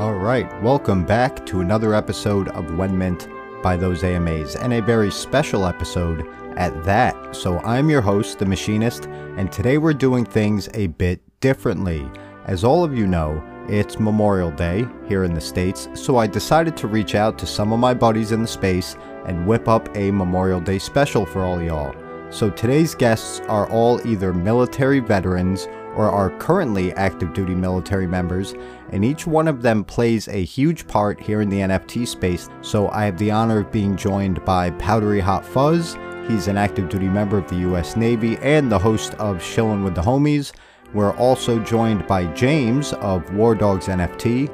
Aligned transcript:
All 0.00 0.14
right, 0.14 0.48
welcome 0.62 1.04
back 1.04 1.44
to 1.44 1.60
another 1.60 1.94
episode 1.94 2.48
of 2.48 2.64
WenMint 2.68 3.62
by 3.62 3.76
those 3.76 4.02
AMAs, 4.02 4.56
and 4.56 4.72
a 4.72 4.80
very 4.80 5.10
special 5.10 5.66
episode 5.66 6.26
at 6.56 6.84
that. 6.84 7.36
So, 7.36 7.58
I'm 7.58 7.90
your 7.90 8.00
host, 8.00 8.38
The 8.38 8.46
Machinist, 8.46 9.04
and 9.36 9.52
today 9.52 9.76
we're 9.76 9.92
doing 9.92 10.24
things 10.24 10.70
a 10.72 10.86
bit 10.86 11.20
differently. 11.40 12.10
As 12.46 12.64
all 12.64 12.82
of 12.82 12.96
you 12.96 13.06
know, 13.06 13.44
it's 13.68 14.00
Memorial 14.00 14.50
Day 14.50 14.88
here 15.06 15.24
in 15.24 15.34
the 15.34 15.40
States, 15.42 15.86
so 15.92 16.16
I 16.16 16.26
decided 16.26 16.78
to 16.78 16.88
reach 16.88 17.14
out 17.14 17.38
to 17.38 17.44
some 17.44 17.70
of 17.70 17.78
my 17.78 17.92
buddies 17.92 18.32
in 18.32 18.40
the 18.40 18.48
space 18.48 18.96
and 19.26 19.46
whip 19.46 19.68
up 19.68 19.94
a 19.94 20.10
Memorial 20.10 20.60
Day 20.60 20.78
special 20.78 21.26
for 21.26 21.44
all 21.44 21.60
y'all. 21.60 21.94
So, 22.30 22.48
today's 22.48 22.94
guests 22.94 23.40
are 23.48 23.68
all 23.68 24.00
either 24.06 24.32
military 24.32 25.00
veterans 25.00 25.68
or 25.94 26.08
are 26.08 26.30
currently 26.38 26.92
active 26.94 27.34
duty 27.34 27.54
military 27.54 28.06
members, 28.06 28.54
and 28.92 29.04
each 29.04 29.26
one 29.26 29.48
of 29.48 29.62
them 29.62 29.84
plays 29.84 30.28
a 30.28 30.44
huge 30.44 30.86
part 30.86 31.20
here 31.20 31.40
in 31.40 31.48
the 31.48 31.60
NFT 31.60 32.06
space. 32.06 32.48
So 32.60 32.88
I 32.90 33.04
have 33.04 33.18
the 33.18 33.30
honor 33.30 33.60
of 33.60 33.72
being 33.72 33.96
joined 33.96 34.44
by 34.44 34.70
Powdery 34.72 35.20
Hot 35.20 35.44
Fuzz. 35.44 35.96
He's 36.28 36.48
an 36.48 36.56
active 36.56 36.88
duty 36.88 37.08
member 37.08 37.38
of 37.38 37.48
the 37.48 37.56
US 37.70 37.96
Navy 37.96 38.36
and 38.38 38.70
the 38.70 38.78
host 38.78 39.14
of 39.14 39.38
Shillin' 39.38 39.84
with 39.84 39.94
the 39.94 40.02
Homies. 40.02 40.52
We're 40.92 41.16
also 41.16 41.60
joined 41.60 42.06
by 42.06 42.26
James 42.34 42.92
of 42.94 43.32
War 43.34 43.54
Dogs 43.54 43.86
NFT. 43.86 44.48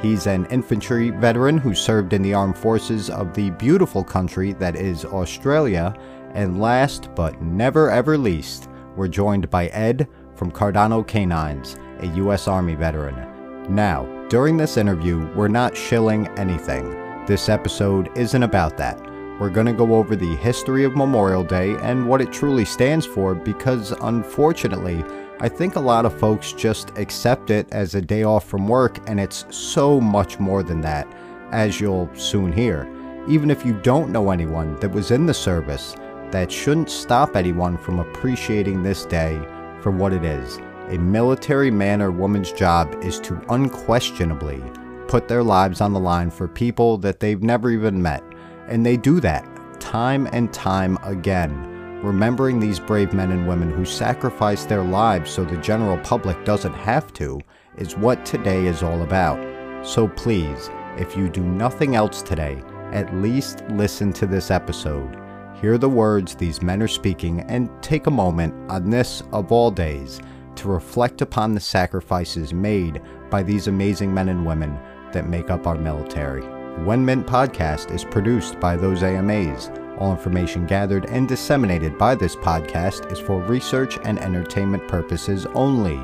He's 0.00 0.26
an 0.26 0.46
infantry 0.46 1.10
veteran 1.10 1.58
who 1.58 1.74
served 1.74 2.12
in 2.12 2.22
the 2.22 2.34
armed 2.34 2.58
forces 2.58 3.08
of 3.08 3.34
the 3.34 3.50
beautiful 3.50 4.02
country 4.02 4.52
that 4.54 4.74
is 4.74 5.04
Australia. 5.04 5.94
And 6.34 6.60
last 6.60 7.14
but 7.14 7.40
never 7.42 7.90
ever 7.90 8.16
least, 8.16 8.68
we're 8.96 9.08
joined 9.08 9.50
by 9.50 9.66
Ed 9.68 10.08
from 10.34 10.50
Cardano 10.50 11.06
Canines, 11.06 11.76
a 12.00 12.06
U.S. 12.16 12.48
Army 12.48 12.74
veteran. 12.74 13.31
Now, 13.72 14.04
during 14.28 14.58
this 14.58 14.76
interview, 14.76 15.26
we're 15.34 15.48
not 15.48 15.74
shilling 15.74 16.28
anything. 16.38 16.90
This 17.24 17.48
episode 17.48 18.14
isn't 18.14 18.42
about 18.42 18.76
that. 18.76 19.00
We're 19.40 19.48
going 19.48 19.66
to 19.66 19.72
go 19.72 19.94
over 19.94 20.14
the 20.14 20.36
history 20.36 20.84
of 20.84 20.94
Memorial 20.94 21.42
Day 21.42 21.76
and 21.76 22.06
what 22.06 22.20
it 22.20 22.30
truly 22.30 22.66
stands 22.66 23.06
for 23.06 23.34
because, 23.34 23.92
unfortunately, 24.02 25.02
I 25.40 25.48
think 25.48 25.76
a 25.76 25.80
lot 25.80 26.04
of 26.04 26.20
folks 26.20 26.52
just 26.52 26.90
accept 26.98 27.48
it 27.48 27.66
as 27.72 27.94
a 27.94 28.02
day 28.02 28.24
off 28.24 28.46
from 28.46 28.68
work, 28.68 28.98
and 29.08 29.18
it's 29.18 29.46
so 29.48 29.98
much 30.02 30.38
more 30.38 30.62
than 30.62 30.82
that, 30.82 31.10
as 31.50 31.80
you'll 31.80 32.10
soon 32.14 32.52
hear. 32.52 32.86
Even 33.26 33.50
if 33.50 33.64
you 33.64 33.72
don't 33.80 34.12
know 34.12 34.32
anyone 34.32 34.78
that 34.80 34.92
was 34.92 35.10
in 35.10 35.24
the 35.24 35.32
service, 35.32 35.96
that 36.30 36.52
shouldn't 36.52 36.90
stop 36.90 37.36
anyone 37.36 37.78
from 37.78 38.00
appreciating 38.00 38.82
this 38.82 39.06
day 39.06 39.40
for 39.80 39.90
what 39.90 40.12
it 40.12 40.26
is. 40.26 40.58
A 40.92 40.98
military 40.98 41.70
man 41.70 42.02
or 42.02 42.10
woman's 42.10 42.52
job 42.52 42.94
is 43.02 43.18
to 43.20 43.42
unquestionably 43.48 44.62
put 45.08 45.26
their 45.26 45.42
lives 45.42 45.80
on 45.80 45.94
the 45.94 45.98
line 45.98 46.30
for 46.30 46.46
people 46.46 46.98
that 46.98 47.18
they've 47.18 47.42
never 47.42 47.70
even 47.70 48.02
met. 48.02 48.22
And 48.68 48.84
they 48.84 48.98
do 48.98 49.18
that 49.20 49.48
time 49.80 50.28
and 50.34 50.52
time 50.52 50.98
again. 51.02 51.54
Remembering 52.02 52.60
these 52.60 52.78
brave 52.78 53.14
men 53.14 53.32
and 53.32 53.48
women 53.48 53.70
who 53.70 53.86
sacrificed 53.86 54.68
their 54.68 54.84
lives 54.84 55.30
so 55.30 55.46
the 55.46 55.56
general 55.56 55.96
public 56.00 56.44
doesn't 56.44 56.74
have 56.74 57.10
to 57.14 57.40
is 57.78 57.96
what 57.96 58.26
today 58.26 58.66
is 58.66 58.82
all 58.82 59.00
about. 59.00 59.40
So 59.86 60.08
please, 60.08 60.68
if 60.98 61.16
you 61.16 61.30
do 61.30 61.42
nothing 61.42 61.96
else 61.96 62.20
today, 62.20 62.62
at 62.92 63.14
least 63.16 63.64
listen 63.70 64.12
to 64.12 64.26
this 64.26 64.50
episode 64.50 65.22
Hear 65.62 65.78
the 65.78 65.88
words 65.88 66.34
these 66.34 66.60
men 66.60 66.82
are 66.82 66.88
speaking 66.88 67.42
and 67.42 67.70
take 67.80 68.08
a 68.08 68.10
moment 68.10 68.52
on 68.68 68.90
this 68.90 69.22
of 69.30 69.52
all 69.52 69.70
days 69.70 70.20
to 70.56 70.68
reflect 70.68 71.22
upon 71.22 71.54
the 71.54 71.60
sacrifices 71.60 72.52
made 72.52 73.00
by 73.30 73.42
these 73.42 73.68
amazing 73.68 74.12
men 74.12 74.28
and 74.28 74.44
women 74.44 74.78
that 75.12 75.28
make 75.28 75.50
up 75.50 75.66
our 75.66 75.76
military. 75.76 76.42
WenMint 76.84 77.24
podcast 77.24 77.94
is 77.94 78.04
produced 78.04 78.58
by 78.60 78.76
those 78.76 79.02
AMAs. 79.02 79.70
All 79.98 80.12
information 80.12 80.66
gathered 80.66 81.06
and 81.06 81.28
disseminated 81.28 81.98
by 81.98 82.14
this 82.14 82.36
podcast 82.36 83.10
is 83.12 83.18
for 83.18 83.40
research 83.42 83.98
and 84.04 84.18
entertainment 84.18 84.86
purposes 84.88 85.46
only. 85.54 86.00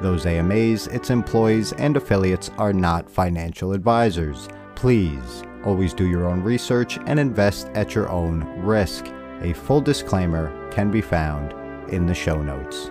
Those 0.00 0.26
AMAs, 0.26 0.86
its 0.88 1.10
employees, 1.10 1.72
and 1.72 1.96
affiliates 1.96 2.50
are 2.58 2.72
not 2.72 3.10
financial 3.10 3.72
advisors. 3.72 4.48
Please 4.74 5.42
Always 5.64 5.92
do 5.92 6.06
your 6.06 6.26
own 6.26 6.42
research 6.42 6.98
and 7.06 7.18
invest 7.18 7.68
at 7.74 7.94
your 7.94 8.08
own 8.08 8.44
risk. 8.62 9.06
A 9.42 9.52
full 9.52 9.80
disclaimer 9.80 10.70
can 10.70 10.90
be 10.90 11.02
found 11.02 11.52
in 11.92 12.06
the 12.06 12.14
show 12.14 12.40
notes. 12.40 12.90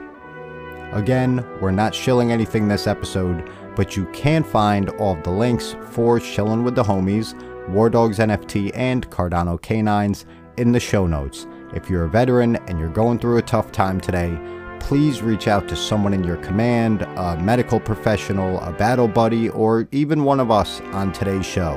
Again, 0.94 1.46
we're 1.62 1.70
not 1.70 1.94
shilling 1.94 2.32
anything 2.32 2.68
this 2.68 2.88
episode, 2.88 3.48
but 3.76 3.96
you 3.96 4.06
can 4.08 4.44
find 4.44 4.90
all 4.92 5.16
of 5.16 5.24
the 5.24 5.30
links 5.30 5.76
for 5.92 6.20
Shillin' 6.20 6.64
with 6.64 6.74
the 6.74 6.82
Homies, 6.82 7.36
War 7.70 7.92
Dogs 7.92 8.18
NFT, 8.18 8.72
and 8.74 9.08
Cardano 9.12 9.62
Canines 9.62 10.26
in 10.58 10.72
the 10.72 10.80
show 10.80 11.06
notes. 11.06 11.46
If 11.76 11.92
you're 11.92 12.06
a 12.06 12.10
veteran 12.10 12.56
and 12.68 12.80
you're 12.80 12.90
going 12.90 13.20
through 13.20 13.38
a 13.38 13.44
tough 13.44 13.72
time 13.72 14.02
today, 14.02 14.36
please 14.80 15.22
reach 15.22 15.48
out 15.48 15.68
to 15.68 15.76
someone 15.76 16.14
in 16.14 16.24
your 16.24 16.38
command, 16.38 17.04
a 17.04 17.38
medical 17.38 17.80
professional, 17.80 18.60
a 18.62 18.72
battle 18.72 19.08
buddy, 19.08 19.50
or 19.50 19.88
even 19.92 20.24
one 20.24 20.40
of 20.40 20.50
us 20.50 20.82
on 20.94 21.14
today's 21.14 21.46
show. 21.46 21.76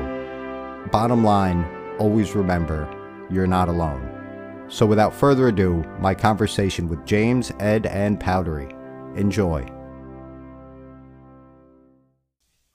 Bottom 0.91 1.23
line, 1.23 1.67
always 1.99 2.35
remember, 2.35 2.89
you're 3.31 3.47
not 3.47 3.69
alone. 3.69 4.09
So 4.69 4.87
without 4.87 5.13
further 5.13 5.49
ado, 5.49 5.85
my 6.01 6.15
conversation 6.15 6.89
with 6.89 7.05
James, 7.05 7.53
Ed, 7.61 7.85
and 7.85 8.19
Powdery. 8.19 8.75
Enjoy. 9.17 9.67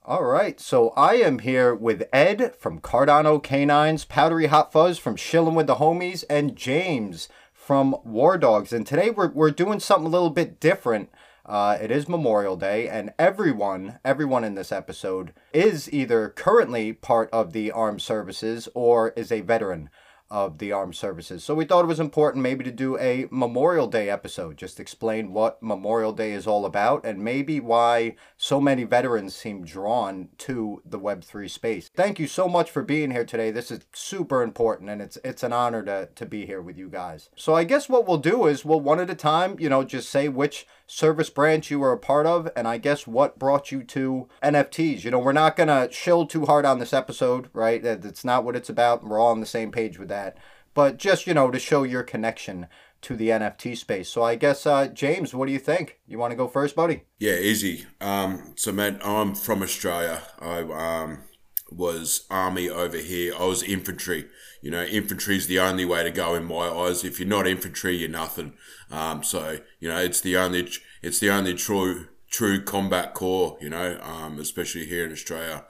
All 0.03 0.23
right, 0.23 0.59
so 0.59 0.91
I 0.95 1.15
am 1.15 1.39
here 1.39 1.75
with 1.75 2.07
Ed 2.13 2.55
from 2.55 2.79
Cardano 2.79 3.43
Canines, 3.43 4.05
Powdery 4.05 4.45
Hot 4.45 4.71
Fuzz 4.71 4.97
from 4.97 5.17
Shillin' 5.17 5.53
with 5.53 5.67
the 5.67 5.75
Homies, 5.75 6.23
and 6.29 6.55
James 6.55 7.27
from 7.51 7.93
War 8.05 8.37
Dogs. 8.37 8.71
And 8.71 8.87
today 8.87 9.09
we're, 9.09 9.31
we're 9.31 9.51
doing 9.51 9.81
something 9.81 10.07
a 10.07 10.09
little 10.09 10.29
bit 10.29 10.61
different. 10.61 11.09
Uh, 11.45 11.77
it 11.81 11.91
is 11.91 12.07
Memorial 12.07 12.55
Day, 12.55 12.87
and 12.87 13.13
everyone, 13.19 13.99
everyone 14.05 14.45
in 14.45 14.55
this 14.55 14.71
episode 14.71 15.33
is 15.53 15.91
either 15.91 16.29
currently 16.29 16.93
part 16.93 17.29
of 17.31 17.51
the 17.51 17.71
armed 17.71 18.01
services 18.01 18.69
or 18.73 19.09
is 19.17 19.31
a 19.31 19.41
veteran 19.41 19.89
of 20.29 20.57
the 20.57 20.71
armed 20.71 20.95
services. 20.95 21.43
So 21.43 21.55
we 21.55 21.65
thought 21.65 21.85
it 21.85 21.88
was 21.88 21.99
important 21.99 22.43
maybe 22.43 22.63
to 22.63 22.71
do 22.71 22.97
a 22.97 23.27
Memorial 23.31 23.88
Day 23.88 24.09
episode, 24.09 24.57
just 24.57 24.79
explain 24.79 25.31
what 25.31 25.61
Memorial 25.63 26.11
Day 26.11 26.31
is 26.33 26.47
all 26.47 26.65
about 26.65 27.05
and 27.05 27.23
maybe 27.23 27.59
why 27.59 28.15
so 28.35 28.59
many 28.59 28.83
veterans 28.83 29.35
seem 29.35 29.63
drawn 29.63 30.29
to 30.39 30.81
the 30.85 30.99
Web3 30.99 31.49
space. 31.49 31.89
Thank 31.89 32.19
you 32.19 32.27
so 32.27 32.47
much 32.47 32.69
for 32.69 32.83
being 32.83 33.11
here 33.11 33.25
today. 33.25 33.51
This 33.51 33.71
is 33.71 33.81
super 33.93 34.41
important 34.41 34.89
and 34.89 35.01
it's 35.01 35.17
it's 35.23 35.43
an 35.43 35.53
honor 35.53 35.83
to, 35.83 36.09
to 36.15 36.25
be 36.25 36.45
here 36.45 36.61
with 36.61 36.77
you 36.77 36.89
guys. 36.89 37.29
So 37.35 37.55
I 37.55 37.63
guess 37.63 37.88
what 37.88 38.07
we'll 38.07 38.17
do 38.17 38.47
is 38.47 38.65
we'll 38.65 38.81
one 38.81 38.99
at 38.99 39.09
a 39.09 39.15
time, 39.15 39.57
you 39.59 39.69
know, 39.69 39.83
just 39.83 40.09
say 40.09 40.27
which 40.27 40.67
service 40.87 41.29
branch 41.29 41.69
you 41.69 41.79
were 41.79 41.91
a 41.91 41.97
part 41.97 42.25
of 42.25 42.49
and 42.55 42.67
I 42.67 42.77
guess 42.77 43.05
what 43.05 43.37
brought 43.37 43.71
you 43.71 43.83
to 43.83 44.29
NFTs. 44.41 45.03
You 45.03 45.11
know, 45.11 45.19
we're 45.19 45.33
not 45.33 45.55
going 45.55 45.67
to 45.67 45.93
shill 45.93 46.25
too 46.25 46.45
hard 46.45 46.65
on 46.65 46.79
this 46.79 46.93
episode, 46.93 47.49
right? 47.53 47.83
That's 47.83 48.25
not 48.25 48.43
what 48.43 48.55
it's 48.55 48.69
about. 48.69 49.03
We're 49.03 49.19
all 49.19 49.31
on 49.31 49.41
the 49.41 49.45
same 49.45 49.71
page 49.71 49.99
with 49.99 50.09
that 50.09 50.37
but 50.77 50.97
just, 50.97 51.25
you 51.25 51.33
know, 51.33 51.49
to 51.49 51.57
show 51.57 51.81
your 51.81 52.03
connection 52.03 52.67
to 53.01 53.15
the 53.15 53.29
NFT 53.29 53.75
space. 53.75 54.09
So 54.09 54.21
I 54.21 54.35
guess, 54.35 54.67
uh, 54.67 54.85
James, 54.89 55.33
what 55.33 55.47
do 55.47 55.51
you 55.51 55.57
think? 55.57 55.99
You 56.05 56.19
want 56.19 56.29
to 56.33 56.37
go 56.37 56.47
first, 56.47 56.75
buddy? 56.75 57.01
Yeah, 57.17 57.33
easy. 57.33 57.87
Um, 57.99 58.53
so, 58.55 58.71
man, 58.71 58.99
I'm 59.03 59.33
from 59.33 59.63
Australia. 59.63 60.21
I 60.39 60.59
um, 60.59 61.23
was 61.69 62.25
army 62.29 62.69
over 62.69 62.97
here. 62.97 63.33
I 63.38 63.45
was 63.45 63.63
infantry. 63.63 64.25
You 64.61 64.72
know, 64.72 64.83
infantry 64.83 65.35
is 65.35 65.47
the 65.47 65.59
only 65.59 65.85
way 65.85 66.03
to 66.03 66.11
go 66.11 66.35
in 66.35 66.45
my 66.45 66.67
eyes. 66.69 67.03
If 67.03 67.19
you're 67.19 67.29
not 67.29 67.47
infantry, 67.47 67.95
you're 67.97 68.09
nothing. 68.09 68.53
Um, 68.91 69.23
so, 69.23 69.59
you 69.80 69.89
know, 69.89 69.97
it's 69.97 70.21
the 70.21 70.38
only, 70.38 70.69
it's 71.01 71.19
the 71.19 71.30
only 71.30 71.53
true, 71.53 72.07
true 72.30 72.63
combat 72.63 73.13
corps. 73.13 73.57
You 73.62 73.69
know, 73.69 74.00
um, 74.01 74.39
especially 74.39 74.86
here 74.86 75.06
in 75.06 75.12
Australia. 75.12 75.65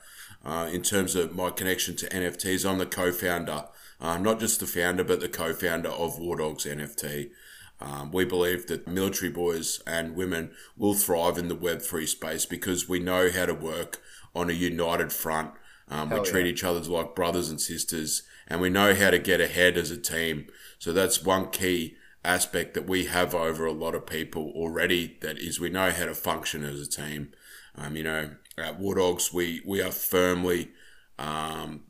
Uh, 0.45 0.69
in 0.71 0.81
terms 0.81 1.15
of 1.15 1.35
my 1.35 1.49
connection 1.49 1.95
to 1.97 2.07
NFTs, 2.07 2.69
I'm 2.69 2.77
the 2.77 2.85
co-founder 2.85 3.65
uh, 3.99 4.17
not 4.17 4.39
just 4.39 4.59
the 4.59 4.67
founder, 4.67 5.03
but 5.03 5.19
the 5.19 5.29
co 5.29 5.53
founder 5.53 5.89
of 5.89 6.19
War 6.19 6.37
Dogs 6.37 6.65
NFT. 6.65 7.31
Um, 7.79 8.11
we 8.11 8.25
believe 8.25 8.67
that 8.67 8.87
military 8.87 9.31
boys 9.31 9.81
and 9.85 10.15
women 10.15 10.51
will 10.75 10.95
thrive 10.95 11.37
in 11.37 11.47
the 11.47 11.55
Web3 11.55 12.07
space 12.07 12.45
because 12.45 12.89
we 12.89 12.99
know 12.99 13.29
how 13.31 13.45
to 13.45 13.53
work 13.53 14.01
on 14.33 14.49
a 14.49 14.53
united 14.53 15.13
front. 15.13 15.51
Um, 15.89 16.09
we 16.09 16.21
treat 16.21 16.45
each 16.45 16.63
other 16.63 16.81
like 16.81 17.15
brothers 17.15 17.49
and 17.49 17.61
sisters, 17.61 18.23
and 18.47 18.59
we 18.59 18.69
know 18.69 18.93
how 18.93 19.09
to 19.09 19.19
get 19.19 19.39
ahead 19.39 19.77
as 19.77 19.89
a 19.89 19.97
team. 19.97 20.47
So 20.79 20.91
that's 20.91 21.23
one 21.23 21.49
key 21.49 21.95
aspect 22.25 22.73
that 22.73 22.87
we 22.87 23.05
have 23.05 23.33
over 23.33 23.65
a 23.65 23.71
lot 23.71 23.95
of 23.95 24.05
people 24.05 24.51
already. 24.55 25.17
That 25.21 25.37
is, 25.37 25.59
we 25.59 25.69
know 25.69 25.91
how 25.91 26.05
to 26.05 26.13
function 26.15 26.63
as 26.63 26.81
a 26.81 26.89
team. 26.89 27.31
Um, 27.75 27.95
you 27.95 28.03
know, 28.03 28.31
at 28.57 28.81
Dogs, 28.81 29.31
we 29.31 29.61
we 29.65 29.81
are 29.81 29.91
firmly 29.91 30.71
um, 31.17 31.83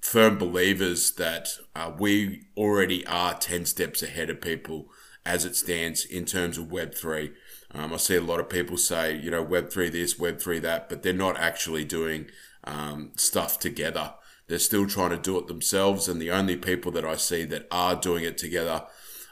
firm 0.00 0.38
believers 0.38 1.12
that 1.12 1.48
uh, 1.74 1.92
we 1.98 2.46
already 2.56 3.06
are 3.06 3.34
10 3.34 3.64
steps 3.64 4.02
ahead 4.02 4.30
of 4.30 4.40
people 4.40 4.88
as 5.26 5.44
it 5.44 5.56
stands 5.56 6.04
in 6.04 6.24
terms 6.24 6.58
of 6.58 6.66
Web3. 6.66 7.32
Um, 7.72 7.92
I 7.92 7.96
see 7.96 8.14
a 8.14 8.20
lot 8.20 8.38
of 8.38 8.48
people 8.48 8.76
say, 8.76 9.16
you 9.16 9.30
know, 9.30 9.44
Web3 9.44 9.90
this, 9.90 10.14
Web3 10.14 10.60
that, 10.60 10.88
but 10.88 11.02
they're 11.02 11.12
not 11.12 11.38
actually 11.38 11.84
doing 11.84 12.26
um, 12.64 13.12
stuff 13.16 13.58
together. 13.58 14.14
They're 14.46 14.58
still 14.58 14.86
trying 14.86 15.10
to 15.10 15.16
do 15.16 15.38
it 15.38 15.46
themselves, 15.46 16.08
and 16.08 16.20
the 16.20 16.30
only 16.30 16.56
people 16.56 16.92
that 16.92 17.04
I 17.04 17.16
see 17.16 17.44
that 17.44 17.66
are 17.70 17.96
doing 17.96 18.24
it 18.24 18.36
together 18.36 18.84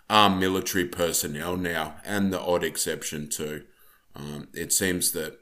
are 0.08 0.30
military 0.30 0.86
personnel 0.86 1.56
now, 1.56 1.96
and 2.04 2.32
the 2.32 2.40
odd 2.40 2.64
exception 2.64 3.28
too. 3.28 3.64
Um, 4.14 4.48
it 4.52 4.72
seems 4.72 5.12
that 5.12 5.38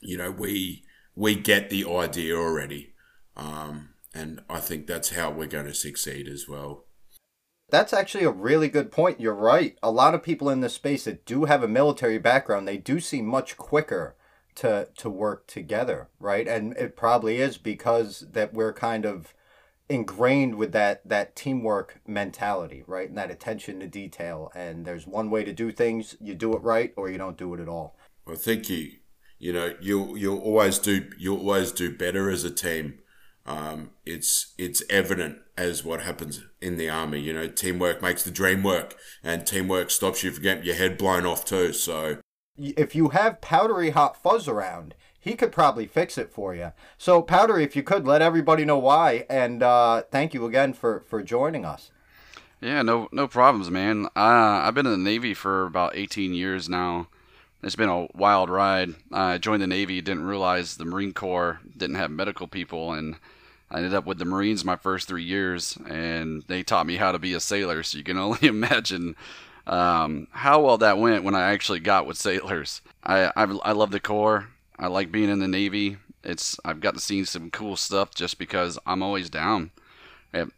you 0.00 0.16
know 0.16 0.30
we 0.30 0.84
we 1.14 1.34
get 1.34 1.70
the 1.70 1.84
idea 1.88 2.36
already, 2.36 2.94
um, 3.36 3.90
and 4.14 4.42
I 4.48 4.60
think 4.60 4.86
that's 4.86 5.10
how 5.10 5.30
we're 5.30 5.46
going 5.46 5.66
to 5.66 5.74
succeed 5.74 6.28
as 6.28 6.48
well. 6.48 6.84
That's 7.70 7.92
actually 7.92 8.24
a 8.24 8.30
really 8.30 8.68
good 8.68 8.90
point. 8.90 9.20
You're 9.20 9.34
right. 9.34 9.78
A 9.82 9.92
lot 9.92 10.14
of 10.14 10.24
people 10.24 10.50
in 10.50 10.60
this 10.60 10.74
space 10.74 11.04
that 11.04 11.24
do 11.24 11.44
have 11.44 11.62
a 11.62 11.68
military 11.68 12.18
background, 12.18 12.66
they 12.66 12.76
do 12.76 12.98
seem 12.98 13.26
much 13.26 13.56
quicker 13.56 14.16
to 14.56 14.88
to 14.96 15.10
work 15.10 15.46
together, 15.46 16.08
right? 16.18 16.46
And 16.46 16.76
it 16.76 16.96
probably 16.96 17.38
is 17.40 17.58
because 17.58 18.26
that 18.32 18.52
we're 18.52 18.72
kind 18.72 19.04
of 19.04 19.34
ingrained 19.88 20.54
with 20.54 20.72
that 20.72 21.06
that 21.08 21.36
teamwork 21.36 22.00
mentality, 22.06 22.84
right? 22.86 23.08
And 23.08 23.18
that 23.18 23.30
attention 23.30 23.80
to 23.80 23.86
detail. 23.86 24.50
And 24.54 24.86
there's 24.86 25.06
one 25.06 25.30
way 25.30 25.44
to 25.44 25.52
do 25.52 25.72
things: 25.72 26.16
you 26.20 26.34
do 26.34 26.54
it 26.54 26.62
right, 26.62 26.92
or 26.96 27.10
you 27.10 27.18
don't 27.18 27.36
do 27.36 27.52
it 27.54 27.60
at 27.60 27.68
all. 27.68 27.96
I 28.26 28.36
think 28.36 28.70
you, 28.70 28.92
you 29.38 29.52
know, 29.52 29.74
you'll 29.80 30.16
you'll 30.16 30.40
always 30.40 30.78
do 30.78 31.10
you'll 31.18 31.40
always 31.40 31.72
do 31.72 31.94
better 31.94 32.30
as 32.30 32.44
a 32.44 32.50
team. 32.50 33.00
Um, 33.46 33.90
it's 34.06 34.54
it's 34.58 34.82
evident 34.88 35.38
as 35.56 35.84
what 35.84 36.02
happens 36.02 36.42
in 36.60 36.76
the 36.76 36.88
army. 36.88 37.20
You 37.20 37.32
know, 37.32 37.48
teamwork 37.48 38.00
makes 38.00 38.22
the 38.22 38.30
dream 38.30 38.62
work, 38.62 38.96
and 39.24 39.46
teamwork 39.46 39.90
stops 39.90 40.22
you 40.22 40.30
from 40.30 40.42
getting 40.42 40.64
your 40.64 40.76
head 40.76 40.96
blown 40.96 41.26
off 41.26 41.44
too. 41.44 41.72
So, 41.72 42.18
if 42.56 42.94
you 42.94 43.08
have 43.10 43.40
powdery 43.40 43.90
hot 43.90 44.20
fuzz 44.20 44.48
around, 44.48 44.94
he 45.18 45.34
could 45.34 45.52
probably 45.52 45.86
fix 45.86 46.16
it 46.16 46.32
for 46.32 46.54
you. 46.54 46.72
So, 46.96 47.22
powdery, 47.22 47.64
if 47.64 47.76
you 47.76 47.82
could 47.82 48.06
let 48.06 48.22
everybody 48.22 48.64
know 48.64 48.78
why, 48.78 49.26
and 49.28 49.62
uh, 49.62 50.02
thank 50.10 50.34
you 50.34 50.46
again 50.46 50.72
for 50.72 51.04
for 51.06 51.22
joining 51.22 51.64
us. 51.64 51.90
Yeah, 52.60 52.82
no 52.82 53.08
no 53.12 53.26
problems, 53.28 53.70
man. 53.70 54.06
Uh, 54.16 54.64
I've 54.64 54.74
been 54.74 54.86
in 54.86 54.92
the 54.92 54.98
Navy 54.98 55.34
for 55.34 55.66
about 55.66 55.96
18 55.96 56.34
years 56.34 56.68
now. 56.68 57.08
It's 57.62 57.76
been 57.76 57.90
a 57.90 58.08
wild 58.14 58.48
ride. 58.48 58.94
I 59.12 59.36
joined 59.36 59.62
the 59.62 59.66
Navy, 59.66 60.00
didn't 60.00 60.24
realize 60.24 60.76
the 60.76 60.86
Marine 60.86 61.12
Corps 61.12 61.60
didn't 61.76 61.96
have 61.96 62.10
medical 62.10 62.46
people, 62.46 62.92
and 62.92 63.16
I 63.70 63.78
ended 63.78 63.92
up 63.92 64.06
with 64.06 64.18
the 64.18 64.24
Marines 64.24 64.64
my 64.64 64.76
first 64.76 65.06
three 65.06 65.24
years, 65.24 65.76
and 65.86 66.42
they 66.48 66.62
taught 66.62 66.86
me 66.86 66.96
how 66.96 67.12
to 67.12 67.18
be 67.18 67.34
a 67.34 67.40
sailor. 67.40 67.82
So 67.82 67.98
you 67.98 68.04
can 68.04 68.16
only 68.18 68.48
imagine 68.48 69.14
um, 69.66 70.26
how 70.30 70.62
well 70.62 70.78
that 70.78 70.98
went 70.98 71.24
when 71.24 71.34
I 71.34 71.52
actually 71.52 71.80
got 71.80 72.06
with 72.06 72.16
sailors. 72.16 72.82
I, 73.02 73.32
I 73.36 73.44
I 73.44 73.72
love 73.72 73.90
the 73.90 74.00
Corps. 74.00 74.48
I 74.78 74.86
like 74.88 75.12
being 75.12 75.28
in 75.28 75.38
the 75.38 75.48
Navy. 75.48 75.98
It's 76.22 76.58
I've 76.64 76.80
got 76.80 76.94
to 76.94 77.00
see 77.00 77.24
some 77.24 77.50
cool 77.50 77.76
stuff 77.76 78.14
just 78.14 78.38
because 78.38 78.78
I'm 78.86 79.02
always 79.02 79.30
down. 79.30 79.70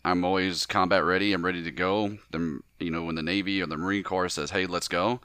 I'm 0.05 0.25
always 0.25 0.67
combat 0.67 1.05
ready. 1.05 1.33
I'm 1.33 1.45
ready 1.45 1.63
to 1.63 1.71
go. 1.71 2.19
The 2.31 2.61
you 2.79 2.91
know 2.91 3.05
when 3.05 3.15
the 3.15 3.23
Navy 3.23 3.63
or 3.63 3.67
the 3.67 3.77
Marine 3.77 4.03
Corps 4.03 4.29
says, 4.29 4.51
"Hey, 4.51 4.67
let's 4.67 4.89
go," 4.89 5.21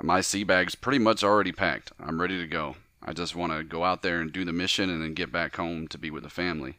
my 0.00 0.20
sea 0.20 0.44
bag's 0.44 0.74
pretty 0.74 0.98
much 0.98 1.22
already 1.22 1.52
packed. 1.52 1.92
I'm 2.00 2.20
ready 2.20 2.38
to 2.38 2.46
go. 2.46 2.76
I 3.02 3.12
just 3.12 3.34
want 3.34 3.52
to 3.52 3.64
go 3.64 3.84
out 3.84 4.02
there 4.02 4.20
and 4.20 4.32
do 4.32 4.44
the 4.44 4.52
mission 4.52 4.88
and 4.88 5.02
then 5.02 5.14
get 5.14 5.32
back 5.32 5.56
home 5.56 5.88
to 5.88 5.98
be 5.98 6.10
with 6.10 6.22
the 6.22 6.30
family 6.30 6.78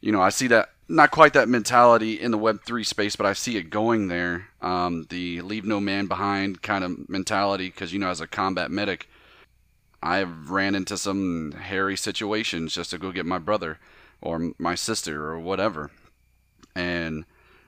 you 0.00 0.12
know, 0.12 0.20
I 0.20 0.30
see 0.30 0.46
that 0.48 0.70
not 0.90 1.12
quite 1.12 1.34
that 1.34 1.48
mentality 1.48 2.20
in 2.20 2.32
the 2.32 2.38
Web3 2.38 2.84
space, 2.84 3.14
but 3.14 3.24
I 3.24 3.32
see 3.32 3.56
it 3.56 3.70
going 3.70 4.08
there. 4.08 4.48
Um, 4.60 5.06
the 5.08 5.40
leave 5.40 5.64
no 5.64 5.78
man 5.78 6.06
behind 6.06 6.62
kind 6.62 6.82
of 6.82 7.08
mentality, 7.08 7.68
because, 7.68 7.92
you 7.92 8.00
know, 8.00 8.10
as 8.10 8.20
a 8.20 8.26
combat 8.26 8.72
medic, 8.72 9.08
I've 10.02 10.50
ran 10.50 10.74
into 10.74 10.98
some 10.98 11.52
hairy 11.52 11.96
situations 11.96 12.74
just 12.74 12.90
to 12.90 12.98
go 12.98 13.12
get 13.12 13.24
my 13.24 13.38
brother 13.38 13.78
or 14.20 14.52
my 14.58 14.74
sister 14.74 15.30
or 15.30 15.38
whatever. 15.38 15.92
And 16.74 17.24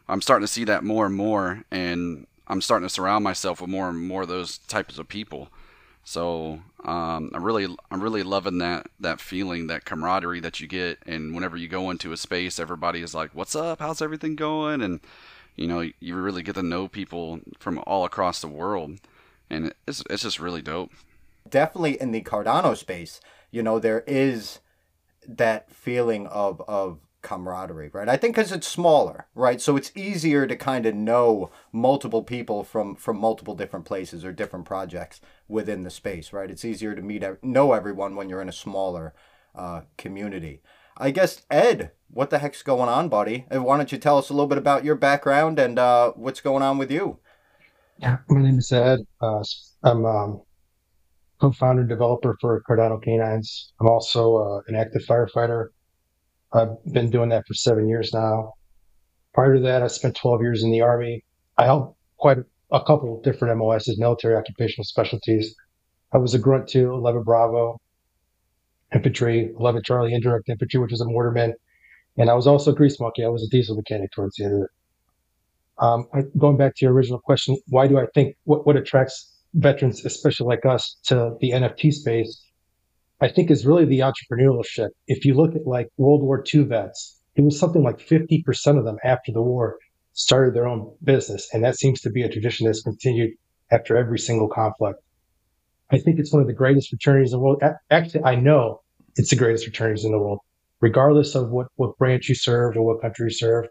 I'm 0.08 0.20
starting 0.20 0.44
to 0.44 0.52
see 0.52 0.64
that 0.64 0.82
more 0.82 1.06
and 1.06 1.14
more, 1.14 1.62
and 1.70 2.26
I'm 2.48 2.60
starting 2.60 2.88
to 2.88 2.92
surround 2.92 3.22
myself 3.22 3.60
with 3.60 3.70
more 3.70 3.88
and 3.88 4.00
more 4.00 4.22
of 4.22 4.28
those 4.28 4.58
types 4.58 4.98
of 4.98 5.08
people. 5.08 5.48
So 6.02 6.62
um, 6.84 7.30
I'm 7.32 7.44
really 7.44 7.66
I'm 7.90 8.00
really 8.00 8.22
loving 8.22 8.58
that 8.58 8.88
that 9.00 9.20
feeling, 9.20 9.68
that 9.68 9.84
camaraderie 9.84 10.40
that 10.40 10.60
you 10.60 10.66
get, 10.66 10.98
and 11.06 11.34
whenever 11.34 11.56
you 11.56 11.68
go 11.68 11.90
into 11.90 12.12
a 12.12 12.16
space, 12.16 12.58
everybody 12.58 13.02
is 13.02 13.14
like, 13.14 13.30
"What's 13.34 13.54
up? 13.54 13.78
How's 13.80 14.02
everything 14.02 14.34
going?" 14.34 14.82
And 14.82 15.00
you 15.54 15.68
know, 15.68 15.88
you 16.00 16.16
really 16.16 16.42
get 16.42 16.56
to 16.56 16.62
know 16.62 16.88
people 16.88 17.40
from 17.58 17.78
all 17.86 18.04
across 18.04 18.40
the 18.40 18.48
world, 18.48 18.98
and 19.48 19.72
it's 19.86 20.02
it's 20.10 20.22
just 20.22 20.40
really 20.40 20.62
dope. 20.62 20.90
Definitely 21.48 22.00
in 22.00 22.10
the 22.10 22.22
Cardano 22.22 22.76
space, 22.76 23.20
you 23.50 23.62
know, 23.62 23.78
there 23.78 24.02
is 24.06 24.60
that 25.26 25.70
feeling 25.70 26.26
of 26.26 26.60
of 26.66 26.98
camaraderie, 27.22 27.90
right? 27.92 28.08
I 28.08 28.16
think 28.16 28.36
because 28.36 28.52
it's 28.52 28.66
smaller, 28.66 29.26
right? 29.34 29.60
So 29.60 29.76
it's 29.76 29.92
easier 29.96 30.46
to 30.46 30.56
kind 30.56 30.86
of 30.86 30.94
know 30.94 31.50
multiple 31.72 32.22
people 32.22 32.64
from 32.64 32.96
from 32.96 33.18
multiple 33.18 33.54
different 33.54 33.84
places 33.84 34.24
or 34.24 34.32
different 34.32 34.64
projects 34.64 35.20
within 35.48 35.82
the 35.82 35.90
space, 35.90 36.32
right? 36.32 36.50
It's 36.50 36.64
easier 36.64 36.94
to 36.94 37.02
meet 37.02 37.24
know 37.42 37.72
everyone 37.72 38.16
when 38.16 38.28
you're 38.28 38.42
in 38.42 38.48
a 38.48 38.52
smaller 38.52 39.14
uh, 39.54 39.82
community. 39.96 40.62
I 40.96 41.10
guess 41.10 41.42
Ed, 41.50 41.92
what 42.10 42.30
the 42.30 42.38
heck's 42.38 42.62
going 42.62 42.88
on, 42.88 43.08
buddy? 43.08 43.46
And 43.50 43.64
why 43.64 43.76
don't 43.76 43.92
you 43.92 43.98
tell 43.98 44.18
us 44.18 44.28
a 44.28 44.34
little 44.34 44.48
bit 44.48 44.58
about 44.58 44.84
your 44.84 44.94
background 44.94 45.58
and 45.58 45.78
uh, 45.78 46.12
what's 46.12 46.40
going 46.40 46.62
on 46.62 46.78
with 46.78 46.90
you? 46.90 47.18
Yeah, 47.98 48.18
my 48.28 48.42
name 48.42 48.58
is 48.58 48.72
Ed. 48.72 49.00
Uh, 49.20 49.42
I'm 49.84 50.04
um, 50.04 50.42
co-founder 51.40 51.82
and 51.82 51.88
developer 51.88 52.36
for 52.40 52.62
Cardano 52.68 53.02
Canines. 53.02 53.72
I'm 53.80 53.88
also 53.88 54.36
uh, 54.36 54.60
an 54.68 54.74
active 54.74 55.02
firefighter 55.02 55.68
I've 56.52 56.84
been 56.92 57.10
doing 57.10 57.30
that 57.30 57.46
for 57.46 57.54
seven 57.54 57.88
years 57.88 58.12
now. 58.12 58.54
Prior 59.32 59.54
to 59.54 59.60
that, 59.60 59.82
I 59.82 59.86
spent 59.86 60.16
12 60.16 60.42
years 60.42 60.62
in 60.62 60.70
the 60.70 60.82
Army. 60.82 61.24
I 61.56 61.64
held 61.64 61.94
quite 62.18 62.38
a, 62.70 62.80
couple 62.80 63.16
of 63.16 63.22
different 63.22 63.56
MOSs, 63.58 63.98
military 63.98 64.36
occupational 64.36 64.84
specialties. 64.84 65.54
I 66.12 66.18
was 66.18 66.34
a 66.34 66.38
Grunt 66.38 66.68
2, 66.68 66.92
11 66.92 67.22
Bravo, 67.22 67.80
infantry, 68.94 69.50
11 69.58 69.82
Charlie 69.84 70.12
indirect 70.12 70.48
infantry, 70.48 70.80
which 70.80 70.90
was 70.90 71.00
a 71.00 71.06
mortarman. 71.06 71.54
And 72.18 72.28
I 72.28 72.34
was 72.34 72.46
also 72.46 72.72
a 72.72 72.74
grease 72.74 73.00
monkey. 73.00 73.24
I 73.24 73.28
was 73.28 73.42
a 73.42 73.48
diesel 73.48 73.76
mechanic 73.76 74.10
towards 74.12 74.36
the 74.36 74.44
end 74.44 74.54
of 74.54 74.62
it. 74.62 74.70
Um, 75.78 76.30
going 76.36 76.58
back 76.58 76.76
to 76.76 76.84
your 76.84 76.92
original 76.92 77.18
question, 77.18 77.56
why 77.68 77.86
do 77.88 77.98
I 77.98 78.04
think 78.14 78.36
what, 78.44 78.66
what 78.66 78.76
attracts 78.76 79.32
veterans, 79.54 80.04
especially 80.04 80.46
like 80.46 80.66
us, 80.66 80.98
to 81.04 81.34
the 81.40 81.50
NFT 81.50 81.92
space 81.92 82.51
I 83.22 83.28
think 83.28 83.52
is 83.52 83.64
really 83.64 83.84
the 83.84 84.00
entrepreneurship. 84.00 84.88
If 85.06 85.24
you 85.24 85.34
look 85.34 85.54
at 85.54 85.64
like 85.64 85.88
World 85.96 86.22
War 86.22 86.44
II 86.52 86.64
vets, 86.64 87.20
it 87.36 87.42
was 87.42 87.58
something 87.58 87.82
like 87.82 87.98
50% 87.98 88.78
of 88.78 88.84
them 88.84 88.98
after 89.04 89.30
the 89.30 89.40
war 89.40 89.78
started 90.12 90.54
their 90.54 90.66
own 90.66 90.92
business. 91.04 91.48
And 91.52 91.62
that 91.62 91.76
seems 91.76 92.00
to 92.00 92.10
be 92.10 92.22
a 92.22 92.28
tradition 92.28 92.66
that's 92.66 92.82
continued 92.82 93.30
after 93.70 93.96
every 93.96 94.18
single 94.18 94.48
conflict. 94.48 94.98
I 95.92 95.98
think 95.98 96.18
it's 96.18 96.32
one 96.32 96.42
of 96.42 96.48
the 96.48 96.52
greatest 96.52 96.88
fraternities 96.88 97.32
in 97.32 97.38
the 97.38 97.44
world. 97.44 97.62
Actually, 97.90 98.24
I 98.24 98.34
know 98.34 98.82
it's 99.14 99.30
the 99.30 99.36
greatest 99.36 99.64
fraternities 99.64 100.04
in 100.04 100.10
the 100.10 100.18
world, 100.18 100.40
regardless 100.80 101.36
of 101.36 101.50
what, 101.50 101.68
what 101.76 101.96
branch 101.98 102.28
you 102.28 102.34
served 102.34 102.76
or 102.76 102.82
what 102.82 103.00
country 103.02 103.26
you 103.26 103.30
served 103.30 103.68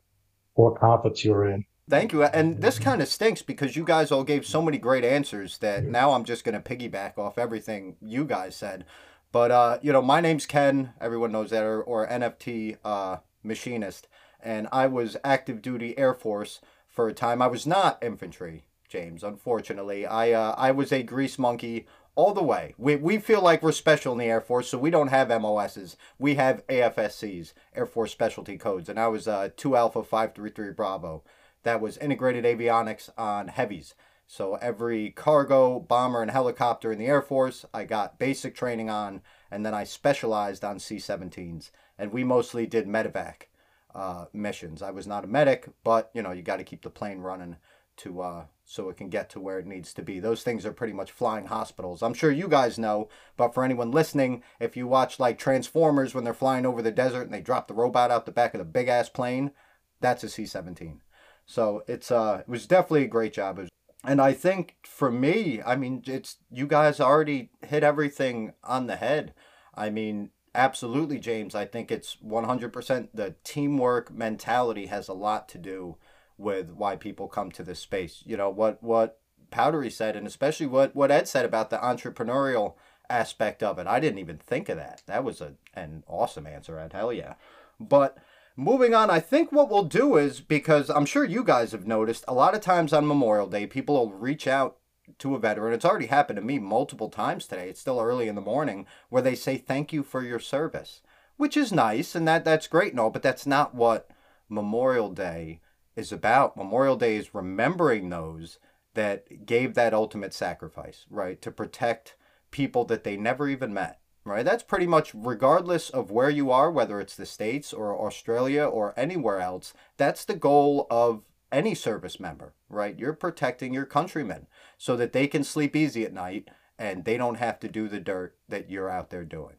or 0.55 0.71
what 0.71 0.79
conflicts 0.79 1.25
you 1.25 1.31
were 1.31 1.51
in. 1.51 1.65
Thank 1.89 2.13
you. 2.13 2.23
And 2.23 2.61
this 2.61 2.79
kind 2.79 3.01
of 3.01 3.09
stinks 3.09 3.41
because 3.41 3.75
you 3.75 3.83
guys 3.83 4.13
all 4.13 4.23
gave 4.23 4.45
so 4.45 4.61
many 4.61 4.77
great 4.77 5.03
answers 5.03 5.57
that 5.57 5.83
now 5.83 6.13
I'm 6.13 6.23
just 6.23 6.45
going 6.45 6.59
to 6.59 6.61
piggyback 6.61 7.17
off 7.17 7.37
everything 7.37 7.97
you 8.01 8.23
guys 8.23 8.55
said. 8.55 8.85
But 9.31 9.51
uh, 9.51 9.77
you 9.81 9.93
know, 9.93 10.01
my 10.01 10.19
name's 10.21 10.45
Ken. 10.45 10.93
Everyone 10.99 11.31
knows 11.31 11.51
that, 11.51 11.63
or, 11.63 11.81
or 11.81 12.07
NFT 12.07 12.77
uh, 12.83 13.17
machinist, 13.43 14.07
and 14.41 14.67
I 14.71 14.87
was 14.87 15.17
active 15.23 15.61
duty 15.61 15.97
Air 15.97 16.13
Force 16.13 16.59
for 16.89 17.07
a 17.07 17.13
time. 17.13 17.41
I 17.41 17.47
was 17.47 17.65
not 17.65 18.03
infantry, 18.03 18.65
James. 18.89 19.23
Unfortunately, 19.23 20.05
I 20.05 20.31
uh, 20.31 20.55
I 20.57 20.71
was 20.71 20.91
a 20.91 21.03
grease 21.03 21.39
monkey 21.39 21.87
all 22.15 22.33
the 22.33 22.43
way. 22.43 22.75
We 22.77 22.97
we 22.97 23.17
feel 23.19 23.41
like 23.41 23.63
we're 23.63 23.71
special 23.71 24.11
in 24.11 24.19
the 24.19 24.25
Air 24.25 24.41
Force, 24.41 24.69
so 24.69 24.77
we 24.77 24.89
don't 24.89 25.07
have 25.07 25.29
MOSs. 25.29 25.95
We 26.19 26.35
have 26.35 26.67
AFSCs, 26.67 27.53
Air 27.73 27.85
Force 27.85 28.11
Specialty 28.11 28.57
Codes, 28.57 28.89
and 28.89 28.99
I 28.99 29.07
was 29.07 29.27
uh, 29.27 29.49
two 29.55 29.77
Alpha 29.77 30.03
five 30.03 30.35
three 30.35 30.49
three 30.49 30.71
Bravo. 30.71 31.23
That 31.63 31.79
was 31.79 31.97
integrated 31.97 32.43
avionics 32.43 33.09
on 33.17 33.47
heavies. 33.47 33.93
So 34.31 34.55
every 34.61 35.09
cargo, 35.09 35.77
bomber, 35.77 36.21
and 36.21 36.31
helicopter 36.31 36.89
in 36.93 36.99
the 36.99 37.05
Air 37.05 37.21
Force, 37.21 37.65
I 37.73 37.83
got 37.83 38.17
basic 38.17 38.55
training 38.55 38.89
on, 38.89 39.23
and 39.51 39.65
then 39.65 39.73
I 39.73 39.83
specialized 39.83 40.63
on 40.63 40.79
C-17s. 40.79 41.69
And 41.99 42.13
we 42.13 42.23
mostly 42.23 42.65
did 42.65 42.87
medevac 42.87 43.47
uh, 43.93 44.27
missions. 44.31 44.81
I 44.81 44.91
was 44.91 45.05
not 45.05 45.25
a 45.25 45.27
medic, 45.27 45.67
but 45.83 46.11
you 46.13 46.21
know 46.21 46.31
you 46.31 46.43
got 46.43 46.57
to 46.59 46.63
keep 46.63 46.81
the 46.81 46.89
plane 46.89 47.19
running 47.19 47.57
to 47.97 48.21
uh, 48.21 48.45
so 48.63 48.87
it 48.87 48.95
can 48.95 49.09
get 49.09 49.29
to 49.31 49.41
where 49.41 49.59
it 49.59 49.67
needs 49.67 49.93
to 49.95 50.01
be. 50.01 50.21
Those 50.21 50.43
things 50.43 50.65
are 50.65 50.71
pretty 50.71 50.93
much 50.93 51.11
flying 51.11 51.47
hospitals. 51.47 52.01
I'm 52.01 52.13
sure 52.13 52.31
you 52.31 52.47
guys 52.47 52.79
know, 52.79 53.09
but 53.35 53.53
for 53.53 53.65
anyone 53.65 53.91
listening, 53.91 54.43
if 54.61 54.77
you 54.77 54.87
watch 54.87 55.19
like 55.19 55.39
Transformers 55.39 56.15
when 56.15 56.23
they're 56.23 56.33
flying 56.33 56.65
over 56.65 56.81
the 56.81 56.89
desert 56.89 57.23
and 57.23 57.33
they 57.33 57.41
drop 57.41 57.67
the 57.67 57.73
robot 57.73 58.11
out 58.11 58.25
the 58.25 58.31
back 58.31 58.53
of 58.53 58.59
the 58.59 58.63
big 58.63 58.87
ass 58.87 59.09
plane, 59.09 59.51
that's 59.99 60.23
a 60.23 60.29
C-17. 60.29 60.99
So 61.45 61.83
it's 61.85 62.09
uh, 62.09 62.43
it 62.47 62.49
was 62.49 62.65
definitely 62.65 63.03
a 63.03 63.07
great 63.07 63.33
job. 63.33 63.67
And 64.03 64.19
I 64.19 64.33
think 64.33 64.77
for 64.83 65.11
me, 65.11 65.61
I 65.63 65.75
mean, 65.75 66.03
it's 66.07 66.37
you 66.51 66.65
guys 66.65 66.99
already 66.99 67.49
hit 67.65 67.83
everything 67.83 68.53
on 68.63 68.87
the 68.87 68.95
head. 68.95 69.33
I 69.75 69.89
mean, 69.89 70.31
Absolutely, 70.53 71.17
James. 71.17 71.55
I 71.55 71.65
think 71.65 71.91
it's 71.91 72.17
100% 72.25 73.07
the 73.13 73.35
teamwork 73.43 74.11
mentality 74.11 74.87
has 74.87 75.07
a 75.07 75.13
lot 75.13 75.47
to 75.49 75.57
do 75.57 75.95
with 76.37 76.71
why 76.71 76.97
people 76.97 77.29
come 77.29 77.51
to 77.51 77.63
this 77.63 77.79
space. 77.79 78.21
You 78.25 78.35
know, 78.35 78.49
what 78.49 78.83
what 78.83 79.19
Powdery 79.49 79.89
said 79.89 80.15
and 80.15 80.27
especially 80.27 80.65
what 80.65 80.93
what 80.93 81.11
Ed 81.11 81.27
said 81.27 81.45
about 81.45 81.69
the 81.69 81.77
entrepreneurial 81.77 82.73
aspect 83.09 83.63
of 83.63 83.79
it. 83.79 83.87
I 83.87 83.99
didn't 84.01 84.19
even 84.19 84.37
think 84.37 84.67
of 84.67 84.77
that. 84.77 85.03
That 85.05 85.23
was 85.23 85.39
a 85.39 85.53
an 85.73 86.03
awesome 86.05 86.47
answer, 86.47 86.77
Ed. 86.77 86.91
Hell 86.91 87.13
yeah. 87.13 87.35
But 87.79 88.17
moving 88.55 88.93
on, 88.93 89.09
I 89.09 89.19
think 89.19 89.51
what 89.51 89.69
we'll 89.69 89.83
do 89.83 90.17
is 90.17 90.41
because 90.41 90.89
I'm 90.89 91.05
sure 91.05 91.23
you 91.23 91.43
guys 91.43 91.71
have 91.71 91.87
noticed 91.87 92.25
a 92.27 92.33
lot 92.33 92.55
of 92.55 92.61
times 92.61 92.93
on 92.93 93.07
Memorial 93.07 93.47
Day, 93.47 93.67
people 93.67 93.95
will 93.95 94.13
reach 94.13 94.47
out 94.47 94.77
to 95.19 95.35
a 95.35 95.39
veteran. 95.39 95.73
It's 95.73 95.85
already 95.85 96.07
happened 96.07 96.37
to 96.37 96.41
me 96.43 96.59
multiple 96.59 97.09
times 97.09 97.47
today. 97.47 97.69
It's 97.69 97.79
still 97.79 97.99
early 97.99 98.27
in 98.27 98.35
the 98.35 98.41
morning 98.41 98.85
where 99.09 99.21
they 99.21 99.35
say 99.35 99.57
thank 99.57 99.91
you 99.91 100.03
for 100.03 100.23
your 100.23 100.39
service, 100.39 101.01
which 101.37 101.57
is 101.57 101.71
nice 101.71 102.15
and 102.15 102.27
that 102.27 102.45
that's 102.45 102.67
great 102.67 102.91
and 102.91 102.99
all, 102.99 103.09
but 103.09 103.23
that's 103.23 103.45
not 103.45 103.75
what 103.75 104.09
Memorial 104.49 105.09
Day 105.09 105.61
is 105.95 106.11
about. 106.11 106.57
Memorial 106.57 106.95
Day 106.95 107.15
is 107.15 107.35
remembering 107.35 108.09
those 108.09 108.59
that 108.93 109.45
gave 109.45 109.73
that 109.73 109.93
ultimate 109.93 110.33
sacrifice, 110.33 111.05
right, 111.09 111.41
to 111.41 111.51
protect 111.51 112.15
people 112.51 112.83
that 112.85 113.03
they 113.03 113.15
never 113.15 113.47
even 113.47 113.73
met. 113.73 114.00
Right, 114.23 114.45
that's 114.45 114.61
pretty 114.61 114.85
much 114.85 115.13
regardless 115.15 115.89
of 115.89 116.11
where 116.11 116.29
you 116.29 116.51
are, 116.51 116.69
whether 116.69 116.99
it's 116.99 117.15
the 117.15 117.25
States 117.25 117.73
or 117.73 117.99
Australia 117.99 118.63
or 118.63 118.93
anywhere 118.95 119.39
else, 119.39 119.73
that's 119.97 120.25
the 120.25 120.35
goal 120.35 120.85
of 120.91 121.23
any 121.51 121.73
service 121.73 122.19
member, 122.19 122.53
right? 122.69 122.97
You're 122.97 123.13
protecting 123.13 123.73
your 123.73 123.85
countrymen 123.85 124.45
so 124.77 124.95
that 124.95 125.11
they 125.11 125.27
can 125.27 125.43
sleep 125.43 125.75
easy 125.75 126.05
at 126.05 126.13
night 126.13 126.49
and 126.77 127.03
they 127.03 127.17
don't 127.17 127.35
have 127.35 127.59
to 127.61 127.67
do 127.67 127.87
the 127.87 127.99
dirt 127.99 128.35
that 128.47 128.69
you're 128.69 128.89
out 128.89 129.09
there 129.09 129.25
doing. 129.25 129.55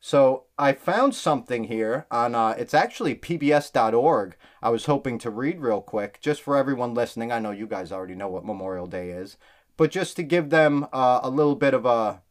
So 0.00 0.44
I 0.58 0.72
found 0.74 1.14
something 1.14 1.64
here 1.64 2.06
on, 2.10 2.34
uh, 2.34 2.54
it's 2.58 2.74
actually 2.74 3.14
pbs.org. 3.14 4.36
I 4.62 4.70
was 4.70 4.86
hoping 4.86 5.18
to 5.18 5.30
read 5.30 5.60
real 5.60 5.80
quick, 5.80 6.18
just 6.20 6.42
for 6.42 6.56
everyone 6.56 6.94
listening. 6.94 7.32
I 7.32 7.40
know 7.40 7.50
you 7.50 7.66
guys 7.66 7.90
already 7.90 8.14
know 8.14 8.28
what 8.28 8.44
Memorial 8.44 8.86
Day 8.86 9.10
is, 9.10 9.36
but 9.76 9.90
just 9.90 10.16
to 10.16 10.22
give 10.22 10.50
them 10.50 10.86
uh, 10.92 11.20
a 11.22 11.30
little 11.30 11.56
bit 11.56 11.74
of 11.74 11.84
a, 11.84 12.22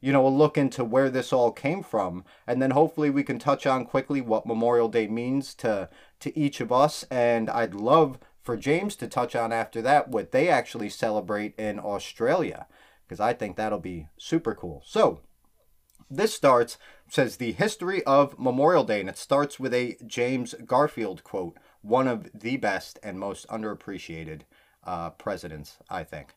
you 0.00 0.12
know, 0.12 0.26
a 0.26 0.28
look 0.28 0.56
into 0.56 0.84
where 0.84 1.10
this 1.10 1.32
all 1.32 1.52
came 1.52 1.82
from. 1.82 2.24
And 2.46 2.60
then 2.60 2.70
hopefully 2.70 3.10
we 3.10 3.22
can 3.22 3.38
touch 3.38 3.66
on 3.66 3.84
quickly 3.84 4.20
what 4.20 4.46
Memorial 4.46 4.88
Day 4.88 5.06
means 5.06 5.54
to, 5.56 5.88
to 6.20 6.38
each 6.38 6.60
of 6.60 6.72
us. 6.72 7.04
And 7.10 7.50
I'd 7.50 7.74
love 7.74 8.18
for 8.42 8.56
James 8.56 8.96
to 8.96 9.06
touch 9.06 9.36
on 9.36 9.52
after 9.52 9.82
that 9.82 10.08
what 10.08 10.32
they 10.32 10.48
actually 10.48 10.88
celebrate 10.88 11.54
in 11.58 11.78
Australia, 11.78 12.66
because 13.06 13.20
I 13.20 13.32
think 13.32 13.56
that'll 13.56 13.78
be 13.78 14.08
super 14.16 14.54
cool. 14.54 14.82
So, 14.86 15.20
this 16.10 16.34
starts, 16.34 16.76
says 17.08 17.36
the 17.36 17.52
history 17.52 18.02
of 18.02 18.36
Memorial 18.38 18.82
Day, 18.82 19.00
and 19.00 19.08
it 19.08 19.18
starts 19.18 19.60
with 19.60 19.72
a 19.72 19.96
James 20.04 20.54
Garfield 20.66 21.22
quote, 21.22 21.56
one 21.82 22.08
of 22.08 22.28
the 22.34 22.56
best 22.56 22.98
and 23.02 23.18
most 23.18 23.46
underappreciated 23.48 24.40
uh, 24.84 25.10
presidents, 25.10 25.78
I 25.88 26.02
think. 26.02 26.34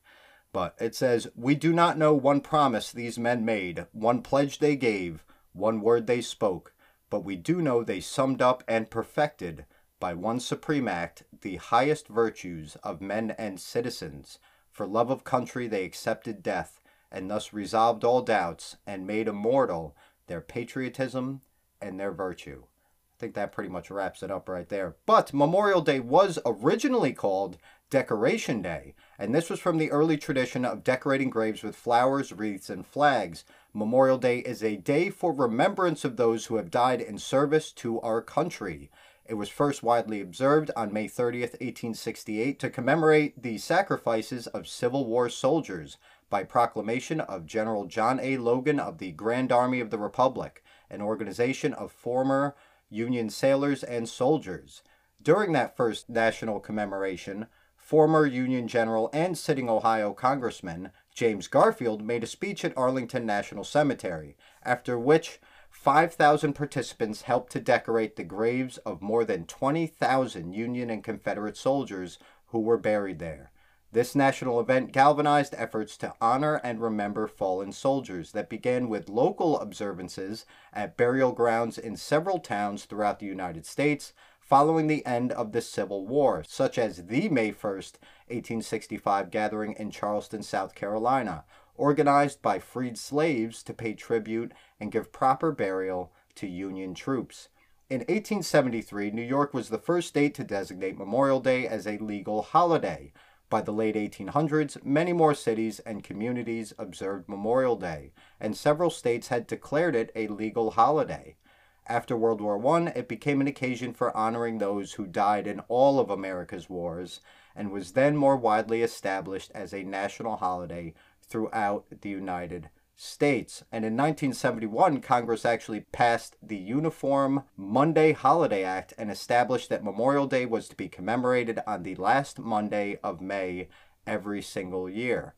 But 0.53 0.75
it 0.79 0.95
says, 0.95 1.27
We 1.35 1.55
do 1.55 1.73
not 1.73 1.97
know 1.97 2.13
one 2.13 2.39
promise 2.39 2.91
these 2.91 3.19
men 3.19 3.43
made, 3.43 3.87
one 3.91 4.21
pledge 4.21 4.59
they 4.59 4.75
gave, 4.75 5.25
one 5.51 5.81
word 5.81 6.07
they 6.07 6.21
spoke, 6.21 6.73
but 7.09 7.25
we 7.25 7.35
do 7.35 7.61
know 7.61 7.83
they 7.83 7.99
summed 7.99 8.41
up 8.41 8.63
and 8.67 8.89
perfected 8.89 9.65
by 9.99 10.13
one 10.13 10.39
supreme 10.39 10.87
act 10.87 11.23
the 11.41 11.55
highest 11.55 12.07
virtues 12.07 12.75
of 12.83 13.01
men 13.01 13.31
and 13.31 13.59
citizens. 13.59 14.37
For 14.71 14.85
love 14.85 15.09
of 15.09 15.23
country 15.23 15.67
they 15.67 15.85
accepted 15.85 16.43
death, 16.43 16.81
and 17.11 17.29
thus 17.29 17.53
resolved 17.53 18.03
all 18.03 18.21
doubts, 18.21 18.77
and 18.85 19.07
made 19.07 19.27
immortal 19.27 19.95
their 20.27 20.41
patriotism 20.41 21.41
and 21.81 21.99
their 21.99 22.11
virtue. 22.11 22.63
I 22.63 23.19
think 23.19 23.33
that 23.35 23.51
pretty 23.51 23.69
much 23.69 23.89
wraps 23.89 24.21
it 24.21 24.31
up 24.31 24.49
right 24.49 24.67
there. 24.67 24.95
But 25.05 25.33
Memorial 25.33 25.81
Day 25.81 25.99
was 25.99 26.39
originally 26.45 27.13
called 27.13 27.57
Decoration 27.89 28.61
Day, 28.61 28.95
and 29.19 29.35
this 29.35 29.49
was 29.49 29.59
from 29.59 29.77
the 29.77 29.91
early 29.91 30.17
tradition 30.17 30.65
of 30.65 30.83
decorating 30.83 31.29
graves 31.29 31.61
with 31.61 31.75
flowers, 31.75 32.33
wreaths, 32.33 32.69
and 32.69 32.85
flags. 32.85 33.45
Memorial 33.73 34.17
Day 34.17 34.39
is 34.39 34.63
a 34.63 34.77
day 34.77 35.09
for 35.09 35.31
remembrance 35.31 36.03
of 36.03 36.17
those 36.17 36.45
who 36.45 36.55
have 36.55 36.71
died 36.71 37.01
in 37.01 37.19
service 37.19 37.71
to 37.73 38.01
our 38.01 38.21
country. 38.21 38.89
It 39.25 39.35
was 39.35 39.49
first 39.49 39.83
widely 39.83 40.21
observed 40.21 40.71
on 40.75 40.91
May 40.91 41.07
30th, 41.07 41.53
1868, 41.61 42.59
to 42.59 42.69
commemorate 42.69 43.41
the 43.41 43.57
sacrifices 43.57 44.47
of 44.47 44.67
Civil 44.67 45.05
War 45.05 45.29
soldiers 45.29 45.97
by 46.29 46.43
proclamation 46.43 47.21
of 47.21 47.45
General 47.45 47.85
John 47.85 48.19
A. 48.19 48.37
Logan 48.37 48.79
of 48.79 48.97
the 48.97 49.11
Grand 49.11 49.51
Army 49.51 49.79
of 49.79 49.91
the 49.91 49.99
Republic, 49.99 50.63
an 50.89 51.01
organization 51.01 51.73
of 51.73 51.91
former 51.91 52.55
Union 52.89 53.29
sailors 53.29 53.83
and 53.83 54.09
soldiers. 54.09 54.81
During 55.21 55.53
that 55.53 55.77
first 55.77 56.09
national 56.09 56.59
commemoration, 56.59 57.47
former 57.93 58.25
Union 58.25 58.67
General 58.67 59.07
and 59.13 59.37
sitting 59.37 59.69
Ohio 59.69 60.13
Congressman 60.13 60.89
James 61.13 61.47
Garfield 61.47 62.01
made 62.03 62.23
a 62.23 62.25
speech 62.25 62.65
at 62.65 62.75
Arlington 62.75 63.23
National 63.23 63.63
Cemetery, 63.63 64.35
after 64.63 64.97
which 64.97 65.39
5,000 65.69 66.53
participants 66.53 67.21
helped 67.21 67.51
to 67.51 67.59
decorate 67.59 68.15
the 68.15 68.23
graves 68.23 68.79
of 68.79 69.03
more 69.03 69.23
than 69.23 69.45
20,000 69.45 70.53
Union 70.53 70.89
and 70.89 71.03
Confederate 71.03 71.55
soldiers 71.55 72.17
who 72.47 72.61
were 72.61 72.79
buried 72.79 73.19
there. 73.19 73.51
This 73.91 74.15
national 74.15 74.59
event 74.59 74.91
galvanized 74.91 75.53
efforts 75.55 75.95
to 75.97 76.15
honor 76.19 76.55
and 76.63 76.81
remember 76.81 77.27
fallen 77.27 77.71
soldiers 77.71 78.31
that 78.31 78.49
began 78.49 78.89
with 78.89 79.07
local 79.07 79.59
observances 79.59 80.47
at 80.73 80.97
burial 80.97 81.31
grounds 81.31 81.77
in 81.77 81.95
several 81.95 82.39
towns 82.39 82.85
throughout 82.85 83.19
the 83.19 83.27
United 83.27 83.67
States 83.67 84.13
following 84.53 84.85
the 84.85 85.03
end 85.03 85.31
of 85.31 85.51
the 85.51 85.61
Civil 85.61 86.05
War, 86.05 86.43
such 86.47 86.77
as 86.77 87.07
the 87.07 87.27
May 87.27 87.51
1st, 87.51 87.97
1865 88.27 89.31
gathering 89.31 89.73
in 89.79 89.89
Charleston, 89.89 90.43
South 90.43 90.75
Carolina, 90.75 91.43
organized 91.75 92.39
by 92.43 92.59
freed 92.59 92.95
slaves 92.95 93.63
to 93.63 93.73
pay 93.73 93.95
tribute 93.95 94.51
and 94.79 94.91
give 94.91 95.11
proper 95.11 95.51
burial 95.51 96.13
to 96.35 96.45
Union 96.45 96.93
troops. 96.93 97.49
In 97.89 98.01
1873, 98.01 99.09
New 99.09 99.23
York 99.23 99.55
was 99.55 99.69
the 99.69 99.79
first 99.79 100.09
state 100.09 100.35
to 100.35 100.43
designate 100.43 100.99
Memorial 100.99 101.39
Day 101.39 101.65
as 101.65 101.87
a 101.87 101.97
legal 101.97 102.43
holiday. 102.43 103.11
By 103.49 103.61
the 103.61 103.73
late 103.73 103.95
1800s, 103.95 104.85
many 104.85 105.13
more 105.13 105.33
cities 105.33 105.79
and 105.79 106.03
communities 106.03 106.75
observed 106.77 107.27
Memorial 107.27 107.75
Day, 107.75 108.11
and 108.39 108.55
several 108.55 108.91
states 108.91 109.29
had 109.29 109.47
declared 109.47 109.95
it 109.95 110.11
a 110.15 110.27
legal 110.27 110.69
holiday. 110.69 111.37
After 111.87 112.15
World 112.15 112.39
War 112.39 112.65
I, 112.75 112.87
it 112.95 113.07
became 113.07 113.41
an 113.41 113.47
occasion 113.47 113.93
for 113.93 114.15
honoring 114.15 114.57
those 114.57 114.93
who 114.93 115.05
died 115.05 115.47
in 115.47 115.59
all 115.67 115.99
of 115.99 116.09
America's 116.09 116.69
wars, 116.69 117.19
and 117.55 117.71
was 117.71 117.91
then 117.91 118.15
more 118.15 118.37
widely 118.37 118.81
established 118.81 119.51
as 119.53 119.73
a 119.73 119.83
national 119.83 120.37
holiday 120.37 120.93
throughout 121.21 121.85
the 122.01 122.09
United 122.09 122.69
States. 122.95 123.63
And 123.71 123.83
in 123.83 123.97
1971, 123.97 125.01
Congress 125.01 125.45
actually 125.45 125.81
passed 125.81 126.37
the 126.41 126.57
Uniform 126.57 127.43
Monday 127.57 128.13
Holiday 128.13 128.63
Act 128.63 128.93
and 128.97 129.11
established 129.11 129.69
that 129.69 129.83
Memorial 129.83 130.27
Day 130.27 130.45
was 130.45 130.69
to 130.69 130.75
be 130.75 130.87
commemorated 130.87 131.59
on 131.67 131.83
the 131.83 131.95
last 131.95 132.39
Monday 132.39 132.99
of 133.03 133.19
May 133.19 133.67
every 134.07 134.41
single 134.41 134.89
year. 134.89 135.33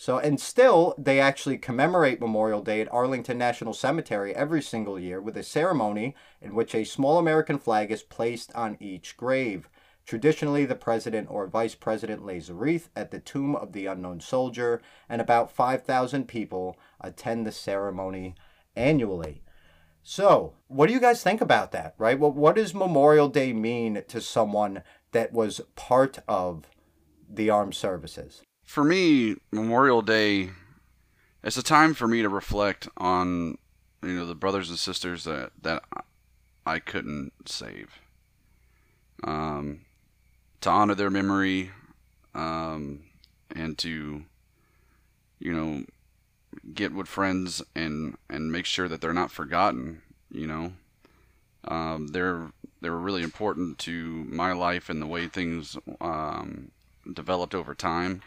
So, 0.00 0.16
and 0.18 0.40
still, 0.40 0.94
they 0.96 1.20
actually 1.20 1.58
commemorate 1.58 2.22
Memorial 2.22 2.62
Day 2.62 2.80
at 2.80 2.90
Arlington 2.90 3.36
National 3.36 3.74
Cemetery 3.74 4.34
every 4.34 4.62
single 4.62 4.98
year 4.98 5.20
with 5.20 5.36
a 5.36 5.42
ceremony 5.42 6.14
in 6.40 6.54
which 6.54 6.74
a 6.74 6.84
small 6.84 7.18
American 7.18 7.58
flag 7.58 7.90
is 7.90 8.02
placed 8.02 8.50
on 8.54 8.78
each 8.80 9.18
grave. 9.18 9.68
Traditionally, 10.06 10.64
the 10.64 10.74
president 10.74 11.28
or 11.30 11.46
vice 11.46 11.74
president 11.74 12.24
lays 12.24 12.48
a 12.48 12.54
wreath 12.54 12.88
at 12.96 13.10
the 13.10 13.20
tomb 13.20 13.54
of 13.54 13.74
the 13.74 13.84
unknown 13.84 14.20
soldier, 14.20 14.80
and 15.06 15.20
about 15.20 15.52
5,000 15.52 16.26
people 16.26 16.78
attend 17.02 17.46
the 17.46 17.52
ceremony 17.52 18.34
annually. 18.74 19.42
So, 20.02 20.54
what 20.68 20.86
do 20.86 20.94
you 20.94 21.00
guys 21.00 21.22
think 21.22 21.42
about 21.42 21.72
that, 21.72 21.94
right? 21.98 22.18
Well, 22.18 22.32
what 22.32 22.56
does 22.56 22.72
Memorial 22.72 23.28
Day 23.28 23.52
mean 23.52 24.02
to 24.08 24.22
someone 24.22 24.82
that 25.12 25.34
was 25.34 25.60
part 25.76 26.20
of 26.26 26.70
the 27.28 27.50
armed 27.50 27.74
services? 27.74 28.40
For 28.70 28.84
me, 28.84 29.34
Memorial 29.50 30.00
Day 30.00 30.50
it's 31.42 31.56
a 31.56 31.62
time 31.62 31.92
for 31.92 32.06
me 32.06 32.22
to 32.22 32.28
reflect 32.28 32.88
on 32.96 33.58
you 34.00 34.14
know 34.14 34.24
the 34.24 34.36
brothers 34.36 34.70
and 34.70 34.78
sisters 34.78 35.24
that 35.24 35.50
that 35.62 35.82
I 36.64 36.78
couldn't 36.78 37.32
save. 37.46 37.98
Um, 39.24 39.80
to 40.60 40.70
honor 40.70 40.94
their 40.94 41.10
memory 41.10 41.72
um, 42.32 43.00
and 43.56 43.76
to 43.78 44.22
you 45.40 45.52
know 45.52 45.84
get 46.72 46.94
with 46.94 47.08
friends 47.08 47.64
and 47.74 48.16
and 48.28 48.52
make 48.52 48.66
sure 48.66 48.86
that 48.86 49.00
they're 49.00 49.12
not 49.12 49.32
forgotten 49.32 50.02
you 50.30 50.46
know 50.46 50.74
um, 51.66 52.06
they're 52.12 52.52
they 52.80 52.88
were 52.88 53.00
really 53.00 53.24
important 53.24 53.78
to 53.78 54.24
my 54.28 54.52
life 54.52 54.88
and 54.88 55.02
the 55.02 55.08
way 55.08 55.26
things 55.26 55.76
um, 56.00 56.70
developed 57.12 57.52
over 57.52 57.74
time 57.74 58.22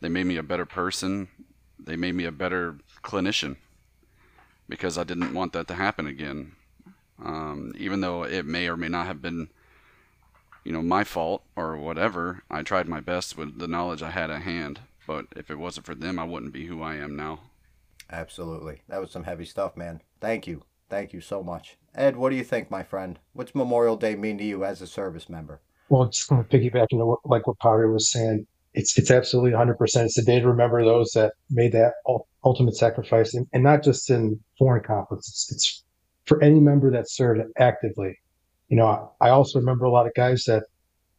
they 0.00 0.08
made 0.08 0.26
me 0.26 0.36
a 0.36 0.42
better 0.42 0.66
person 0.66 1.28
they 1.78 1.96
made 1.96 2.14
me 2.14 2.24
a 2.24 2.32
better 2.32 2.76
clinician 3.02 3.56
because 4.68 4.98
I 4.98 5.04
didn't 5.04 5.34
want 5.34 5.52
that 5.52 5.68
to 5.68 5.74
happen 5.74 6.06
again. 6.06 6.52
Um, 7.24 7.72
even 7.76 8.00
though 8.00 8.24
it 8.24 8.46
may 8.46 8.68
or 8.68 8.76
may 8.76 8.88
not 8.88 9.06
have 9.06 9.22
been, 9.22 9.48
you 10.64 10.72
know, 10.72 10.82
my 10.82 11.04
fault 11.04 11.42
or 11.56 11.76
whatever, 11.76 12.42
I 12.50 12.62
tried 12.62 12.88
my 12.88 13.00
best 13.00 13.36
with 13.36 13.58
the 13.58 13.68
knowledge 13.68 14.02
I 14.02 14.10
had 14.10 14.30
at 14.30 14.42
hand. 14.42 14.80
But 15.06 15.26
if 15.34 15.50
it 15.50 15.58
wasn't 15.58 15.86
for 15.86 15.94
them, 15.94 16.18
I 16.18 16.24
wouldn't 16.24 16.52
be 16.52 16.66
who 16.66 16.82
I 16.82 16.96
am 16.96 17.16
now. 17.16 17.40
Absolutely. 18.10 18.82
That 18.88 19.00
was 19.00 19.10
some 19.10 19.24
heavy 19.24 19.46
stuff, 19.46 19.76
man. 19.76 20.02
Thank 20.20 20.46
you. 20.46 20.64
Thank 20.90 21.12
you 21.12 21.20
so 21.20 21.42
much. 21.42 21.76
Ed, 21.94 22.16
what 22.16 22.30
do 22.30 22.36
you 22.36 22.44
think, 22.44 22.70
my 22.70 22.82
friend? 22.82 23.18
What's 23.32 23.54
Memorial 23.54 23.96
Day 23.96 24.14
mean 24.14 24.38
to 24.38 24.44
you 24.44 24.64
as 24.64 24.82
a 24.82 24.86
service 24.86 25.28
member? 25.28 25.60
Well, 25.88 26.08
just 26.08 26.28
going 26.28 26.44
to 26.44 26.48
piggyback 26.48 26.88
into 26.90 27.06
what, 27.06 27.20
like 27.24 27.46
what 27.46 27.58
Potter 27.58 27.90
was 27.90 28.10
saying. 28.10 28.46
It's 28.78 28.96
it's 28.96 29.10
absolutely 29.10 29.50
100%. 29.50 29.76
It's 30.04 30.18
a 30.18 30.24
day 30.24 30.38
to 30.38 30.46
remember 30.46 30.84
those 30.84 31.10
that 31.12 31.32
made 31.50 31.72
that 31.72 31.94
ultimate 32.44 32.76
sacrifice, 32.76 33.34
and, 33.34 33.44
and 33.52 33.64
not 33.64 33.82
just 33.82 34.08
in 34.08 34.38
foreign 34.56 34.84
conflicts. 34.84 35.28
It's, 35.28 35.52
it's 35.52 35.84
for 36.26 36.40
any 36.40 36.60
member 36.60 36.88
that 36.92 37.10
served 37.10 37.40
actively. 37.58 38.16
You 38.68 38.76
know, 38.76 39.12
I 39.20 39.30
also 39.30 39.58
remember 39.58 39.84
a 39.84 39.90
lot 39.90 40.06
of 40.06 40.14
guys 40.14 40.44
that 40.44 40.62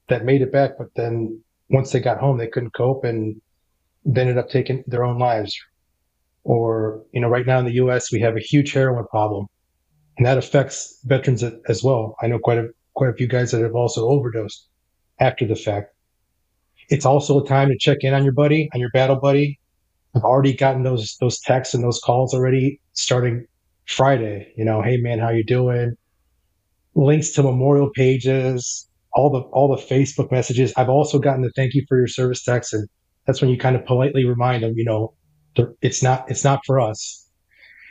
that 0.08 0.24
made 0.24 0.42
it 0.42 0.54
back, 0.54 0.78
but 0.78 0.88
then 0.96 1.44
once 1.70 1.92
they 1.92 2.00
got 2.00 2.20
home, 2.20 2.38
they 2.38 2.48
couldn't 2.48 2.74
cope 2.74 3.04
and 3.04 3.42
they 4.06 4.22
ended 4.22 4.38
up 4.38 4.50
taking 4.50 4.82
their 4.88 5.04
own 5.04 5.20
lives. 5.20 5.54
Or, 6.46 7.04
you 7.12 7.20
know, 7.20 7.28
right 7.28 7.46
now 7.46 7.60
in 7.60 7.66
the 7.66 7.74
U.S., 7.74 8.10
we 8.10 8.22
have 8.22 8.38
a 8.38 8.40
huge 8.52 8.72
heroin 8.72 9.06
problem, 9.08 9.48
and 10.18 10.26
that 10.26 10.38
affects 10.38 10.98
veterans 11.04 11.44
as 11.68 11.84
well. 11.84 12.16
I 12.22 12.28
know 12.28 12.40
quite 12.40 12.58
a 12.58 12.70
quite 12.94 13.10
a 13.10 13.14
few 13.14 13.28
guys 13.28 13.52
that 13.52 13.62
have 13.62 13.76
also 13.76 14.08
overdosed 14.08 14.66
after 15.20 15.46
the 15.46 15.58
fact. 15.58 15.94
It's 16.90 17.06
also 17.06 17.40
a 17.40 17.48
time 17.48 17.70
to 17.70 17.78
check 17.78 18.00
in 18.02 18.14
on 18.14 18.24
your 18.24 18.34
buddy, 18.34 18.70
on 18.74 18.80
your 18.80 18.90
battle 18.92 19.20
buddy. 19.20 19.60
I've 20.16 20.24
already 20.24 20.54
gotten 20.54 20.84
those 20.84 21.18
those 21.22 21.40
texts 21.40 21.74
and 21.74 21.84
those 21.84 22.00
calls 22.00 22.34
already 22.34 22.82
starting 22.94 23.46
Friday. 23.86 24.52
You 24.58 24.66
know, 24.66 24.82
hey 24.82 24.98
man, 24.98 25.20
how 25.20 25.30
you 25.30 25.44
doing? 25.44 25.96
Links 26.96 27.30
to 27.32 27.44
memorial 27.44 27.92
pages, 27.96 28.88
all 29.14 29.30
the 29.30 29.42
all 29.52 29.76
the 29.76 29.82
Facebook 29.82 30.32
messages. 30.32 30.74
I've 30.78 30.90
also 30.90 31.20
gotten 31.20 31.44
the 31.44 31.52
thank 31.56 31.74
you 31.76 31.86
for 31.88 31.98
your 31.98 32.08
service 32.08 32.44
text, 32.44 32.74
and 32.74 32.88
that's 33.26 33.42
when 33.42 33.52
you 33.52 33.58
kind 33.58 33.76
of 33.76 33.86
politely 33.86 34.26
remind 34.26 34.64
them, 34.64 34.74
you 34.76 34.86
know, 34.86 35.14
it's 35.82 36.02
not 36.02 36.30
it's 36.30 36.44
not 36.44 36.62
for 36.66 36.80
us. 36.80 37.28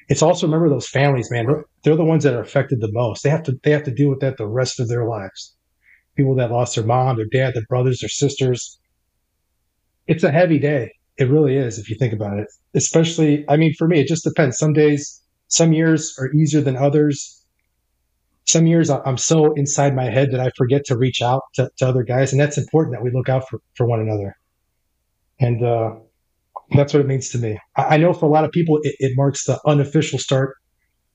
It's 0.08 0.22
also 0.22 0.46
remember 0.46 0.68
those 0.68 0.88
families, 0.88 1.30
man. 1.30 1.46
They're, 1.84 1.96
the 1.96 2.04
ones 2.04 2.24
that 2.24 2.34
are 2.34 2.40
affected 2.40 2.80
the 2.80 2.90
most. 2.92 3.22
They 3.22 3.30
have 3.30 3.42
to 3.44 3.58
they 3.62 3.70
have 3.70 3.84
to 3.84 3.94
deal 3.94 4.08
with 4.08 4.20
that 4.20 4.38
the 4.38 4.46
rest 4.46 4.80
of 4.80 4.88
their 4.88 5.06
lives. 5.06 5.54
People 6.16 6.34
that 6.36 6.50
lost 6.50 6.74
their 6.74 6.84
mom, 6.84 7.16
their 7.16 7.26
dad, 7.26 7.54
their 7.54 7.66
brothers, 7.68 8.00
their 8.00 8.08
sisters. 8.08 8.80
It's 10.08 10.24
a 10.24 10.32
heavy 10.32 10.58
day. 10.58 10.92
It 11.18 11.28
really 11.28 11.56
is 11.56 11.78
if 11.78 11.90
you 11.90 11.96
think 11.96 12.12
about 12.12 12.38
it. 12.38 12.48
Especially, 12.74 13.44
I 13.48 13.56
mean, 13.56 13.74
for 13.78 13.86
me, 13.86 14.00
it 14.00 14.08
just 14.08 14.24
depends. 14.24 14.58
Some 14.58 14.72
days, 14.72 15.22
some 15.48 15.72
years 15.72 16.16
are 16.18 16.32
easier 16.32 16.62
than 16.62 16.76
others. 16.76 17.44
Some 18.46 18.66
years 18.66 18.88
I'm 18.88 19.18
so 19.18 19.52
inside 19.52 19.94
my 19.94 20.04
head 20.04 20.30
that 20.32 20.40
I 20.40 20.50
forget 20.56 20.84
to 20.86 20.96
reach 20.96 21.20
out 21.20 21.42
to, 21.54 21.70
to 21.78 21.86
other 21.86 22.02
guys, 22.02 22.32
and 22.32 22.40
that's 22.40 22.56
important 22.56 22.96
that 22.96 23.02
we 23.02 23.10
look 23.10 23.28
out 23.28 23.46
for, 23.48 23.60
for 23.74 23.86
one 23.86 24.00
another. 24.00 24.34
And 25.38 25.62
uh, 25.62 25.96
that's 26.70 26.94
what 26.94 27.00
it 27.00 27.06
means 27.06 27.28
to 27.30 27.38
me. 27.38 27.58
I, 27.76 27.82
I 27.82 27.96
know 27.98 28.14
for 28.14 28.24
a 28.24 28.30
lot 28.30 28.44
of 28.44 28.50
people, 28.50 28.78
it, 28.82 28.96
it, 28.98 29.12
marks 29.16 29.44
the 29.44 29.60
unofficial 29.66 30.18
start 30.18 30.56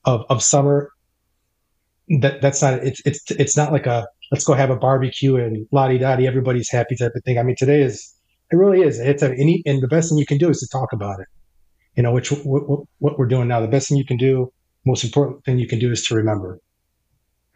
of, 0.05 0.23
of 0.29 0.43
summer. 0.43 0.91
That 2.19 2.41
that's 2.41 2.62
not 2.62 2.73
it's 2.83 3.01
it's 3.05 3.31
it's 3.31 3.55
not 3.55 3.71
like 3.71 3.88
a 3.88 4.05
let's 4.31 4.43
go 4.43 4.53
have 4.53 4.69
a 4.69 4.75
barbecue 4.75 5.38
and 5.38 5.65
la 5.71 5.88
di 5.88 5.97
da 5.97 6.15
everybody's 6.15 6.69
happy 6.69 6.95
type 6.95 7.13
of 7.15 7.23
thing. 7.23 7.39
I 7.39 7.43
mean, 7.43 7.55
today 7.57 7.81
is 7.81 8.13
it 8.51 8.55
really 8.55 8.81
is. 8.81 9.00
It's 9.00 9.23
a 9.23 9.31
any, 9.31 9.63
and 9.65 9.81
the 9.81 9.88
best 9.88 10.09
thing 10.09 10.17
you 10.17 10.25
can 10.25 10.38
do 10.38 10.50
is 10.50 10.59
to 10.59 10.67
talk 10.67 10.93
about 10.93 11.19
it. 11.19 11.27
You 11.95 12.03
know, 12.03 12.12
which 12.12 12.29
what, 12.29 12.88
what 13.00 13.19
we're 13.19 13.27
doing 13.27 13.47
now. 13.47 13.62
The 13.62 13.67
best 13.67 13.89
thing 13.89 13.97
you 13.97 14.05
can 14.05 14.17
do, 14.17 14.51
most 14.86 15.03
important 15.03 15.45
thing 15.45 15.60
you 15.60 15.67
can 15.67 15.79
do, 15.79 15.91
is 15.91 16.06
to 16.08 16.15
remember, 16.15 16.60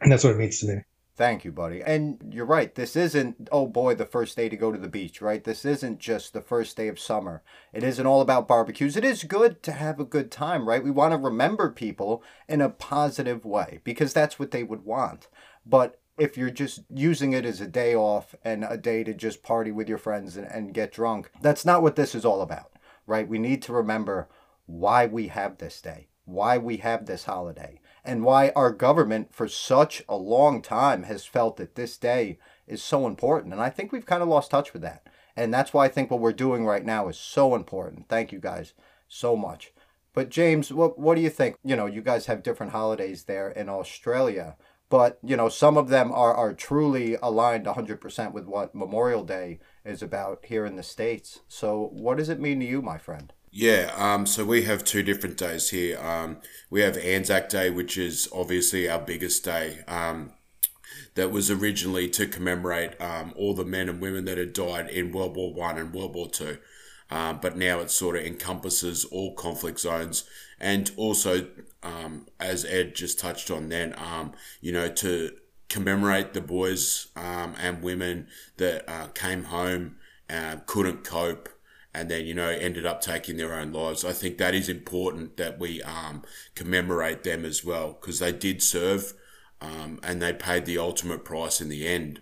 and 0.00 0.12
that's 0.12 0.24
what 0.24 0.34
it 0.34 0.38
means 0.38 0.60
to 0.60 0.68
me. 0.68 0.82
Thank 1.18 1.44
you, 1.44 1.50
buddy. 1.50 1.82
And 1.82 2.32
you're 2.32 2.46
right. 2.46 2.72
This 2.72 2.94
isn't, 2.94 3.48
oh 3.50 3.66
boy, 3.66 3.96
the 3.96 4.06
first 4.06 4.36
day 4.36 4.48
to 4.48 4.56
go 4.56 4.70
to 4.70 4.78
the 4.78 4.86
beach, 4.86 5.20
right? 5.20 5.42
This 5.42 5.64
isn't 5.64 5.98
just 5.98 6.32
the 6.32 6.40
first 6.40 6.76
day 6.76 6.86
of 6.86 7.00
summer. 7.00 7.42
It 7.72 7.82
isn't 7.82 8.06
all 8.06 8.20
about 8.20 8.46
barbecues. 8.46 8.96
It 8.96 9.04
is 9.04 9.24
good 9.24 9.60
to 9.64 9.72
have 9.72 9.98
a 9.98 10.04
good 10.04 10.30
time, 10.30 10.68
right? 10.68 10.84
We 10.84 10.92
want 10.92 11.10
to 11.10 11.18
remember 11.18 11.72
people 11.72 12.22
in 12.48 12.60
a 12.60 12.68
positive 12.68 13.44
way 13.44 13.80
because 13.82 14.12
that's 14.12 14.38
what 14.38 14.52
they 14.52 14.62
would 14.62 14.84
want. 14.84 15.26
But 15.66 16.00
if 16.18 16.36
you're 16.36 16.50
just 16.50 16.82
using 16.92 17.32
it 17.32 17.44
as 17.44 17.60
a 17.60 17.66
day 17.66 17.94
off 17.94 18.34
and 18.44 18.64
a 18.64 18.76
day 18.76 19.04
to 19.04 19.14
just 19.14 19.42
party 19.42 19.70
with 19.72 19.88
your 19.88 19.98
friends 19.98 20.36
and, 20.36 20.46
and 20.46 20.74
get 20.74 20.92
drunk, 20.92 21.30
that's 21.40 21.64
not 21.64 21.82
what 21.82 21.96
this 21.96 22.14
is 22.14 22.24
all 22.24 22.42
about, 22.42 22.72
right? 23.06 23.28
We 23.28 23.38
need 23.38 23.62
to 23.62 23.72
remember 23.72 24.28
why 24.66 25.06
we 25.06 25.28
have 25.28 25.58
this 25.58 25.80
day, 25.80 26.08
why 26.24 26.58
we 26.58 26.78
have 26.78 27.06
this 27.06 27.24
holiday 27.24 27.80
and 28.04 28.24
why 28.24 28.52
our 28.56 28.72
government 28.72 29.34
for 29.34 29.48
such 29.48 30.02
a 30.08 30.16
long 30.16 30.62
time 30.62 31.04
has 31.04 31.24
felt 31.24 31.56
that 31.58 31.74
this 31.74 31.96
day 31.96 32.38
is 32.66 32.82
so 32.82 33.06
important. 33.06 33.52
And 33.52 33.62
I 33.62 33.70
think 33.70 33.92
we've 33.92 34.06
kind 34.06 34.22
of 34.22 34.28
lost 34.28 34.50
touch 34.50 34.72
with 34.72 34.82
that. 34.82 35.06
And 35.36 35.52
that's 35.54 35.72
why 35.72 35.84
I 35.84 35.88
think 35.88 36.10
what 36.10 36.20
we're 36.20 36.32
doing 36.32 36.64
right 36.66 36.84
now 36.84 37.08
is 37.08 37.18
so 37.18 37.54
important. 37.54 38.08
Thank 38.08 38.32
you 38.32 38.40
guys 38.40 38.72
so 39.08 39.36
much. 39.36 39.72
But 40.14 40.30
James, 40.30 40.72
what 40.72 40.98
what 40.98 41.14
do 41.14 41.20
you 41.20 41.30
think? 41.30 41.56
You 41.62 41.76
know, 41.76 41.86
you 41.86 42.02
guys 42.02 42.26
have 42.26 42.42
different 42.42 42.72
holidays 42.72 43.24
there 43.24 43.50
in 43.50 43.68
Australia, 43.68 44.56
but 44.90 45.18
you 45.22 45.36
know, 45.36 45.48
some 45.48 45.76
of 45.76 45.88
them 45.88 46.12
are 46.12 46.34
are 46.34 46.54
truly 46.54 47.16
aligned 47.22 47.66
100% 47.66 48.32
with 48.32 48.46
what 48.46 48.74
Memorial 48.74 49.24
Day 49.24 49.60
is 49.84 50.02
about 50.02 50.44
here 50.44 50.64
in 50.64 50.76
the 50.76 50.82
states. 50.82 51.40
So, 51.48 51.90
what 51.92 52.18
does 52.18 52.28
it 52.28 52.40
mean 52.40 52.60
to 52.60 52.66
you, 52.66 52.82
my 52.82 52.98
friend? 52.98 53.32
Yeah, 53.50 53.92
um, 53.96 54.26
so 54.26 54.44
we 54.44 54.62
have 54.64 54.84
two 54.84 55.02
different 55.02 55.38
days 55.38 55.70
here. 55.70 55.98
Um, 55.98 56.38
we 56.70 56.82
have 56.82 56.96
Anzac 56.98 57.48
Day, 57.48 57.70
which 57.70 57.96
is 57.96 58.28
obviously 58.32 58.88
our 58.88 59.00
biggest 59.00 59.44
day. 59.44 59.80
Um, 59.88 60.32
that 61.14 61.32
was 61.32 61.50
originally 61.50 62.08
to 62.10 62.26
commemorate 62.26 63.00
um, 63.00 63.32
all 63.36 63.54
the 63.54 63.64
men 63.64 63.88
and 63.88 64.00
women 64.00 64.24
that 64.26 64.38
had 64.38 64.52
died 64.52 64.88
in 64.88 65.12
World 65.12 65.36
War 65.36 65.52
One 65.52 65.78
and 65.78 65.92
World 65.92 66.14
War 66.14 66.28
Two, 66.28 66.58
um, 67.10 67.40
but 67.40 67.56
now 67.56 67.80
it 67.80 67.90
sort 67.90 68.16
of 68.16 68.24
encompasses 68.24 69.04
all 69.06 69.34
conflict 69.34 69.80
zones 69.80 70.24
and 70.60 70.90
also, 70.96 71.48
um, 71.82 72.26
as 72.40 72.64
Ed 72.64 72.94
just 72.94 73.18
touched 73.18 73.50
on, 73.50 73.68
then 73.68 73.94
you 74.60 74.72
know 74.72 74.88
to 74.88 75.32
commemorate 75.68 76.32
the 76.32 76.40
boys 76.40 77.08
and 77.16 77.82
women 77.82 78.26
that 78.56 78.88
uh, 78.88 79.08
came 79.08 79.44
home, 79.44 79.96
uh, 80.30 80.56
couldn't 80.66 81.04
cope 81.04 81.48
and 81.94 82.10
then 82.10 82.26
you 82.26 82.34
know 82.34 82.48
ended 82.48 82.86
up 82.86 83.00
taking 83.00 83.36
their 83.36 83.54
own 83.54 83.72
lives. 83.72 84.04
I 84.04 84.12
think 84.12 84.38
that 84.38 84.54
is 84.54 84.68
important 84.68 85.36
that 85.36 85.58
we 85.58 85.82
um, 85.82 86.22
commemorate 86.54 87.24
them 87.24 87.44
as 87.44 87.64
well 87.64 87.98
because 88.00 88.18
they 88.18 88.32
did 88.32 88.62
serve 88.62 89.14
um, 89.60 89.98
and 90.02 90.20
they 90.22 90.32
paid 90.32 90.64
the 90.64 90.78
ultimate 90.78 91.24
price 91.24 91.60
in 91.60 91.68
the 91.68 91.86
end. 91.86 92.20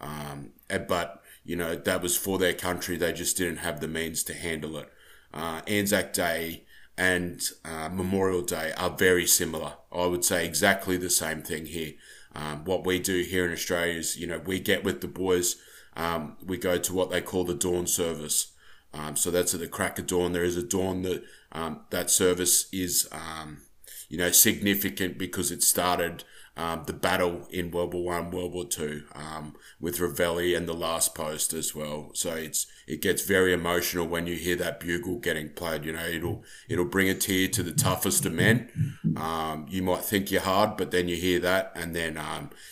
Um, 0.00 0.50
but 0.88 1.22
you 1.44 1.56
know 1.56 1.74
that 1.74 2.02
was 2.02 2.16
for 2.16 2.38
their 2.38 2.54
country; 2.54 2.96
they 2.96 3.12
just 3.12 3.36
didn't 3.36 3.58
have 3.58 3.80
the 3.80 3.88
means 3.88 4.22
to 4.24 4.34
handle 4.34 4.76
it. 4.76 4.92
Uh, 5.32 5.60
Anzac 5.66 6.12
Day 6.12 6.64
and 6.98 7.42
uh, 7.64 7.88
Memorial 7.88 8.42
Day 8.42 8.72
are 8.76 8.90
very 8.90 9.26
similar. 9.26 9.74
I 9.92 10.06
would 10.06 10.24
say 10.24 10.46
exactly 10.46 10.96
the 10.96 11.10
same 11.10 11.42
thing 11.42 11.66
here. 11.66 11.92
Um, 12.34 12.64
what 12.64 12.86
we 12.86 12.98
do 12.98 13.22
here 13.22 13.46
in 13.46 13.52
Australia 13.52 13.94
is, 13.94 14.16
you 14.16 14.26
know, 14.26 14.38
we 14.38 14.60
get 14.60 14.84
with 14.84 15.00
the 15.00 15.08
boys. 15.08 15.56
Um, 15.96 16.36
we 16.44 16.58
go 16.58 16.78
to 16.78 16.94
what 16.94 17.10
they 17.10 17.20
call 17.20 17.44
the 17.44 17.54
dawn 17.54 17.86
service. 17.86 18.52
Um, 18.92 19.16
so 19.16 19.30
that's 19.30 19.54
at 19.54 19.60
the 19.60 19.68
crack 19.68 19.98
of 19.98 20.06
dawn. 20.06 20.32
There 20.32 20.44
is 20.44 20.56
a 20.56 20.62
dawn 20.62 21.02
that 21.02 21.24
um, 21.52 21.80
that 21.90 22.10
service 22.10 22.68
is, 22.72 23.08
um, 23.12 23.62
you 24.08 24.18
know, 24.18 24.30
significant 24.30 25.18
because 25.18 25.50
it 25.50 25.62
started 25.62 26.24
um, 26.56 26.84
the 26.86 26.92
battle 26.92 27.46
in 27.50 27.70
World 27.70 27.94
War 27.94 28.04
One, 28.04 28.30
World 28.30 28.52
War 28.52 28.64
Two, 28.64 29.04
um, 29.14 29.54
with 29.80 30.00
Reveille 30.00 30.56
and 30.56 30.66
the 30.66 30.74
last 30.74 31.14
post 31.14 31.52
as 31.52 31.74
well. 31.74 32.10
So 32.14 32.34
it's 32.34 32.66
it 32.86 33.02
gets 33.02 33.22
very 33.22 33.52
emotional 33.52 34.06
when 34.06 34.26
you 34.26 34.36
hear 34.36 34.56
that 34.56 34.80
bugle 34.80 35.18
getting 35.18 35.50
played. 35.50 35.84
You 35.84 35.92
know, 35.92 36.06
it'll 36.06 36.44
it'll 36.68 36.84
bring 36.84 37.08
a 37.08 37.14
tear 37.14 37.48
to 37.48 37.62
the 37.62 37.72
toughest 37.72 38.24
of 38.26 38.32
men. 38.32 38.96
Um, 39.16 39.66
you 39.68 39.82
might 39.82 40.04
think 40.04 40.30
you're 40.30 40.40
hard, 40.40 40.76
but 40.76 40.90
then 40.90 41.08
you 41.08 41.16
hear 41.16 41.40
that, 41.40 41.72
and 41.74 41.94
then 41.94 42.18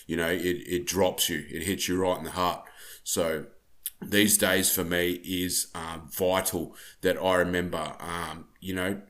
you 0.06 0.16
know 0.16 0.28
it 0.28 0.62
it 0.66 0.86
drops 0.86 1.28
you. 1.28 1.44
It 1.50 1.62
hits 1.62 1.88
you 1.88 2.00
right 2.00 2.18
in 2.18 2.24
the 2.24 2.30
heart. 2.30 2.64
So 3.02 3.46
these 4.10 4.38
days 4.38 4.74
for 4.74 4.84
me 4.84 5.12
is 5.24 5.68
um, 5.74 6.08
vital 6.10 6.74
that 7.02 7.22
I 7.22 7.36
remember, 7.36 7.96
um, 8.00 8.46
you 8.60 8.74
know, 8.74 9.00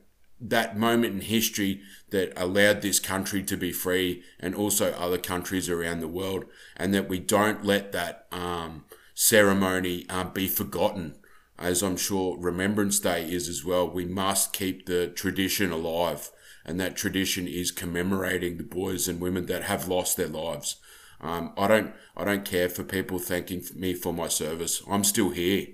that 0.49 0.77
moment 0.77 1.15
in 1.15 1.21
history 1.23 1.81
that 2.11 2.33
allowed 2.37 2.83
this 2.83 3.01
country 3.01 3.43
to 3.43 3.57
be 3.57 3.73
free 3.73 4.23
and 4.39 4.55
also 4.55 4.93
other 4.93 5.19
countries 5.19 5.69
around 5.69 6.01
the 6.01 6.09
world, 6.09 6.45
and 6.77 6.93
that 6.93 7.09
we 7.09 7.19
don't 7.19 7.65
let 7.65 7.93
that 7.93 8.27
um, 8.31 8.85
ceremony 9.15 10.05
uh, 10.11 10.25
be 10.25 10.47
forgotten. 10.47 11.17
As 11.59 11.83
I'm 11.83 11.97
sure 11.97 12.37
Remembrance 12.37 12.99
Day 12.99 13.25
is 13.25 13.49
as 13.49 13.65
well, 13.65 13.89
we 13.89 14.05
must 14.05 14.53
keep 14.53 14.87
the 14.87 15.09
tradition 15.09 15.71
alive, 15.73 16.31
and 16.65 16.79
that 16.79 16.97
tradition 16.97 17.47
is 17.49 17.71
commemorating 17.71 18.57
the 18.57 18.65
boys 18.65 19.09
and 19.09 19.21
women 19.21 19.47
that 19.47 19.63
have 19.63 19.89
lost 19.89 20.17
their 20.17 20.29
lives. 20.29 20.77
Um, 21.21 21.53
I 21.57 21.69
don't 21.69 21.95
I 22.17 22.25
don't 22.25 22.45
care 22.45 22.69
for 22.69 22.85
people 22.85 23.19
thanking 23.19 23.65
me 23.75 23.95
for 23.95 24.13
my 24.13 24.29
service. 24.29 24.83
I'm 24.91 25.05
still 25.05 25.31
here. 25.31 25.69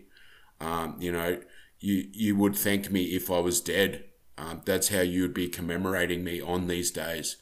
Um, 0.61 0.97
you 1.01 1.11
know, 1.11 1.41
you 1.81 2.09
you 2.13 2.37
would 2.37 2.55
thank 2.55 2.91
me 2.91 3.05
if 3.17 3.31
I 3.31 3.41
was 3.41 3.61
dead. 3.61 4.05
Um, 4.41 4.63
that's 4.65 4.89
how 4.89 5.03
you 5.03 5.23
would 5.23 5.35
be 5.35 5.49
commemorating 5.49 6.25
me 6.25 6.41
on 6.41 6.67
these 6.67 6.91
days. 6.91 7.37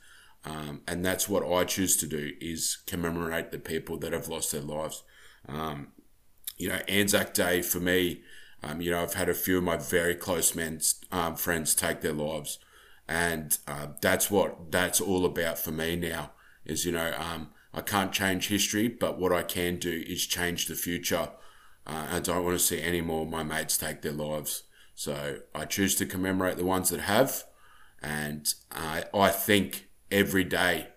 Um, 0.44 0.80
and 0.88 1.04
that's 1.04 1.28
what 1.28 1.46
I 1.46 1.64
choose 1.64 1.96
to 1.98 2.06
do 2.06 2.32
is 2.40 2.78
commemorate 2.86 3.52
the 3.52 3.58
people 3.58 3.98
that 3.98 4.12
have 4.12 4.28
lost 4.28 4.50
their 4.50 4.62
lives. 4.62 5.04
Um, 5.48 5.88
you 6.56 6.68
know, 6.68 6.80
Anzac 6.88 7.34
Day 7.34 7.62
for 7.62 7.78
me, 7.78 8.22
um, 8.62 8.80
you 8.80 8.90
know, 8.90 9.00
I've 9.00 9.14
had 9.14 9.28
a 9.28 9.34
few 9.34 9.58
of 9.58 9.64
my 9.64 9.76
very 9.76 10.16
close 10.16 10.54
men's 10.56 11.00
um, 11.12 11.36
friends 11.36 11.74
take 11.74 12.00
their 12.00 12.12
lives, 12.12 12.58
and 13.06 13.56
uh, 13.68 13.88
that's 14.00 14.30
what 14.30 14.72
that's 14.72 15.00
all 15.00 15.24
about 15.24 15.58
for 15.58 15.70
me 15.70 15.94
now. 15.94 16.32
Is 16.64 16.84
you 16.84 16.90
know, 16.90 17.14
um, 17.16 17.50
I 17.72 17.80
can't 17.82 18.12
change 18.12 18.48
history, 18.48 18.88
but 18.88 19.18
what 19.20 19.32
I 19.32 19.42
can 19.42 19.76
do 19.76 20.02
is 20.06 20.26
change 20.26 20.66
the 20.66 20.74
future. 20.74 21.30
Uh, 21.86 22.06
I 22.10 22.18
don't 22.18 22.44
want 22.44 22.58
to 22.58 22.64
see 22.64 22.82
any 22.82 23.00
more 23.00 23.22
of 23.22 23.30
my 23.30 23.44
mates 23.44 23.78
take 23.78 24.02
their 24.02 24.12
lives. 24.12 24.64
So 24.98 25.38
I 25.54 25.64
choose 25.64 25.94
to 25.94 26.06
commemorate 26.06 26.56
the 26.56 26.64
ones 26.64 26.88
that 26.88 27.02
have, 27.02 27.44
and 28.02 28.52
uh, 28.72 29.02
I 29.14 29.28
think 29.28 29.86
every 30.10 30.42
day 30.42 30.88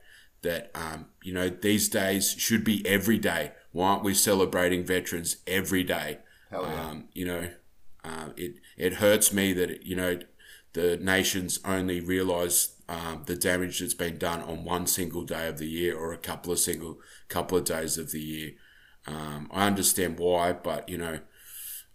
that 0.42 0.72
um, 0.74 1.06
you 1.22 1.32
know 1.32 1.50
these 1.50 1.88
days 1.88 2.32
should 2.36 2.64
be 2.64 2.84
every 2.84 3.20
day. 3.20 3.52
Why 3.72 3.90
aren't 3.90 4.04
we 4.04 4.16
celebrating 4.16 4.84
veterans 4.84 5.38
every 5.46 5.84
day? 5.84 6.18
Hell 6.50 6.64
Yeah. 6.64 6.90
Um, 6.90 7.10
you 7.14 7.26
know, 7.26 7.50
uh, 8.04 8.30
it 8.36 8.56
it 8.76 8.94
hurts 8.96 9.32
me 9.32 9.54
that 9.54 9.86
you 9.86 9.96
know 9.96 10.18
the 10.74 10.98
nations 10.98 11.60
only 11.64 12.02
realise 12.02 12.82
um, 12.90 13.22
the 13.28 13.36
damage 13.36 13.82
that's 13.82 13.94
been 13.94 14.18
done 14.18 14.42
on 14.42 14.66
one 14.66 14.88
single 14.88 15.26
day 15.26 15.48
of 15.48 15.60
the 15.60 15.70
year 15.70 15.96
or 15.96 16.12
a 16.12 16.18
couple 16.18 16.52
of 16.52 16.58
single 16.58 16.98
couple 17.28 17.56
of 17.56 17.66
days 17.66 18.00
of 18.00 18.10
the 18.10 18.20
year. 18.20 18.54
Um, 19.06 19.48
I 19.52 19.68
understand 19.68 20.18
why, 20.18 20.54
but 20.54 20.90
you 20.90 20.98
know, 20.98 21.20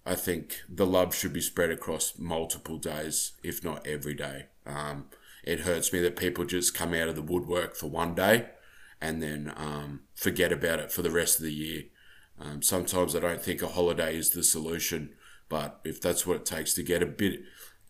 I 0.07 0.14
think 0.14 0.62
the 0.69 0.87
love 0.87 1.14
should 1.14 1.33
be 1.33 1.40
spread 1.40 1.71
across 1.71 2.16
multiple 2.16 2.79
days, 2.79 3.33
if 3.42 3.64
not 3.64 3.85
every 3.85 4.14
day. 4.14 4.47
Um, 4.64 5.07
it 5.42 5.61
hurts 5.61 5.92
me 5.92 6.01
that 6.01 6.16
people 6.16 6.45
just 6.45 6.75
come 6.75 6.95
out 6.95 7.09
of 7.09 7.16
the 7.16 7.23
woodwork 7.23 7.75
for 7.75 7.88
one 7.88 8.14
day 8.14 8.47
and 9.01 9.21
then 9.21 9.53
um, 9.57 10.03
forget 10.14 10.53
about 10.53 10.79
it 10.79 10.92
for 10.92 11.03
the 11.03 11.11
rest 11.11 11.38
of 11.38 11.45
the 11.45 11.53
year. 11.53 11.83
Um, 12.40 12.62
sometimes 12.62 13.16
I 13.16 13.21
don't 13.21 13.42
think 13.42 13.62
a 13.62 13.69
holiday 13.69 14.16
is 14.16 14.31
the 14.31 14.45
solution, 14.45 15.14
but 15.49 15.81
if 15.85 16.01
that's 16.01 16.25
what 16.25 16.37
it 16.37 16.47
takes 16.47 16.73
to 16.75 16.83
get 16.85 17.03
a 17.03 17.07
bit, 17.07 17.40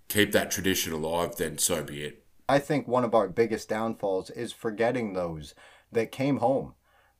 keep 0.09 0.33
that 0.33 0.51
tradition 0.51 0.95
alive, 0.95 1.37
then 1.37 1.59
so 1.59 1.83
be 1.83 2.03
it. 2.03 2.25
I 2.49 2.61
think 2.61 2.89
one 2.89 3.05
of 3.05 3.15
our 3.15 3.29
biggest 3.29 3.69
downfalls 3.69 4.31
is 4.31 4.53
forgetting 4.53 5.13
those 5.13 5.55
that 5.93 6.13
came 6.13 6.39
home, 6.39 6.75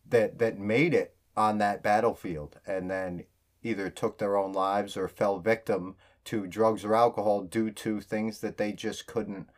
that 0.09 0.39
that 0.39 0.59
made 0.59 0.95
it 0.95 1.17
on 1.37 1.59
that 1.59 1.83
battlefield, 1.83 2.61
and 2.67 2.91
then 2.91 3.25
either 3.67 3.91
took 3.91 4.19
their 4.19 4.37
own 4.37 4.53
lives 4.53 4.97
or 4.97 5.09
fell 5.09 5.39
victim 5.39 5.97
to 6.25 6.47
drugs 6.47 6.85
or 6.85 6.95
alcohol 6.95 7.43
due 7.43 7.71
to 7.71 8.01
things 8.01 8.41
that 8.41 8.57
they 8.57 8.73
just 8.73 9.07
couldn't 9.07 9.49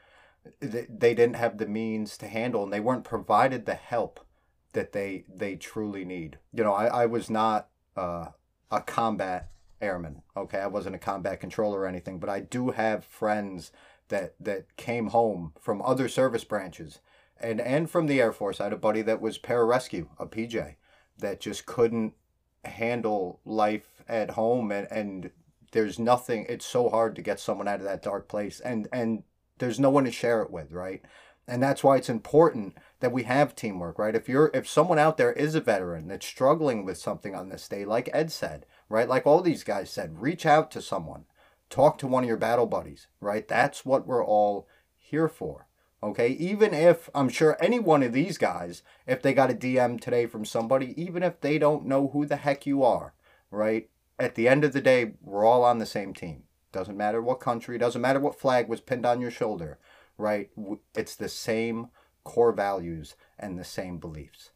they 0.60 1.14
didn't 1.14 1.36
have 1.36 1.58
the 1.58 1.66
means 1.66 2.16
to 2.16 2.26
handle 2.26 2.62
and 2.62 2.72
they 2.72 2.80
weren't 2.80 3.04
provided 3.04 3.66
the 3.66 3.74
help 3.74 4.20
that 4.72 4.92
they 4.92 5.24
they 5.28 5.56
truly 5.56 6.04
need. 6.04 6.38
You 6.52 6.64
know 6.64 6.72
i, 6.72 6.86
I 6.86 7.06
was 7.06 7.28
not 7.28 7.68
uh, 7.96 8.28
a 8.70 8.80
combat 8.80 9.50
airman 9.80 10.22
okay? 10.36 10.58
I 10.58 10.66
wasn't 10.66 10.94
a 10.94 10.98
combat 10.98 11.40
controller 11.40 11.80
or 11.80 11.86
anything 11.86 12.18
but 12.18 12.30
i 12.30 12.40
do 12.40 12.70
have 12.70 13.04
friends 13.04 13.72
that 14.08 14.34
that 14.40 14.76
came 14.76 15.08
home 15.08 15.52
from 15.60 15.82
other 15.82 16.08
service 16.08 16.44
branches 16.44 17.00
and 17.40 17.60
and 17.60 17.90
from 17.90 18.06
the 18.06 18.20
air 18.20 18.32
force. 18.32 18.60
I 18.60 18.64
had 18.64 18.72
a 18.72 18.76
buddy 18.76 19.02
that 19.02 19.20
was 19.20 19.38
pararescue 19.38 20.08
a 20.18 20.26
pj 20.26 20.74
that 21.18 21.40
just 21.40 21.66
couldn't 21.66 22.14
handle 22.64 23.40
life 23.44 24.02
at 24.08 24.30
home 24.30 24.70
and 24.72 24.86
and 24.90 25.30
there's 25.72 25.98
nothing 25.98 26.46
it's 26.48 26.64
so 26.64 26.88
hard 26.88 27.14
to 27.14 27.22
get 27.22 27.38
someone 27.38 27.68
out 27.68 27.80
of 27.80 27.84
that 27.84 28.02
dark 28.02 28.26
place 28.28 28.58
and 28.60 28.88
and 28.92 29.22
there's 29.58 29.80
no 29.80 29.90
one 29.90 30.04
to 30.04 30.12
share 30.12 30.42
it 30.42 30.50
with, 30.50 30.72
right? 30.72 31.02
And 31.46 31.62
that's 31.62 31.82
why 31.82 31.96
it's 31.96 32.10
important 32.10 32.76
that 33.00 33.12
we 33.12 33.22
have 33.24 33.54
teamwork, 33.54 33.98
right? 33.98 34.14
If 34.14 34.28
you're 34.28 34.50
if 34.54 34.68
someone 34.68 34.98
out 34.98 35.16
there 35.16 35.32
is 35.32 35.54
a 35.54 35.60
veteran 35.60 36.08
that's 36.08 36.26
struggling 36.26 36.84
with 36.84 36.98
something 36.98 37.34
on 37.34 37.48
this 37.48 37.68
day, 37.68 37.84
like 37.84 38.10
Ed 38.12 38.30
said, 38.30 38.66
right? 38.88 39.08
Like 39.08 39.26
all 39.26 39.40
these 39.40 39.64
guys 39.64 39.90
said, 39.90 40.20
reach 40.20 40.44
out 40.46 40.70
to 40.72 40.82
someone. 40.82 41.24
Talk 41.70 41.98
to 41.98 42.06
one 42.06 42.24
of 42.24 42.28
your 42.28 42.38
battle 42.38 42.66
buddies, 42.66 43.08
right? 43.20 43.46
That's 43.46 43.84
what 43.84 44.06
we're 44.06 44.24
all 44.24 44.68
here 44.96 45.28
for. 45.28 45.67
Okay, 46.00 46.28
even 46.28 46.72
if 46.74 47.10
I'm 47.12 47.28
sure 47.28 47.56
any 47.60 47.80
one 47.80 48.04
of 48.04 48.12
these 48.12 48.38
guys, 48.38 48.82
if 49.06 49.20
they 49.20 49.34
got 49.34 49.50
a 49.50 49.54
DM 49.54 50.00
today 50.00 50.26
from 50.26 50.44
somebody, 50.44 50.94
even 51.00 51.24
if 51.24 51.40
they 51.40 51.58
don't 51.58 51.86
know 51.86 52.08
who 52.08 52.24
the 52.24 52.36
heck 52.36 52.66
you 52.66 52.84
are, 52.84 53.14
right? 53.50 53.88
At 54.16 54.36
the 54.36 54.46
end 54.46 54.62
of 54.62 54.72
the 54.72 54.80
day, 54.80 55.14
we're 55.22 55.44
all 55.44 55.64
on 55.64 55.78
the 55.78 55.86
same 55.86 56.14
team. 56.14 56.44
Doesn't 56.70 56.96
matter 56.96 57.20
what 57.20 57.40
country, 57.40 57.78
doesn't 57.78 58.00
matter 58.00 58.20
what 58.20 58.38
flag 58.38 58.68
was 58.68 58.80
pinned 58.80 59.06
on 59.06 59.20
your 59.20 59.32
shoulder, 59.32 59.78
right? 60.16 60.50
It's 60.94 61.16
the 61.16 61.28
same 61.28 61.88
core 62.22 62.52
values 62.52 63.16
and 63.38 63.58
the 63.58 63.64
same 63.64 63.98
beliefs. 63.98 64.50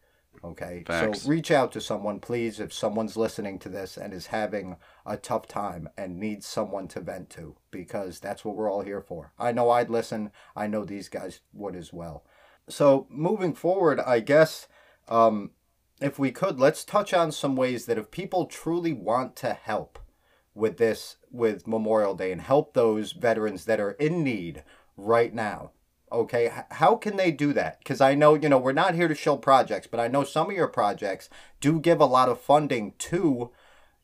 Okay. 0.44 0.84
Facts. 0.86 1.22
So 1.22 1.28
reach 1.28 1.50
out 1.50 1.72
to 1.72 1.80
someone, 1.80 2.20
please, 2.20 2.58
if 2.58 2.72
someone's 2.72 3.16
listening 3.16 3.58
to 3.60 3.68
this 3.68 3.96
and 3.96 4.12
is 4.12 4.26
having 4.26 4.76
a 5.06 5.16
tough 5.16 5.46
time 5.46 5.88
and 5.96 6.18
needs 6.18 6.46
someone 6.46 6.88
to 6.88 7.00
vent 7.00 7.30
to, 7.30 7.56
because 7.70 8.18
that's 8.18 8.44
what 8.44 8.56
we're 8.56 8.70
all 8.70 8.82
here 8.82 9.00
for. 9.00 9.32
I 9.38 9.52
know 9.52 9.70
I'd 9.70 9.90
listen. 9.90 10.32
I 10.56 10.66
know 10.66 10.84
these 10.84 11.08
guys 11.08 11.40
would 11.52 11.76
as 11.76 11.92
well. 11.92 12.24
So 12.68 13.06
moving 13.10 13.54
forward, 13.54 14.00
I 14.00 14.20
guess 14.20 14.68
um, 15.08 15.50
if 16.00 16.18
we 16.18 16.30
could, 16.30 16.58
let's 16.58 16.84
touch 16.84 17.12
on 17.14 17.30
some 17.32 17.56
ways 17.56 17.86
that 17.86 17.98
if 17.98 18.10
people 18.10 18.46
truly 18.46 18.92
want 18.92 19.36
to 19.36 19.52
help, 19.52 19.98
with 20.54 20.76
this 20.76 21.16
with 21.30 21.66
Memorial 21.66 22.14
Day 22.14 22.32
and 22.32 22.40
help 22.40 22.74
those 22.74 23.12
veterans 23.12 23.64
that 23.64 23.80
are 23.80 23.92
in 23.92 24.22
need 24.22 24.64
right 24.96 25.32
now. 25.32 25.70
Okay, 26.12 26.52
how 26.72 26.96
can 26.96 27.16
they 27.16 27.30
do 27.30 27.54
that? 27.54 27.78
Because 27.78 28.02
I 28.02 28.14
know, 28.14 28.34
you 28.34 28.50
know, 28.50 28.58
we're 28.58 28.72
not 28.72 28.94
here 28.94 29.08
to 29.08 29.14
show 29.14 29.38
projects, 29.38 29.86
but 29.86 29.98
I 29.98 30.08
know 30.08 30.24
some 30.24 30.50
of 30.50 30.56
your 30.56 30.68
projects 30.68 31.30
do 31.58 31.80
give 31.80 32.00
a 32.00 32.04
lot 32.04 32.28
of 32.28 32.38
funding 32.38 32.92
to 32.98 33.50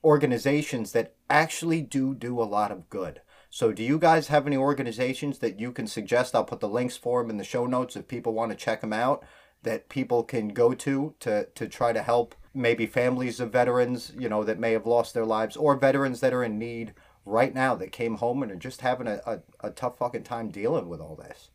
organizations 0.02 0.92
that 0.92 1.14
actually 1.28 1.82
do 1.82 2.14
do 2.14 2.40
a 2.40 2.44
lot 2.44 2.72
of 2.72 2.88
good. 2.88 3.20
So, 3.50 3.72
do 3.72 3.82
you 3.82 3.98
guys 3.98 4.28
have 4.28 4.46
any 4.46 4.56
organizations 4.56 5.38
that 5.40 5.60
you 5.60 5.70
can 5.70 5.86
suggest? 5.86 6.34
I'll 6.34 6.44
put 6.44 6.60
the 6.60 6.68
links 6.68 6.96
for 6.96 7.22
them 7.22 7.30
in 7.30 7.36
the 7.36 7.44
show 7.44 7.66
notes 7.66 7.94
if 7.94 8.08
people 8.08 8.32
want 8.32 8.52
to 8.52 8.56
check 8.56 8.80
them 8.80 8.92
out 8.92 9.22
that 9.62 9.88
people 9.88 10.22
can 10.22 10.48
go 10.48 10.72
to 10.72 11.14
to 11.20 11.46
to 11.54 11.68
try 11.68 11.92
to 11.92 12.02
help 12.02 12.34
maybe 12.54 12.86
families 12.86 13.38
of 13.40 13.52
veterans, 13.52 14.12
you 14.18 14.28
know, 14.28 14.44
that 14.44 14.58
may 14.58 14.72
have 14.72 14.86
lost 14.86 15.14
their 15.14 15.26
lives 15.26 15.56
or 15.56 15.76
veterans 15.76 16.20
that 16.20 16.32
are 16.32 16.44
in 16.44 16.58
need 16.58 16.94
right 17.24 17.54
now 17.54 17.74
that 17.74 17.92
came 17.92 18.16
home 18.16 18.42
and 18.42 18.50
are 18.50 18.56
just 18.56 18.80
having 18.80 19.06
a, 19.06 19.20
a, 19.26 19.40
a 19.60 19.70
tough 19.70 19.98
fucking 19.98 20.22
time 20.22 20.48
dealing 20.50 20.88
with 20.88 21.00
all 21.00 21.14
this. 21.16 21.50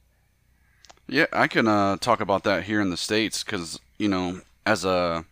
Yeah, 1.07 1.25
I 1.33 1.47
can 1.47 1.67
uh, 1.67 1.97
talk 1.97 2.21
about 2.21 2.43
that 2.43 2.63
here 2.63 2.81
in 2.81 2.89
the 2.89 2.97
states 2.97 3.43
because 3.43 3.79
you 3.97 4.07
know, 4.07 4.41
as 4.65 4.85
a 4.85 5.25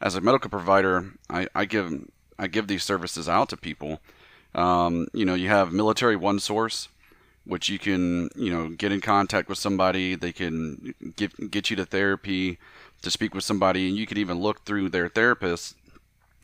as 0.00 0.14
a 0.14 0.20
medical 0.20 0.50
provider, 0.50 1.12
I, 1.28 1.46
I 1.54 1.64
give 1.64 2.08
I 2.38 2.46
give 2.46 2.66
these 2.66 2.84
services 2.84 3.28
out 3.28 3.48
to 3.50 3.56
people. 3.56 4.00
Um, 4.54 5.06
you 5.12 5.24
know, 5.24 5.34
you 5.34 5.48
have 5.48 5.72
Military 5.72 6.16
One 6.16 6.38
Source, 6.38 6.88
which 7.44 7.68
you 7.68 7.78
can 7.78 8.30
you 8.34 8.52
know 8.52 8.68
get 8.68 8.92
in 8.92 9.00
contact 9.00 9.48
with 9.48 9.58
somebody. 9.58 10.14
They 10.14 10.32
can 10.32 10.94
get 11.16 11.50
get 11.50 11.70
you 11.70 11.76
to 11.76 11.86
therapy 11.86 12.58
to 13.02 13.10
speak 13.10 13.34
with 13.34 13.44
somebody, 13.44 13.88
and 13.88 13.96
you 13.96 14.06
could 14.06 14.18
even 14.18 14.40
look 14.40 14.64
through 14.64 14.90
their 14.90 15.08
therapist 15.08 15.76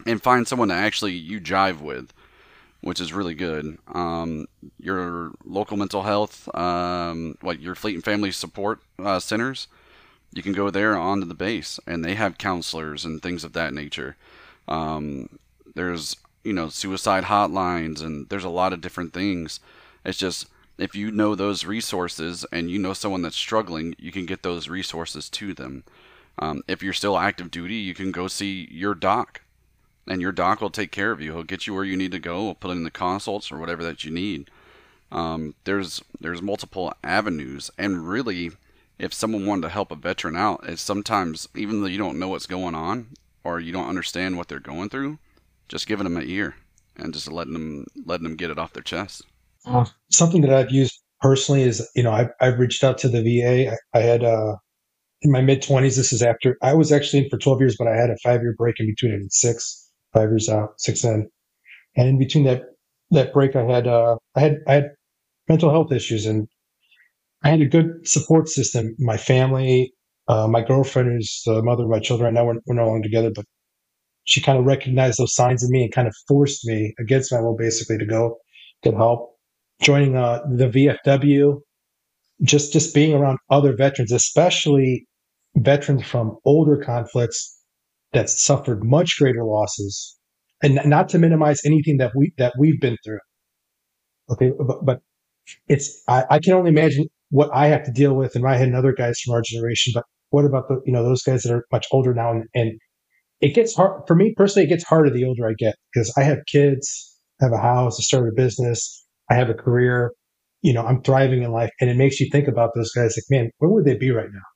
and 0.06 0.22
find 0.22 0.46
someone 0.48 0.68
that 0.68 0.82
actually 0.82 1.12
you 1.12 1.40
jive 1.40 1.80
with, 1.80 2.12
which 2.86 3.00
is 3.00 3.12
really 3.12 3.34
good. 3.34 3.78
Um, 3.92 4.46
your 4.78 5.32
local 5.44 5.76
mental 5.76 6.04
health, 6.04 6.48
um, 6.54 7.36
what 7.40 7.58
your 7.58 7.74
Fleet 7.74 7.96
and 7.96 8.04
Family 8.04 8.30
Support 8.30 8.80
uh, 9.02 9.18
centers, 9.18 9.66
you 10.32 10.40
can 10.40 10.52
go 10.52 10.70
there 10.70 10.96
onto 10.96 11.26
the 11.26 11.34
base, 11.34 11.80
and 11.84 12.04
they 12.04 12.14
have 12.14 12.38
counselors 12.38 13.04
and 13.04 13.20
things 13.20 13.42
of 13.42 13.54
that 13.54 13.74
nature. 13.74 14.16
Um, 14.68 15.40
there's 15.74 16.16
you 16.44 16.52
know 16.52 16.68
suicide 16.68 17.24
hotlines, 17.24 18.04
and 18.04 18.28
there's 18.28 18.44
a 18.44 18.48
lot 18.48 18.72
of 18.72 18.82
different 18.82 19.12
things. 19.12 19.58
It's 20.04 20.16
just 20.16 20.46
if 20.78 20.94
you 20.94 21.10
know 21.10 21.34
those 21.34 21.64
resources 21.64 22.46
and 22.52 22.70
you 22.70 22.78
know 22.78 22.92
someone 22.92 23.22
that's 23.22 23.34
struggling, 23.34 23.96
you 23.98 24.12
can 24.12 24.26
get 24.26 24.44
those 24.44 24.68
resources 24.68 25.28
to 25.30 25.54
them. 25.54 25.82
Um, 26.38 26.62
if 26.68 26.84
you're 26.84 26.92
still 26.92 27.18
active 27.18 27.50
duty, 27.50 27.76
you 27.76 27.94
can 27.94 28.12
go 28.12 28.28
see 28.28 28.68
your 28.70 28.94
doc, 28.94 29.40
and 30.06 30.20
your 30.20 30.32
doc 30.32 30.60
will 30.60 30.70
take 30.70 30.92
care 30.92 31.10
of 31.10 31.20
you. 31.20 31.32
He'll 31.32 31.42
get 31.42 31.66
you 31.66 31.74
where 31.74 31.84
you 31.84 31.96
need 31.96 32.12
to 32.12 32.18
go. 32.18 32.44
He'll 32.44 32.54
put 32.54 32.70
in 32.70 32.84
the 32.84 32.90
consults 32.90 33.50
or 33.50 33.58
whatever 33.58 33.82
that 33.82 34.04
you 34.04 34.10
need. 34.10 34.50
Um, 35.12 35.54
there's 35.64 36.02
there's 36.20 36.42
multiple 36.42 36.92
avenues, 37.04 37.70
and 37.78 38.08
really, 38.08 38.50
if 38.98 39.14
someone 39.14 39.46
wanted 39.46 39.62
to 39.62 39.68
help 39.68 39.90
a 39.90 39.96
veteran 39.96 40.36
out, 40.36 40.64
it's 40.66 40.82
sometimes 40.82 41.48
even 41.54 41.80
though 41.80 41.86
you 41.86 41.98
don't 41.98 42.18
know 42.18 42.28
what's 42.28 42.46
going 42.46 42.74
on 42.74 43.08
or 43.44 43.60
you 43.60 43.72
don't 43.72 43.88
understand 43.88 44.36
what 44.36 44.48
they're 44.48 44.58
going 44.58 44.88
through, 44.88 45.18
just 45.68 45.86
giving 45.86 46.04
them 46.04 46.16
an 46.16 46.28
ear 46.28 46.56
and 46.96 47.12
just 47.12 47.30
letting 47.30 47.52
them 47.52 47.86
letting 48.04 48.24
them 48.24 48.36
get 48.36 48.50
it 48.50 48.58
off 48.58 48.72
their 48.72 48.82
chest. 48.82 49.22
Uh, 49.64 49.84
something 50.10 50.42
that 50.42 50.52
I've 50.52 50.70
used 50.70 51.00
personally 51.20 51.62
is 51.62 51.88
you 51.94 52.02
know 52.02 52.12
I've, 52.12 52.30
I've 52.40 52.58
reached 52.58 52.82
out 52.82 52.98
to 52.98 53.08
the 53.08 53.22
VA. 53.22 53.70
I, 53.70 53.98
I 53.98 54.02
had 54.02 54.24
uh, 54.24 54.56
in 55.22 55.30
my 55.30 55.40
mid 55.40 55.62
20s. 55.62 55.96
This 55.96 56.12
is 56.12 56.22
after 56.22 56.56
I 56.62 56.74
was 56.74 56.92
actually 56.92 57.24
in 57.24 57.30
for 57.30 57.38
12 57.38 57.60
years, 57.60 57.76
but 57.78 57.88
I 57.88 57.96
had 57.96 58.10
a 58.10 58.16
five 58.22 58.42
year 58.42 58.54
break 58.56 58.76
in 58.78 58.86
between. 58.86 59.12
it 59.12 59.16
and 59.16 59.32
six, 59.32 59.85
five 60.16 60.30
years 60.30 60.48
out, 60.48 60.80
six 60.80 61.04
in. 61.04 61.28
And 61.96 62.08
in 62.08 62.18
between 62.18 62.44
that, 62.44 62.62
that 63.10 63.32
break, 63.32 63.54
I 63.54 63.64
had, 63.64 63.86
uh, 63.86 64.16
I 64.34 64.40
had, 64.40 64.56
I 64.66 64.74
had 64.74 64.90
mental 65.48 65.70
health 65.70 65.92
issues 65.92 66.26
and 66.26 66.48
I 67.44 67.50
had 67.50 67.60
a 67.60 67.66
good 67.66 68.08
support 68.08 68.48
system. 68.48 68.94
My 68.98 69.16
family, 69.16 69.92
uh, 70.28 70.48
my 70.48 70.62
girlfriend, 70.62 71.12
who's 71.12 71.42
the 71.44 71.62
mother 71.62 71.84
of 71.84 71.90
my 71.90 72.00
children 72.00 72.24
right 72.26 72.34
now, 72.34 72.46
we're, 72.46 72.60
we're 72.66 72.74
no 72.74 72.86
longer 72.86 73.02
together, 73.02 73.30
but 73.34 73.44
she 74.24 74.40
kind 74.40 74.58
of 74.58 74.64
recognized 74.64 75.18
those 75.18 75.34
signs 75.34 75.62
in 75.62 75.70
me 75.70 75.84
and 75.84 75.92
kind 75.92 76.08
of 76.08 76.14
forced 76.26 76.66
me 76.66 76.94
against 76.98 77.32
my 77.32 77.40
will, 77.40 77.56
basically, 77.56 77.98
to 77.98 78.06
go 78.06 78.38
get 78.82 78.94
help. 78.94 79.36
Joining 79.80 80.16
uh, 80.16 80.40
the 80.50 80.68
VFW, 80.68 81.60
just 82.42 82.72
just 82.72 82.94
being 82.94 83.14
around 83.14 83.38
other 83.50 83.76
veterans, 83.76 84.10
especially 84.10 85.06
veterans 85.56 86.04
from 86.04 86.38
older 86.44 86.76
conflicts 86.78 87.55
that 88.12 88.30
suffered 88.30 88.84
much 88.84 89.18
greater 89.18 89.44
losses, 89.44 90.16
and 90.62 90.80
not 90.84 91.08
to 91.10 91.18
minimize 91.18 91.60
anything 91.64 91.98
that 91.98 92.12
we 92.16 92.32
that 92.38 92.54
we've 92.58 92.80
been 92.80 92.96
through. 93.04 93.18
Okay, 94.30 94.52
but, 94.58 94.84
but 94.84 95.00
it's 95.68 96.02
I, 96.08 96.24
I 96.30 96.38
can 96.38 96.54
only 96.54 96.70
imagine 96.70 97.06
what 97.30 97.50
I 97.54 97.66
have 97.68 97.84
to 97.84 97.92
deal 97.92 98.14
with 98.14 98.34
and 98.34 98.44
my 98.44 98.56
head 98.56 98.68
and 98.68 98.76
other 98.76 98.92
guys 98.92 99.20
from 99.20 99.34
our 99.34 99.42
generation. 99.42 99.92
But 99.94 100.04
what 100.30 100.44
about 100.44 100.68
the 100.68 100.80
you 100.84 100.92
know 100.92 101.02
those 101.02 101.22
guys 101.22 101.42
that 101.42 101.52
are 101.52 101.64
much 101.72 101.86
older 101.92 102.14
now 102.14 102.30
and, 102.30 102.44
and 102.54 102.72
it 103.40 103.54
gets 103.54 103.74
hard 103.74 104.02
for 104.06 104.14
me 104.14 104.34
personally 104.36 104.66
it 104.66 104.68
gets 104.68 104.84
harder 104.84 105.10
the 105.10 105.24
older 105.24 105.48
i 105.48 105.54
get 105.58 105.74
because 105.92 106.12
i 106.16 106.22
have 106.22 106.38
kids 106.50 107.18
i 107.40 107.44
have 107.44 107.52
a 107.52 107.58
house 107.58 107.98
i 107.98 108.02
started 108.02 108.32
a 108.32 108.36
business 108.36 109.06
i 109.30 109.34
have 109.34 109.48
a 109.48 109.54
career 109.54 110.12
you 110.62 110.72
know 110.72 110.84
i'm 110.84 111.02
thriving 111.02 111.42
in 111.42 111.52
life 111.52 111.70
and 111.80 111.90
it 111.90 111.96
makes 111.96 112.20
you 112.20 112.28
think 112.30 112.48
about 112.48 112.70
those 112.74 112.92
guys 112.92 113.16
like 113.16 113.24
man 113.30 113.50
where 113.58 113.70
would 113.70 113.84
they 113.84 113.96
be 113.96 114.10
right 114.10 114.30
now 114.32 114.46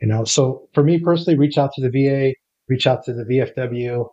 you 0.00 0.08
know 0.08 0.24
so 0.24 0.68
for 0.74 0.82
me 0.82 0.98
personally 0.98 1.38
reach 1.38 1.58
out 1.58 1.70
to 1.74 1.82
the 1.82 1.90
va 1.90 2.32
reach 2.68 2.86
out 2.86 3.04
to 3.04 3.12
the 3.12 3.24
vfw 3.24 4.08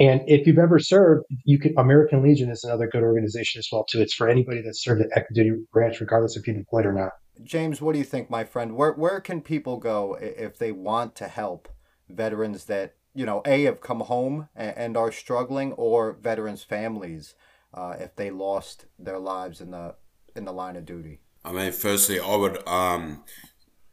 and 0.00 0.20
if 0.26 0.46
you've 0.46 0.58
ever 0.58 0.78
served 0.78 1.24
you 1.44 1.58
can 1.58 1.74
american 1.78 2.22
legion 2.22 2.50
is 2.50 2.64
another 2.64 2.88
good 2.88 3.02
organization 3.02 3.58
as 3.58 3.68
well 3.70 3.84
too. 3.84 4.00
It's 4.00 4.14
for 4.14 4.28
anybody 4.28 4.62
that's 4.62 4.82
served 4.82 5.02
at 5.02 5.08
active 5.16 5.34
duty 5.36 5.52
branch 5.72 6.00
regardless 6.00 6.36
if 6.36 6.46
you're 6.46 6.56
deployed 6.56 6.86
or 6.86 6.92
not. 6.92 7.12
James 7.42 7.80
what 7.80 7.92
do 7.92 7.98
you 7.98 8.04
think 8.04 8.30
my 8.30 8.44
friend? 8.44 8.74
Where, 8.74 8.92
where 8.92 9.20
can 9.20 9.40
people 9.40 9.76
go 9.76 10.16
if 10.20 10.58
they 10.58 10.72
want 10.72 11.14
to 11.16 11.28
help 11.28 11.68
veterans 12.08 12.64
that 12.64 12.94
you 13.18 13.26
know, 13.26 13.42
A, 13.46 13.64
have 13.64 13.80
come 13.80 14.00
home 14.00 14.48
and, 14.54 14.96
are 14.96 15.10
struggling, 15.10 15.72
or 15.72 16.12
veterans' 16.12 16.62
families 16.62 17.34
uh, 17.74 17.96
if 17.98 18.14
they 18.14 18.30
lost 18.30 18.86
their 18.96 19.18
lives 19.18 19.60
in 19.60 19.72
the 19.72 19.96
in 20.36 20.44
the 20.44 20.52
line 20.52 20.76
of 20.76 20.86
duty? 20.86 21.20
I 21.44 21.50
mean, 21.50 21.72
firstly, 21.72 22.20
I 22.20 22.36
would 22.36 22.66
um, 22.68 23.24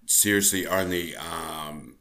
seriously 0.05 0.67
only 0.67 1.15
um, 1.15 1.97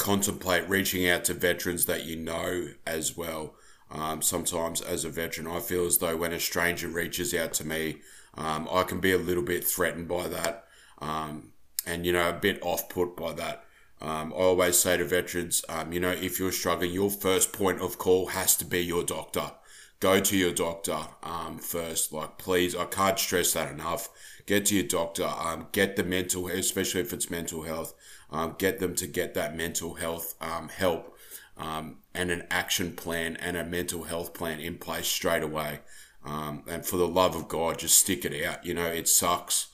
contemplate 0.00 0.66
reaching 0.66 1.08
out 1.08 1.24
to 1.26 1.34
veterans 1.34 1.84
that 1.84 2.04
you 2.04 2.16
know 2.16 2.68
as 2.86 3.16
well. 3.16 3.54
Um, 3.90 4.22
sometimes, 4.22 4.80
as 4.80 5.04
a 5.04 5.10
veteran, 5.10 5.46
I 5.46 5.60
feel 5.60 5.84
as 5.84 5.98
though 5.98 6.16
when 6.16 6.32
a 6.32 6.40
stranger 6.40 6.88
reaches 6.88 7.34
out 7.34 7.52
to 7.54 7.66
me, 7.66 8.00
um, 8.34 8.66
I 8.72 8.84
can 8.84 9.00
be 9.00 9.12
a 9.12 9.18
little 9.18 9.42
bit 9.42 9.62
threatened 9.62 10.08
by 10.08 10.28
that, 10.28 10.64
um, 11.00 11.52
and 11.86 12.06
you 12.06 12.12
know, 12.12 12.30
a 12.30 12.32
bit 12.32 12.58
off 12.62 12.88
put 12.88 13.14
by 13.16 13.34
that. 13.34 13.64
Um, 14.00 14.32
I 14.32 14.36
always 14.36 14.78
say 14.78 14.96
to 14.96 15.04
veterans, 15.04 15.62
um, 15.68 15.92
you 15.92 16.00
know, 16.00 16.12
if 16.12 16.38
you're 16.38 16.52
struggling, 16.52 16.92
your 16.92 17.10
first 17.10 17.52
point 17.52 17.80
of 17.82 17.98
call 17.98 18.28
has 18.28 18.56
to 18.56 18.64
be 18.64 18.80
your 18.80 19.04
doctor. 19.04 19.52
Go 19.98 20.18
to 20.20 20.36
your 20.36 20.54
doctor 20.54 20.98
um, 21.22 21.58
first. 21.58 22.10
Like, 22.10 22.38
please, 22.38 22.74
I 22.74 22.86
can't 22.86 23.18
stress 23.18 23.52
that 23.52 23.70
enough. 23.70 24.08
Get 24.46 24.66
to 24.66 24.74
your 24.74 24.86
doctor. 24.86 25.24
Um, 25.24 25.68
get 25.72 25.96
the 25.96 26.04
mental, 26.04 26.48
especially 26.48 27.00
if 27.00 27.12
it's 27.12 27.30
mental 27.30 27.62
health. 27.62 27.94
Um, 28.30 28.54
get 28.58 28.78
them 28.78 28.94
to 28.96 29.06
get 29.06 29.34
that 29.34 29.56
mental 29.56 29.94
health 29.94 30.34
um, 30.40 30.68
help 30.68 31.16
and 31.56 32.30
an 32.30 32.44
action 32.50 32.92
plan 32.92 33.36
and 33.36 33.56
a 33.56 33.64
mental 33.64 34.04
health 34.04 34.32
plan 34.32 34.60
in 34.60 34.78
place 34.78 35.06
straight 35.06 35.42
away. 35.42 35.80
and 36.24 36.86
for 36.86 36.96
the 36.96 37.08
love 37.08 37.36
of 37.36 37.48
God, 37.48 37.78
just 37.80 37.98
stick 37.98 38.24
it 38.24 38.44
out. 38.44 38.64
You 38.64 38.74
know, 38.74 38.86
it 38.86 39.08
sucks. 39.08 39.68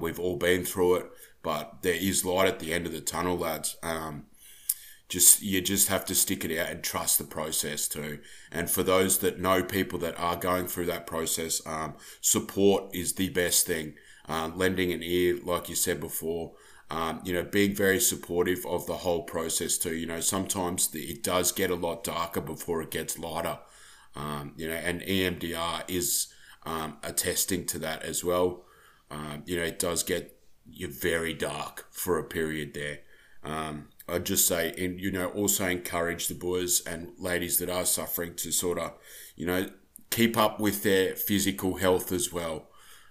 we've 0.00 0.20
all 0.20 0.36
been 0.36 0.64
through 0.64 0.96
it 0.96 1.10
but 1.42 1.82
there 1.82 1.94
is 1.94 2.24
light 2.24 2.48
at 2.48 2.58
the 2.58 2.72
end 2.72 2.86
of 2.86 2.92
the 2.92 3.00
tunnel, 3.00 3.38
lads. 3.38 3.76
Um, 3.82 4.26
just 5.08 5.42
you 5.42 5.60
just 5.60 5.88
have 5.88 6.04
to 6.04 6.14
stick 6.14 6.44
it 6.44 6.58
out 6.58 6.70
and 6.70 6.82
trust 6.82 7.18
the 7.18 7.24
process 7.24 7.88
too. 7.88 8.18
And 8.52 8.70
for 8.70 8.82
those 8.82 9.18
that 9.18 9.40
know 9.40 9.62
people 9.62 9.98
that 10.00 10.18
are 10.18 10.36
going 10.36 10.66
through 10.66 10.86
that 10.86 11.06
process, 11.06 11.66
um, 11.66 11.94
support 12.20 12.94
is 12.94 13.14
the 13.14 13.30
best 13.30 13.66
thing. 13.66 13.94
Uh, 14.28 14.50
lending 14.54 14.92
an 14.92 15.02
ear, 15.02 15.38
like 15.42 15.70
you 15.70 15.74
said 15.74 16.00
before, 16.00 16.52
um, 16.90 17.20
you 17.24 17.32
know, 17.32 17.42
being 17.42 17.74
very 17.74 17.98
supportive 17.98 18.66
of 18.66 18.86
the 18.86 18.98
whole 18.98 19.22
process 19.22 19.78
too. 19.78 19.94
You 19.94 20.06
know, 20.06 20.20
sometimes 20.20 20.94
it 20.94 21.22
does 21.22 21.52
get 21.52 21.70
a 21.70 21.74
lot 21.74 22.04
darker 22.04 22.42
before 22.42 22.82
it 22.82 22.90
gets 22.90 23.18
lighter. 23.18 23.58
Um, 24.14 24.52
you 24.56 24.68
know, 24.68 24.74
and 24.74 25.00
EMDR 25.00 25.84
is 25.88 26.28
um, 26.66 26.98
attesting 27.02 27.64
to 27.66 27.78
that 27.78 28.02
as 28.02 28.22
well. 28.22 28.64
Um, 29.10 29.42
you 29.46 29.56
know, 29.56 29.62
it 29.62 29.78
does 29.78 30.02
get 30.02 30.34
you're 30.70 30.90
very 30.90 31.32
dark 31.32 31.86
for 31.90 32.18
a 32.18 32.24
period 32.24 32.74
there. 32.74 32.98
Um, 33.42 33.88
I'd 34.08 34.26
just 34.26 34.46
say, 34.46 34.74
and 34.78 35.00
you 35.00 35.10
know, 35.10 35.28
also 35.28 35.66
encourage 35.66 36.28
the 36.28 36.34
boys 36.34 36.80
and 36.86 37.12
ladies 37.18 37.58
that 37.58 37.70
are 37.70 37.84
suffering 37.84 38.34
to 38.36 38.52
sort 38.52 38.78
of, 38.78 38.94
you 39.36 39.46
know, 39.46 39.70
keep 40.10 40.36
up 40.36 40.58
with 40.60 40.82
their 40.82 41.14
physical 41.14 41.76
health 41.76 42.12
as 42.12 42.32
well. 42.32 42.68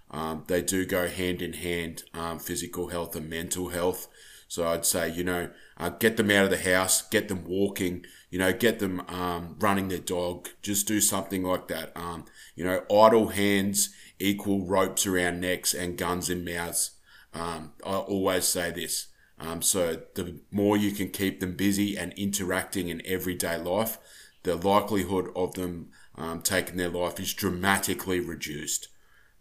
Um, 0.10 0.46
they 0.48 0.62
do 0.62 0.86
go 0.86 1.08
hand 1.08 1.42
in 1.42 1.54
hand, 1.54 2.04
um, 2.14 2.40
physical 2.40 2.88
health 2.88 3.16
and 3.16 3.30
mental 3.30 3.70
health. 3.70 4.08
So 4.48 4.66
I'd 4.66 4.86
say, 4.86 5.12
you 5.12 5.24
know, 5.24 5.50
uh, 5.78 5.90
get 5.90 6.18
them 6.18 6.32
out 6.32 6.46
of 6.46 6.50
the 6.50 6.58
house, 6.58 7.02
get 7.02 7.28
them 7.28 7.44
walking, 7.46 8.06
you 8.30 8.40
know, 8.40 8.54
get 8.54 8.80
them 8.80 9.02
um, 9.10 9.58
running 9.60 9.90
their 9.90 9.98
dog. 10.00 10.48
Just 10.62 10.88
do 10.88 11.02
something 11.02 11.44
like 11.44 11.68
that. 11.68 11.92
Um, 11.96 12.26
you 12.56 12.64
know, 12.64 12.84
idle 12.90 13.28
hands 13.28 13.94
equal 14.20 14.66
ropes 14.66 15.06
around 15.06 15.42
necks 15.42 15.74
and 15.74 15.98
guns 15.98 16.30
in 16.30 16.46
mouths. 16.46 16.92
Um, 17.34 17.74
I 17.86 17.98
always 17.98 18.48
say 18.48 18.72
this. 18.72 19.07
Um, 19.40 19.62
so 19.62 20.02
the 20.16 20.40
more 20.52 20.78
you 20.78 20.92
can 20.92 21.10
keep 21.10 21.40
them 21.40 21.56
busy 21.56 21.96
and 21.98 22.14
interacting 22.14 22.90
in 22.90 23.02
everyday 23.06 23.58
life, 23.58 23.98
the 24.44 24.56
likelihood 24.56 25.30
of 25.36 25.54
them 25.54 25.90
um, 26.16 26.42
taking 26.42 26.78
their 26.78 26.90
life 26.90 27.20
is 27.20 27.34
dramatically 27.34 28.20
reduced. 28.20 28.88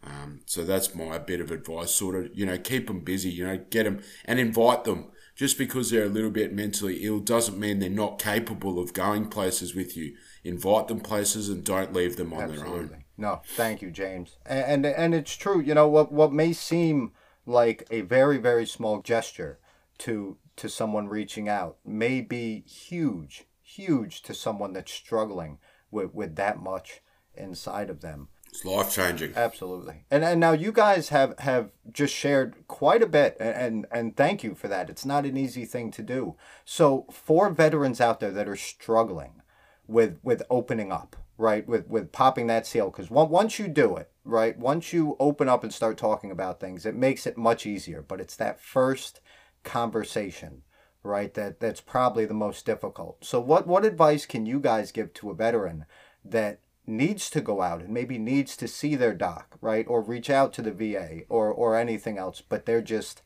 Um, 0.03 0.41
so 0.47 0.65
that's 0.65 0.95
my 0.95 1.19
bit 1.19 1.41
of 1.41 1.51
advice. 1.51 1.91
Sort 1.93 2.15
of, 2.15 2.37
you 2.37 2.47
know, 2.47 2.59
keep 2.59 2.87
them 2.87 3.01
busy. 3.01 3.31
You 3.31 3.47
know, 3.47 3.59
get 3.71 3.85
them 3.85 4.03
and 4.25 4.39
invite 4.39 4.85
them. 4.85 5.07
Just 5.35 5.59
because 5.59 5.91
they're 5.91 6.05
a 6.05 6.09
little 6.09 6.31
bit 6.31 6.55
mentally 6.55 7.05
ill 7.05 7.21
doesn't 7.21 7.59
mean 7.59 7.79
they're 7.79 7.91
not 7.91 8.19
capable 8.19 8.79
of 8.79 8.95
going 8.95 9.29
places 9.29 9.75
with 9.75 9.95
you. 9.95 10.17
Invite 10.45 10.89
them 10.89 11.01
places 11.01 11.51
and 11.51 11.63
don't 11.63 11.93
leave 11.93 12.17
them 12.17 12.33
on 12.33 12.45
Absolutely. 12.45 12.71
their 12.71 12.79
own. 12.79 13.05
No, 13.19 13.43
thank 13.55 13.83
you, 13.83 13.91
James. 13.91 14.37
And, 14.47 14.85
and 14.85 14.87
and 14.87 15.15
it's 15.15 15.37
true. 15.37 15.61
You 15.61 15.75
know 15.75 15.89
what 15.89 16.13
what 16.13 16.33
may 16.33 16.53
seem 16.53 17.13
like 17.45 17.87
a 17.91 18.01
very 18.03 18.39
very 18.39 18.67
small 18.67 19.01
gesture 19.01 19.59
to 19.99 20.39
to 20.57 20.69
someone 20.69 21.09
reaching 21.09 21.49
out 21.49 21.77
may 21.85 22.21
be 22.21 22.61
huge 22.61 23.47
huge 23.67 24.23
to 24.23 24.33
someone 24.33 24.73
that's 24.73 24.93
struggling 24.93 25.59
with 25.91 26.15
with 26.15 26.37
that 26.37 26.63
much 26.63 27.01
inside 27.35 27.91
of 27.91 28.01
them. 28.01 28.29
It's 28.49 28.65
life 28.65 28.93
changing 28.93 29.33
absolutely. 29.37 30.05
And 30.11 30.25
and 30.25 30.41
now 30.41 30.53
you 30.53 30.73
guys 30.73 31.09
have 31.09 31.39
have 31.41 31.71
just 31.93 32.15
shared 32.15 32.55
quite 32.69 33.03
a 33.03 33.07
bit 33.07 33.37
and, 33.41 33.57
and 33.57 33.87
and 33.91 34.17
thank 34.17 34.45
you 34.45 34.55
for 34.55 34.69
that. 34.69 34.89
It's 34.89 35.05
not 35.05 35.27
an 35.27 35.37
easy 35.37 35.65
thing 35.65 35.91
to 35.93 36.03
do. 36.03 36.37
So 36.65 37.07
for 37.11 37.51
veterans 37.51 38.01
out 38.01 38.21
there 38.21 38.31
that 38.31 38.49
are 38.49 38.57
struggling 38.57 39.43
with 39.87 40.19
with 40.23 40.43
opening 40.49 40.93
up 40.93 41.17
right 41.39 41.67
with 41.69 41.87
with 41.89 42.13
popping 42.13 42.47
that 42.47 42.67
seal 42.67 42.91
because 42.91 43.11
once 43.11 43.59
you 43.59 43.69
do 43.69 43.95
it 43.95 44.11
right 44.25 44.59
once 44.59 44.93
you 44.93 45.17
open 45.21 45.51
up 45.51 45.63
and 45.63 45.73
start 45.73 45.99
talking 45.99 46.31
about 46.31 46.59
things 46.59 46.87
it 46.87 46.95
makes 46.95 47.27
it 47.27 47.37
much 47.37 47.67
easier. 47.67 48.01
But 48.01 48.21
it's 48.21 48.37
that 48.37 48.61
first 48.61 49.21
conversation 49.67 50.63
right? 51.07 51.33
That 51.35 51.61
that's 51.61 51.81
probably 51.81 52.27
the 52.27 52.35
most 52.35 52.67
difficult. 52.67 53.25
So 53.25 53.41
what 53.41 53.67
what 53.67 53.85
advice 53.85 54.27
can 54.27 54.45
you 54.45 54.61
guys 54.61 54.93
give 54.93 55.15
to 55.15 55.31
a 55.31 55.35
veteran 55.35 55.87
that 56.25 56.61
needs 56.87 57.31
to 57.31 57.41
go 57.41 57.63
out 57.63 57.81
and 57.81 57.91
maybe 57.91 58.19
needs 58.19 58.57
to 58.57 58.69
see 58.69 58.95
their 58.95 59.15
doc 59.15 59.57
right? 59.61 59.87
Or 59.89 60.03
reach 60.03 60.29
out 60.29 60.53
to 60.55 60.63
the 60.63 60.73
VA 60.73 61.21
or 61.29 61.51
or 61.51 61.77
anything 61.77 62.19
else 62.19 62.43
but 62.47 62.67
they're 62.67 62.83
just 62.83 63.23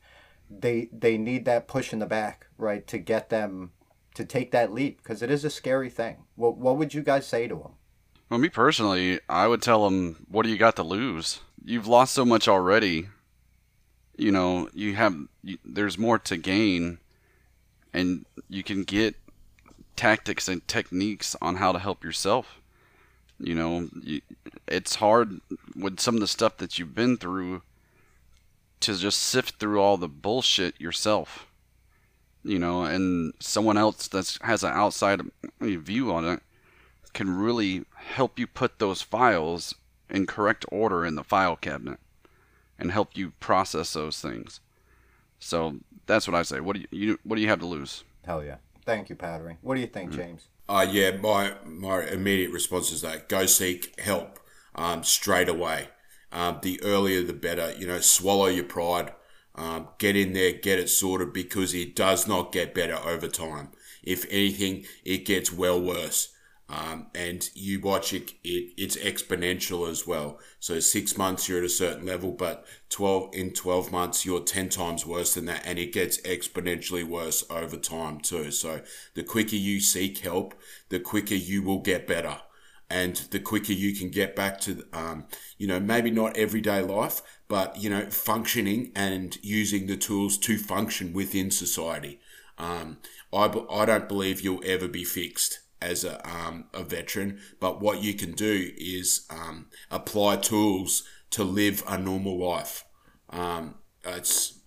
they 0.49 0.89
they 0.93 1.17
need 1.17 1.45
that 1.45 1.67
push 1.67 1.91
in 1.91 1.99
the 1.99 2.05
back 2.05 2.47
right 2.57 2.85
to 2.87 2.97
get 2.97 3.29
them 3.29 3.71
to 4.13 4.23
take 4.23 4.51
that 4.51 4.71
leap? 4.71 5.01
Because 5.01 5.21
it 5.21 5.31
is 5.31 5.43
a 5.43 5.49
scary 5.49 5.89
thing. 5.89 6.25
What 6.35 6.57
what 6.57 6.77
would 6.77 6.93
you 6.93 7.01
guys 7.01 7.27
say 7.27 7.47
to 7.47 7.55
them 7.55 7.73
well, 8.29 8.39
me 8.39 8.47
personally, 8.47 9.19
I 9.27 9.45
would 9.45 9.61
tell 9.61 9.83
them, 9.83 10.25
"What 10.29 10.43
do 10.43 10.49
you 10.49 10.57
got 10.57 10.77
to 10.77 10.83
lose? 10.83 11.41
You've 11.65 11.85
lost 11.85 12.13
so 12.13 12.23
much 12.23 12.47
already. 12.47 13.09
You 14.21 14.31
know, 14.31 14.69
you 14.75 14.93
have 14.93 15.15
you, 15.43 15.57
there's 15.65 15.97
more 15.97 16.19
to 16.19 16.37
gain, 16.37 16.99
and 17.91 18.23
you 18.49 18.63
can 18.63 18.83
get 18.83 19.15
tactics 19.95 20.47
and 20.47 20.65
techniques 20.67 21.35
on 21.41 21.55
how 21.55 21.71
to 21.71 21.79
help 21.79 22.03
yourself. 22.03 22.61
You 23.39 23.55
know, 23.55 23.89
you, 24.03 24.21
it's 24.67 24.93
hard 24.93 25.41
with 25.75 25.99
some 25.99 26.13
of 26.13 26.21
the 26.21 26.27
stuff 26.27 26.57
that 26.57 26.77
you've 26.77 26.93
been 26.93 27.17
through 27.17 27.63
to 28.81 28.95
just 28.95 29.19
sift 29.19 29.55
through 29.55 29.81
all 29.81 29.97
the 29.97 30.07
bullshit 30.07 30.79
yourself. 30.79 31.47
You 32.43 32.59
know, 32.59 32.83
and 32.83 33.33
someone 33.39 33.75
else 33.75 34.07
that 34.09 34.37
has 34.43 34.63
an 34.63 34.73
outside 34.73 35.21
view 35.59 36.13
on 36.13 36.25
it 36.25 36.43
can 37.13 37.35
really 37.35 37.85
help 37.95 38.37
you 38.37 38.45
put 38.45 38.77
those 38.77 39.01
files 39.01 39.73
in 40.11 40.27
correct 40.27 40.63
order 40.71 41.07
in 41.07 41.15
the 41.15 41.23
file 41.23 41.55
cabinet. 41.55 41.97
And 42.81 42.91
help 42.91 43.15
you 43.15 43.31
process 43.39 43.93
those 43.93 44.19
things. 44.19 44.59
So 45.39 45.77
that's 46.07 46.27
what 46.27 46.35
I 46.35 46.41
say. 46.41 46.59
What 46.59 46.75
do 46.75 46.81
you, 46.81 46.87
you 46.91 47.19
what 47.23 47.37
do 47.37 47.41
you 47.41 47.47
have 47.47 47.59
to 47.59 47.65
lose? 47.65 48.03
Hell 48.25 48.43
yeah. 48.43 48.57
Thank 48.85 49.09
you, 49.09 49.15
Powdery. 49.15 49.57
What 49.61 49.75
do 49.75 49.81
you 49.81 49.87
think, 49.87 50.11
James? 50.11 50.47
Uh, 50.67 50.85
yeah, 50.89 51.11
my 51.11 51.53
my 51.65 52.03
immediate 52.03 52.51
response 52.51 52.91
is 52.91 53.01
that 53.01 53.29
go 53.29 53.45
seek 53.45 53.99
help 53.99 54.39
um, 54.75 55.03
straight 55.03 55.47
away. 55.47 55.89
Um, 56.31 56.59
the 56.61 56.81
earlier 56.83 57.21
the 57.23 57.33
better. 57.33 57.73
You 57.77 57.87
know, 57.87 57.99
swallow 57.99 58.47
your 58.47 58.63
pride. 58.63 59.13
Um, 59.53 59.89
get 59.97 60.15
in 60.15 60.33
there, 60.33 60.53
get 60.53 60.79
it 60.79 60.89
sorted 60.89 61.33
because 61.33 61.73
it 61.73 61.95
does 61.95 62.27
not 62.27 62.53
get 62.53 62.73
better 62.73 62.95
over 62.95 63.27
time. 63.27 63.69
If 64.01 64.25
anything, 64.31 64.85
it 65.03 65.25
gets 65.25 65.51
well 65.51 65.79
worse. 65.79 66.30
Um, 66.71 67.07
and 67.13 67.49
you 67.53 67.81
watch 67.81 68.13
it, 68.13 68.31
it, 68.45 68.71
it's 68.77 68.95
exponential 68.95 69.89
as 69.89 70.07
well. 70.07 70.39
So 70.61 70.79
six 70.79 71.17
months 71.17 71.49
you're 71.49 71.57
at 71.57 71.65
a 71.65 71.69
certain 71.69 72.05
level, 72.05 72.31
but 72.31 72.65
12 72.89 73.35
in 73.35 73.51
12 73.51 73.91
months 73.91 74.25
you're 74.25 74.39
10 74.39 74.69
times 74.69 75.05
worse 75.05 75.33
than 75.33 75.45
that. 75.45 75.63
And 75.65 75.77
it 75.77 75.91
gets 75.91 76.21
exponentially 76.21 77.03
worse 77.03 77.43
over 77.49 77.75
time 77.75 78.21
too. 78.21 78.51
So 78.51 78.81
the 79.15 79.23
quicker 79.23 79.57
you 79.57 79.81
seek 79.81 80.19
help, 80.19 80.53
the 80.87 80.99
quicker 81.01 81.35
you 81.35 81.61
will 81.61 81.79
get 81.79 82.07
better. 82.07 82.37
And 82.89 83.17
the 83.31 83.39
quicker 83.39 83.73
you 83.73 83.93
can 83.93 84.09
get 84.09 84.33
back 84.33 84.61
to, 84.61 84.85
um, 84.93 85.25
you 85.57 85.67
know, 85.67 85.79
maybe 85.79 86.09
not 86.09 86.37
everyday 86.37 86.81
life, 86.81 87.21
but, 87.49 87.77
you 87.77 87.89
know, 87.89 88.09
functioning 88.09 88.93
and 88.95 89.37
using 89.41 89.87
the 89.87 89.97
tools 89.97 90.37
to 90.39 90.57
function 90.57 91.11
within 91.11 91.51
society. 91.51 92.21
Um, 92.57 92.99
I, 93.33 93.45
I 93.69 93.85
don't 93.85 94.07
believe 94.07 94.39
you'll 94.39 94.63
ever 94.65 94.87
be 94.87 95.03
fixed 95.03 95.59
as 95.81 96.03
a, 96.03 96.27
um, 96.29 96.65
a 96.73 96.83
veteran, 96.83 97.39
but 97.59 97.81
what 97.81 98.01
you 98.01 98.13
can 98.13 98.33
do 98.33 98.71
is 98.77 99.25
um, 99.29 99.67
apply 99.89 100.37
tools 100.37 101.03
to 101.31 101.43
live 101.43 101.83
a 101.87 101.97
normal 101.97 102.37
life. 102.37 102.85
Um, 103.29 103.75
it's 104.03 104.59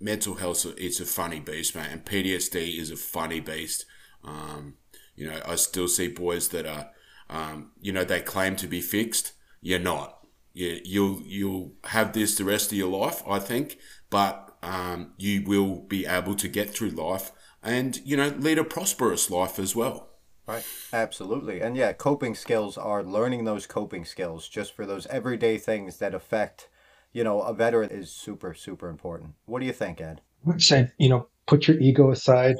mental 0.00 0.34
health. 0.34 0.66
It's 0.76 1.00
a 1.00 1.06
funny 1.06 1.40
beast, 1.40 1.74
man, 1.74 1.90
and 1.90 2.04
PTSD 2.04 2.78
is 2.78 2.90
a 2.90 2.96
funny 2.96 3.40
beast. 3.40 3.84
Um, 4.24 4.74
you 5.16 5.30
know, 5.30 5.40
I 5.46 5.56
still 5.56 5.88
see 5.88 6.08
boys 6.08 6.48
that 6.48 6.66
are, 6.66 6.90
um, 7.28 7.72
you 7.80 7.92
know, 7.92 8.04
they 8.04 8.20
claim 8.20 8.56
to 8.56 8.66
be 8.66 8.80
fixed. 8.80 9.32
You're 9.60 9.78
not. 9.78 10.18
You, 10.52 10.80
you'll 10.84 11.22
you'll 11.22 11.72
have 11.84 12.12
this 12.12 12.36
the 12.36 12.44
rest 12.44 12.72
of 12.72 12.78
your 12.78 12.90
life, 12.90 13.22
I 13.28 13.38
think, 13.38 13.78
but 14.08 14.56
um, 14.62 15.12
you 15.16 15.42
will 15.44 15.80
be 15.80 16.06
able 16.06 16.34
to 16.34 16.48
get 16.48 16.70
through 16.70 16.90
life 16.90 17.32
and 17.62 18.00
you 18.04 18.16
know 18.16 18.28
lead 18.38 18.58
a 18.58 18.64
prosperous 18.64 19.30
life 19.30 19.58
as 19.58 19.76
well. 19.76 20.09
Right. 20.50 20.64
Absolutely. 20.92 21.60
And 21.60 21.76
yeah, 21.76 21.92
coping 21.92 22.34
skills 22.34 22.76
are 22.76 23.04
learning 23.04 23.44
those 23.44 23.68
coping 23.68 24.04
skills 24.04 24.48
just 24.48 24.72
for 24.74 24.84
those 24.84 25.06
everyday 25.06 25.58
things 25.58 25.98
that 25.98 26.12
affect, 26.12 26.68
you 27.12 27.22
know, 27.22 27.40
a 27.42 27.54
veteran 27.54 27.90
is 27.90 28.10
super, 28.10 28.52
super 28.52 28.88
important. 28.88 29.34
What 29.46 29.60
do 29.60 29.66
you 29.66 29.72
think, 29.72 30.00
Ed? 30.00 30.22
I 30.44 30.48
would 30.48 30.60
say, 30.60 30.90
you 30.98 31.08
know, 31.08 31.28
put 31.46 31.68
your 31.68 31.78
ego 31.78 32.10
aside. 32.10 32.56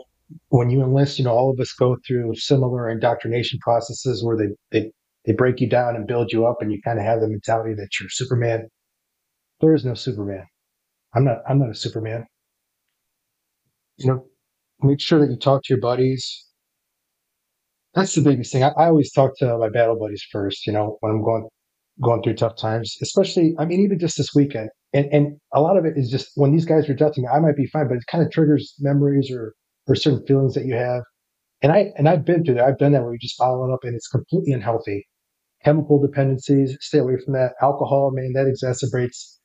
When 0.50 0.70
you 0.70 0.84
enlist, 0.84 1.18
you 1.18 1.24
know, 1.24 1.32
all 1.32 1.50
of 1.50 1.58
us 1.58 1.72
go 1.72 1.96
through 2.06 2.36
similar 2.36 2.88
indoctrination 2.88 3.58
processes 3.58 4.22
where 4.24 4.36
they, 4.36 4.54
they, 4.70 4.92
they 5.26 5.32
break 5.32 5.60
you 5.60 5.68
down 5.68 5.96
and 5.96 6.06
build 6.06 6.30
you 6.30 6.46
up 6.46 6.58
and 6.60 6.70
you 6.70 6.80
kind 6.84 7.00
of 7.00 7.04
have 7.04 7.20
the 7.20 7.28
mentality 7.28 7.74
that 7.74 7.88
you're 7.98 8.08
Superman. 8.08 8.68
There 9.60 9.74
is 9.74 9.84
no 9.84 9.94
Superman. 9.94 10.46
I'm 11.12 11.24
not, 11.24 11.38
I'm 11.48 11.58
not 11.58 11.70
a 11.70 11.74
Superman. 11.74 12.24
You 13.96 14.06
know, 14.06 14.26
make 14.80 15.00
sure 15.00 15.18
that 15.18 15.32
you 15.32 15.36
talk 15.36 15.64
to 15.64 15.74
your 15.74 15.80
buddies, 15.80 16.46
that's 17.94 18.14
the 18.14 18.22
biggest 18.22 18.52
thing. 18.52 18.62
I, 18.62 18.68
I 18.70 18.86
always 18.86 19.12
talk 19.12 19.36
to 19.38 19.58
my 19.58 19.68
battle 19.68 19.98
buddies 19.98 20.24
first, 20.30 20.66
you 20.66 20.72
know, 20.72 20.96
when 21.00 21.12
I'm 21.12 21.22
going 21.22 21.48
going 22.02 22.22
through 22.22 22.34
tough 22.34 22.56
times, 22.56 22.96
especially 23.02 23.54
I 23.58 23.64
mean, 23.64 23.80
even 23.80 23.98
just 23.98 24.16
this 24.16 24.34
weekend. 24.34 24.70
And 24.92 25.06
and 25.12 25.38
a 25.52 25.60
lot 25.60 25.76
of 25.76 25.84
it 25.84 25.94
is 25.96 26.10
just 26.10 26.30
when 26.36 26.52
these 26.52 26.64
guys 26.64 26.88
are 26.88 26.96
touching 26.96 27.24
me, 27.24 27.28
I 27.28 27.40
might 27.40 27.56
be 27.56 27.66
fine, 27.66 27.88
but 27.88 27.96
it 27.96 28.04
kind 28.10 28.24
of 28.24 28.30
triggers 28.30 28.74
memories 28.80 29.30
or 29.30 29.54
or 29.88 29.94
certain 29.94 30.24
feelings 30.26 30.54
that 30.54 30.66
you 30.66 30.74
have. 30.74 31.02
And 31.62 31.72
I 31.72 31.92
and 31.96 32.08
I've 32.08 32.24
been 32.24 32.44
through 32.44 32.56
that. 32.56 32.64
I've 32.64 32.78
done 32.78 32.92
that 32.92 33.02
where 33.02 33.12
you 33.12 33.18
just 33.18 33.38
follow 33.38 33.68
it 33.68 33.74
up 33.74 33.80
and 33.84 33.94
it's 33.94 34.08
completely 34.08 34.52
unhealthy. 34.52 35.06
Chemical 35.64 36.00
dependencies, 36.00 36.76
stay 36.80 36.98
away 36.98 37.16
from 37.24 37.34
that. 37.34 37.54
Alcohol, 37.62 38.12
man, 38.12 38.32
that 38.34 38.46
exacerbates 38.46 39.38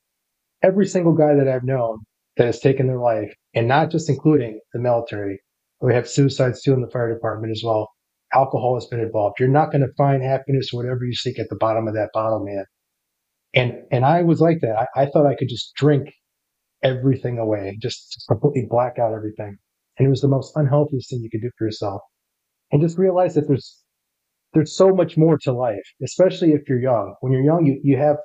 every 0.63 0.88
single 0.88 1.13
guy 1.13 1.36
that 1.36 1.47
I've 1.47 1.63
known 1.63 1.99
that 2.38 2.47
has 2.47 2.60
taken 2.60 2.88
their 2.88 2.99
life, 2.99 3.34
and 3.53 3.67
not 3.67 3.91
just 3.91 4.10
including 4.10 4.60
the 4.73 4.79
military. 4.79 5.39
We 5.81 5.93
have 5.93 6.10
suicides 6.10 6.62
too 6.63 6.73
in 6.73 6.81
the 6.81 6.89
fire 6.89 7.13
department 7.13 7.51
as 7.51 7.63
well 7.65 7.89
alcohol 8.36 8.76
has 8.76 8.86
been 8.88 9.00
involved. 9.00 9.38
You're 9.39 9.50
not 9.50 9.71
going 9.71 9.82
to 9.82 9.93
find 9.98 10.21
happiness 10.21 10.69
or 10.74 10.78
whatever 10.78 11.06
you 11.06 11.13
seek 11.13 11.39
at 11.39 11.50
the 11.50 11.56
bottom 11.56 11.88
of 11.88 11.93
that 11.95 12.10
bottle, 12.13 12.43
man. 12.43 12.65
And 13.54 13.74
and 13.91 14.06
I 14.06 14.21
was 14.24 14.41
like 14.41 14.60
that. 14.62 14.88
I, 14.95 15.04
I 15.04 15.06
thought 15.06 15.26
I 15.26 15.36
could 15.36 15.50
just 15.50 15.74
drink 15.76 16.10
everything 16.84 17.39
away, 17.39 17.78
just 17.82 18.24
completely 18.28 18.67
black 18.69 19.00
out 19.00 19.13
everything. 19.13 19.58
And 19.98 20.06
it 20.06 20.10
was 20.10 20.21
the 20.21 20.28
most 20.28 20.54
unhealthiest 20.56 21.10
thing 21.10 21.21
you 21.21 21.30
could 21.30 21.41
do 21.41 21.52
for 21.58 21.65
yourself. 21.65 22.02
And 22.71 22.82
just 22.82 22.98
realize 22.98 23.36
that 23.36 23.48
there's 23.48 23.82
there's 24.54 24.76
so 24.76 24.93
much 24.93 25.17
more 25.17 25.38
to 25.39 25.54
life, 25.54 25.88
especially 26.04 26.52
if 26.52 26.67
you're 26.67 26.80
young. 26.80 27.15
When 27.21 27.32
you're 27.32 27.43
young, 27.43 27.65
you, 27.65 27.80
you 27.84 27.98
have 27.98 28.17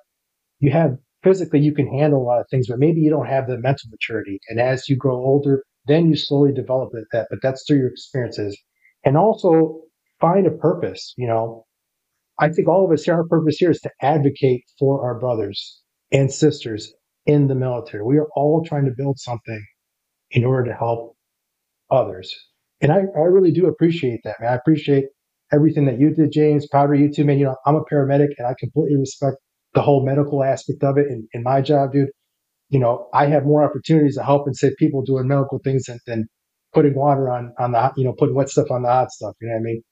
you 0.59 0.71
have 0.73 0.97
physically 1.23 1.61
you 1.61 1.75
can 1.75 1.87
handle 1.87 2.21
a 2.21 2.25
lot 2.25 2.41
of 2.41 2.47
things, 2.51 2.69
but 2.69 2.79
maybe 2.79 3.01
you 3.01 3.11
don't 3.11 3.27
have 3.27 3.47
the 3.47 3.59
mental 3.59 3.89
maturity. 3.91 4.41
And 4.49 4.61
as 4.61 4.89
you 4.89 4.97
grow 4.97 5.17
older, 5.17 5.63
then 5.87 6.09
you 6.09 6.17
slowly 6.17 6.53
develop 6.53 6.91
that. 7.13 7.27
But 7.31 7.39
that's 7.43 7.65
through 7.67 7.79
your 7.79 7.89
experiences. 7.89 8.59
And 9.05 9.17
also 9.17 9.81
find 10.21 10.47
a 10.47 10.51
purpose. 10.51 11.15
You 11.17 11.29
know, 11.29 11.67
I 12.39 12.51
think 12.51 12.69
all 12.69 12.85
of 12.85 12.93
us 12.93 13.05
here, 13.05 13.15
our 13.15 13.27
purpose 13.29 13.57
here 13.59 13.71
is 13.71 13.81
to 13.81 13.91
advocate 14.03 14.65
for 14.79 15.05
our 15.05 15.19
brothers 15.19 15.81
and 16.13 16.33
sisters 16.33 16.93
in 17.27 17.49
the 17.49 17.55
military. 17.55 18.05
We 18.05 18.19
are 18.19 18.29
all 18.37 18.65
trying 18.65 18.87
to 18.87 18.93
build 18.97 19.19
something 19.19 19.65
in 20.31 20.45
order 20.45 20.71
to 20.71 20.77
help 20.77 21.17
others. 21.91 22.35
And 22.81 22.93
I, 22.93 23.03
I 23.17 23.21
really 23.21 23.53
do 23.53 23.67
appreciate 23.67 24.21
that, 24.25 24.37
man. 24.41 24.53
I 24.53 24.57
appreciate 24.57 25.07
everything 25.53 25.87
that 25.87 26.01
you 26.01 26.15
did, 26.15 26.33
James, 26.33 26.67
Powder, 26.73 26.95
you 26.95 27.13
too, 27.13 27.25
man. 27.25 27.39
You 27.39 27.47
know, 27.47 27.57
I'm 27.67 27.77
a 27.77 27.85
paramedic 27.85 28.29
and 28.39 28.47
I 28.47 28.55
completely 28.59 28.97
respect 28.97 29.37
the 29.75 29.83
whole 29.83 30.05
medical 30.05 30.43
aspect 30.43 30.83
of 30.85 30.99
it 30.99 31.07
in, 31.09 31.29
in 31.33 31.43
my 31.43 31.61
job, 31.61 31.93
dude. 31.93 32.09
You 32.69 32.81
know, 32.81 33.09
I 33.13 33.27
have 33.27 33.45
more 33.45 33.65
opportunities 33.65 34.17
to 34.17 34.25
help 34.25 34.47
and 34.47 34.57
save 34.57 34.73
people 34.79 35.03
doing 35.03 35.29
medical 35.29 35.61
things 35.65 35.85
than, 35.85 35.99
than 36.07 36.27
putting 36.73 36.95
water 36.95 37.31
on, 37.31 37.53
on 37.59 37.73
the, 37.73 37.93
you 37.97 38.05
know, 38.05 38.15
putting 38.19 38.35
wet 38.35 38.49
stuff 38.49 38.71
on 38.71 38.83
the 38.83 38.89
hot 38.89 39.11
stuff. 39.11 39.35
You 39.41 39.49
know 39.49 39.55
what 39.55 39.61
I 39.61 39.63
mean? 39.63 39.83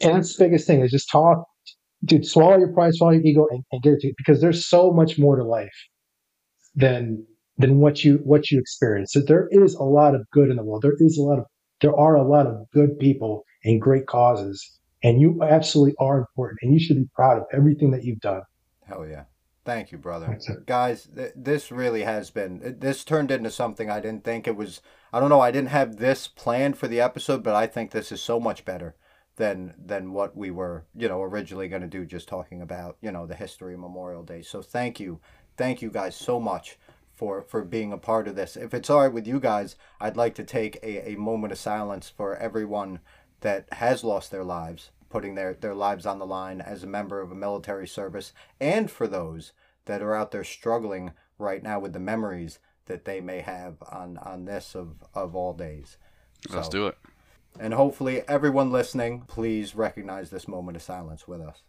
And 0.00 0.14
that's 0.14 0.36
the 0.36 0.44
biggest 0.44 0.66
thing 0.66 0.80
is 0.80 0.90
just 0.90 1.10
talk, 1.10 1.44
dude, 2.04 2.26
swallow 2.26 2.58
your 2.58 2.72
pride, 2.72 2.94
swallow 2.94 3.12
your 3.12 3.22
ego 3.22 3.46
and, 3.50 3.64
and 3.72 3.82
get 3.82 3.94
it 3.94 4.00
to 4.00 4.06
you 4.08 4.14
because 4.16 4.40
there's 4.40 4.66
so 4.66 4.92
much 4.92 5.18
more 5.18 5.36
to 5.36 5.44
life 5.44 5.74
than, 6.74 7.24
than 7.58 7.78
what 7.78 8.04
you, 8.04 8.16
what 8.24 8.50
you 8.50 8.58
experience. 8.58 9.12
So 9.12 9.20
there 9.20 9.48
is 9.50 9.74
a 9.74 9.84
lot 9.84 10.14
of 10.14 10.28
good 10.32 10.50
in 10.50 10.56
the 10.56 10.64
world. 10.64 10.82
There 10.82 10.96
is 10.98 11.16
a 11.18 11.22
lot 11.22 11.38
of, 11.38 11.44
there 11.80 11.96
are 11.96 12.16
a 12.16 12.26
lot 12.26 12.46
of 12.46 12.68
good 12.72 12.98
people 12.98 13.44
and 13.64 13.80
great 13.80 14.06
causes 14.06 14.78
and 15.02 15.20
you 15.20 15.42
absolutely 15.42 15.94
are 16.00 16.18
important 16.18 16.58
and 16.62 16.72
you 16.72 16.80
should 16.80 16.96
be 16.96 17.08
proud 17.14 17.38
of 17.38 17.44
everything 17.52 17.90
that 17.92 18.04
you've 18.04 18.20
done. 18.20 18.42
Hell 18.86 19.06
yeah. 19.06 19.24
Thank 19.64 19.92
you, 19.92 19.98
brother. 19.98 20.38
Guys, 20.66 21.08
th- 21.14 21.32
this 21.34 21.72
really 21.72 22.02
has 22.02 22.30
been, 22.30 22.76
this 22.80 23.02
turned 23.02 23.30
into 23.30 23.50
something 23.50 23.88
I 23.88 24.00
didn't 24.00 24.22
think 24.22 24.46
it 24.46 24.56
was. 24.56 24.82
I 25.10 25.20
don't 25.20 25.30
know, 25.30 25.40
I 25.40 25.50
didn't 25.50 25.70
have 25.70 25.96
this 25.96 26.28
planned 26.28 26.76
for 26.76 26.86
the 26.86 27.00
episode, 27.00 27.42
but 27.42 27.54
I 27.54 27.66
think 27.66 27.90
this 27.90 28.12
is 28.12 28.20
so 28.20 28.38
much 28.38 28.66
better 28.66 28.94
than 29.36 29.74
than 29.84 30.12
what 30.12 30.36
we 30.36 30.50
were 30.50 30.84
you 30.94 31.08
know 31.08 31.22
originally 31.22 31.68
going 31.68 31.82
to 31.82 31.88
do 31.88 32.04
just 32.04 32.28
talking 32.28 32.62
about 32.62 32.96
you 33.00 33.10
know 33.10 33.26
the 33.26 33.34
history 33.34 33.74
of 33.74 33.80
memorial 33.80 34.22
day. 34.22 34.42
So 34.42 34.62
thank 34.62 35.00
you. 35.00 35.20
Thank 35.56 35.82
you 35.82 35.90
guys 35.90 36.16
so 36.16 36.40
much 36.40 36.78
for 37.14 37.42
for 37.42 37.64
being 37.64 37.92
a 37.92 37.98
part 37.98 38.28
of 38.28 38.36
this. 38.36 38.56
If 38.56 38.74
it's 38.74 38.90
all 38.90 39.00
right 39.00 39.12
with 39.12 39.26
you 39.26 39.40
guys 39.40 39.76
i'd 40.00 40.16
like 40.16 40.34
to 40.34 40.44
take 40.44 40.76
a, 40.82 41.12
a 41.12 41.16
moment 41.16 41.52
of 41.52 41.58
silence 41.58 42.08
for 42.08 42.36
everyone 42.36 43.00
that 43.40 43.66
has 43.72 44.04
lost 44.04 44.30
their 44.30 44.44
lives 44.44 44.90
putting 45.08 45.34
their 45.34 45.54
their 45.54 45.74
lives 45.74 46.06
on 46.06 46.18
the 46.18 46.26
line 46.26 46.60
as 46.60 46.82
a 46.82 46.88
member 46.88 47.20
of 47.20 47.30
a 47.30 47.36
military 47.36 47.86
service 47.86 48.32
and 48.60 48.90
for 48.90 49.06
those 49.06 49.52
that 49.84 50.02
are 50.02 50.14
out 50.14 50.32
there 50.32 50.42
struggling 50.42 51.12
right 51.38 51.62
now 51.62 51.78
with 51.78 51.92
the 51.92 52.00
memories 52.00 52.58
that 52.86 53.04
they 53.04 53.20
may 53.20 53.40
have 53.40 53.76
on 53.90 54.18
on 54.18 54.44
this 54.44 54.74
of 54.74 55.02
of 55.14 55.34
all 55.34 55.52
days. 55.54 55.96
So, 56.48 56.56
let's 56.56 56.68
do 56.68 56.88
it 56.88 56.96
and 57.58 57.74
hopefully, 57.74 58.22
everyone 58.28 58.72
listening, 58.72 59.22
please 59.26 59.74
recognize 59.74 60.30
this 60.30 60.48
moment 60.48 60.76
of 60.76 60.82
silence 60.82 61.28
with 61.28 61.40
us. 61.40 61.62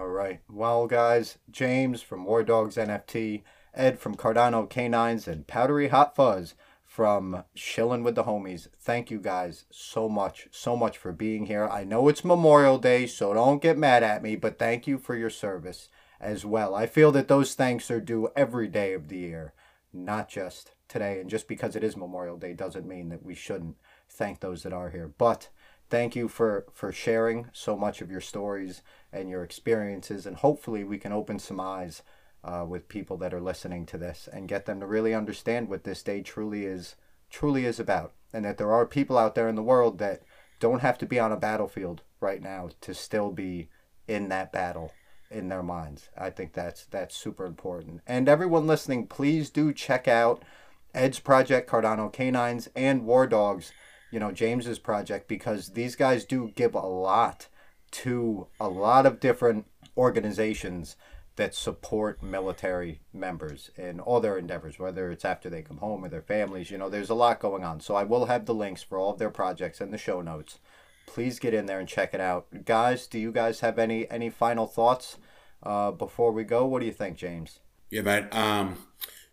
All 0.00 0.08
right. 0.08 0.40
Well, 0.48 0.86
guys, 0.86 1.36
James 1.50 2.00
from 2.00 2.24
Wardogs 2.24 2.78
NFT, 2.78 3.42
Ed 3.74 3.98
from 3.98 4.14
Cardano 4.14 4.66
Canines, 4.66 5.28
and 5.28 5.46
Powdery 5.46 5.88
Hot 5.88 6.16
Fuzz 6.16 6.54
from 6.86 7.44
Shillin' 7.54 8.02
with 8.02 8.14
the 8.14 8.24
Homies. 8.24 8.68
Thank 8.78 9.10
you 9.10 9.18
guys 9.20 9.66
so 9.70 10.08
much, 10.08 10.48
so 10.52 10.74
much 10.74 10.96
for 10.96 11.12
being 11.12 11.44
here. 11.44 11.68
I 11.68 11.84
know 11.84 12.08
it's 12.08 12.24
Memorial 12.24 12.78
Day, 12.78 13.06
so 13.06 13.34
don't 13.34 13.60
get 13.60 13.76
mad 13.76 14.02
at 14.02 14.22
me, 14.22 14.36
but 14.36 14.58
thank 14.58 14.86
you 14.86 14.96
for 14.96 15.14
your 15.14 15.28
service 15.28 15.90
as 16.18 16.46
well. 16.46 16.74
I 16.74 16.86
feel 16.86 17.12
that 17.12 17.28
those 17.28 17.52
thanks 17.52 17.90
are 17.90 18.00
due 18.00 18.30
every 18.34 18.68
day 18.68 18.94
of 18.94 19.08
the 19.08 19.18
year, 19.18 19.52
not 19.92 20.30
just 20.30 20.72
today. 20.88 21.20
And 21.20 21.28
just 21.28 21.46
because 21.46 21.76
it 21.76 21.84
is 21.84 21.94
Memorial 21.94 22.38
Day 22.38 22.54
doesn't 22.54 22.88
mean 22.88 23.10
that 23.10 23.22
we 23.22 23.34
shouldn't 23.34 23.76
thank 24.08 24.40
those 24.40 24.62
that 24.62 24.72
are 24.72 24.88
here. 24.88 25.12
But 25.18 25.50
thank 25.90 26.16
you 26.16 26.28
for 26.28 26.64
for 26.72 26.90
sharing 26.90 27.48
so 27.52 27.76
much 27.76 28.00
of 28.00 28.10
your 28.10 28.22
stories 28.22 28.80
and 29.12 29.28
your 29.28 29.42
experiences, 29.42 30.26
and 30.26 30.36
hopefully 30.36 30.84
we 30.84 30.98
can 30.98 31.12
open 31.12 31.38
some 31.38 31.60
eyes 31.60 32.02
uh, 32.44 32.64
with 32.66 32.88
people 32.88 33.16
that 33.18 33.34
are 33.34 33.40
listening 33.40 33.84
to 33.86 33.98
this 33.98 34.28
and 34.32 34.48
get 34.48 34.66
them 34.66 34.80
to 34.80 34.86
really 34.86 35.14
understand 35.14 35.68
what 35.68 35.84
this 35.84 36.02
day 36.02 36.22
truly 36.22 36.64
is 36.64 36.96
truly 37.30 37.64
is 37.64 37.78
about, 37.78 38.12
and 38.32 38.44
that 38.44 38.58
there 38.58 38.72
are 38.72 38.86
people 38.86 39.16
out 39.16 39.34
there 39.34 39.48
in 39.48 39.54
the 39.54 39.62
world 39.62 39.98
that 39.98 40.22
don't 40.58 40.80
have 40.80 40.98
to 40.98 41.06
be 41.06 41.18
on 41.18 41.32
a 41.32 41.36
battlefield 41.36 42.02
right 42.20 42.42
now 42.42 42.68
to 42.80 42.92
still 42.92 43.30
be 43.30 43.68
in 44.08 44.28
that 44.28 44.52
battle 44.52 44.92
in 45.30 45.48
their 45.48 45.62
minds. 45.62 46.08
I 46.18 46.30
think 46.30 46.52
that's 46.52 46.86
that's 46.86 47.16
super 47.16 47.46
important. 47.46 48.00
And 48.06 48.28
everyone 48.28 48.66
listening, 48.66 49.06
please 49.06 49.48
do 49.50 49.72
check 49.72 50.08
out 50.08 50.44
Ed's 50.92 51.20
project, 51.20 51.70
Cardano 51.70 52.12
Canines, 52.12 52.68
and 52.74 53.02
Wardogs, 53.02 53.70
you 54.10 54.18
know, 54.18 54.32
James's 54.32 54.80
project, 54.80 55.28
because 55.28 55.70
these 55.70 55.94
guys 55.94 56.24
do 56.24 56.50
give 56.56 56.74
a 56.74 56.80
lot 56.80 57.46
to 57.92 58.46
a 58.58 58.68
lot 58.68 59.06
of 59.06 59.20
different 59.20 59.66
organizations 59.96 60.96
that 61.36 61.54
support 61.54 62.22
military 62.22 63.00
members 63.12 63.70
in 63.76 63.98
all 64.00 64.20
their 64.20 64.36
endeavors, 64.36 64.78
whether 64.78 65.10
it's 65.10 65.24
after 65.24 65.48
they 65.48 65.62
come 65.62 65.78
home 65.78 66.04
or 66.04 66.08
their 66.08 66.20
families. 66.20 66.70
You 66.70 66.78
know, 66.78 66.90
there's 66.90 67.10
a 67.10 67.14
lot 67.14 67.40
going 67.40 67.64
on. 67.64 67.80
So 67.80 67.94
I 67.94 68.04
will 68.04 68.26
have 68.26 68.44
the 68.44 68.54
links 68.54 68.82
for 68.82 68.98
all 68.98 69.12
of 69.12 69.18
their 69.18 69.30
projects 69.30 69.80
in 69.80 69.90
the 69.90 69.98
show 69.98 70.20
notes. 70.20 70.58
Please 71.06 71.38
get 71.38 71.54
in 71.54 71.66
there 71.66 71.80
and 71.80 71.88
check 71.88 72.12
it 72.12 72.20
out. 72.20 72.46
Guys, 72.64 73.06
do 73.06 73.18
you 73.18 73.32
guys 73.32 73.60
have 73.60 73.78
any 73.78 74.08
any 74.10 74.30
final 74.30 74.66
thoughts 74.66 75.16
uh, 75.62 75.90
before 75.90 76.30
we 76.30 76.44
go? 76.44 76.66
What 76.66 76.80
do 76.80 76.86
you 76.86 76.92
think, 76.92 77.16
James? 77.16 77.60
Yeah, 77.90 78.02
mate. 78.02 78.32
Um, 78.32 78.76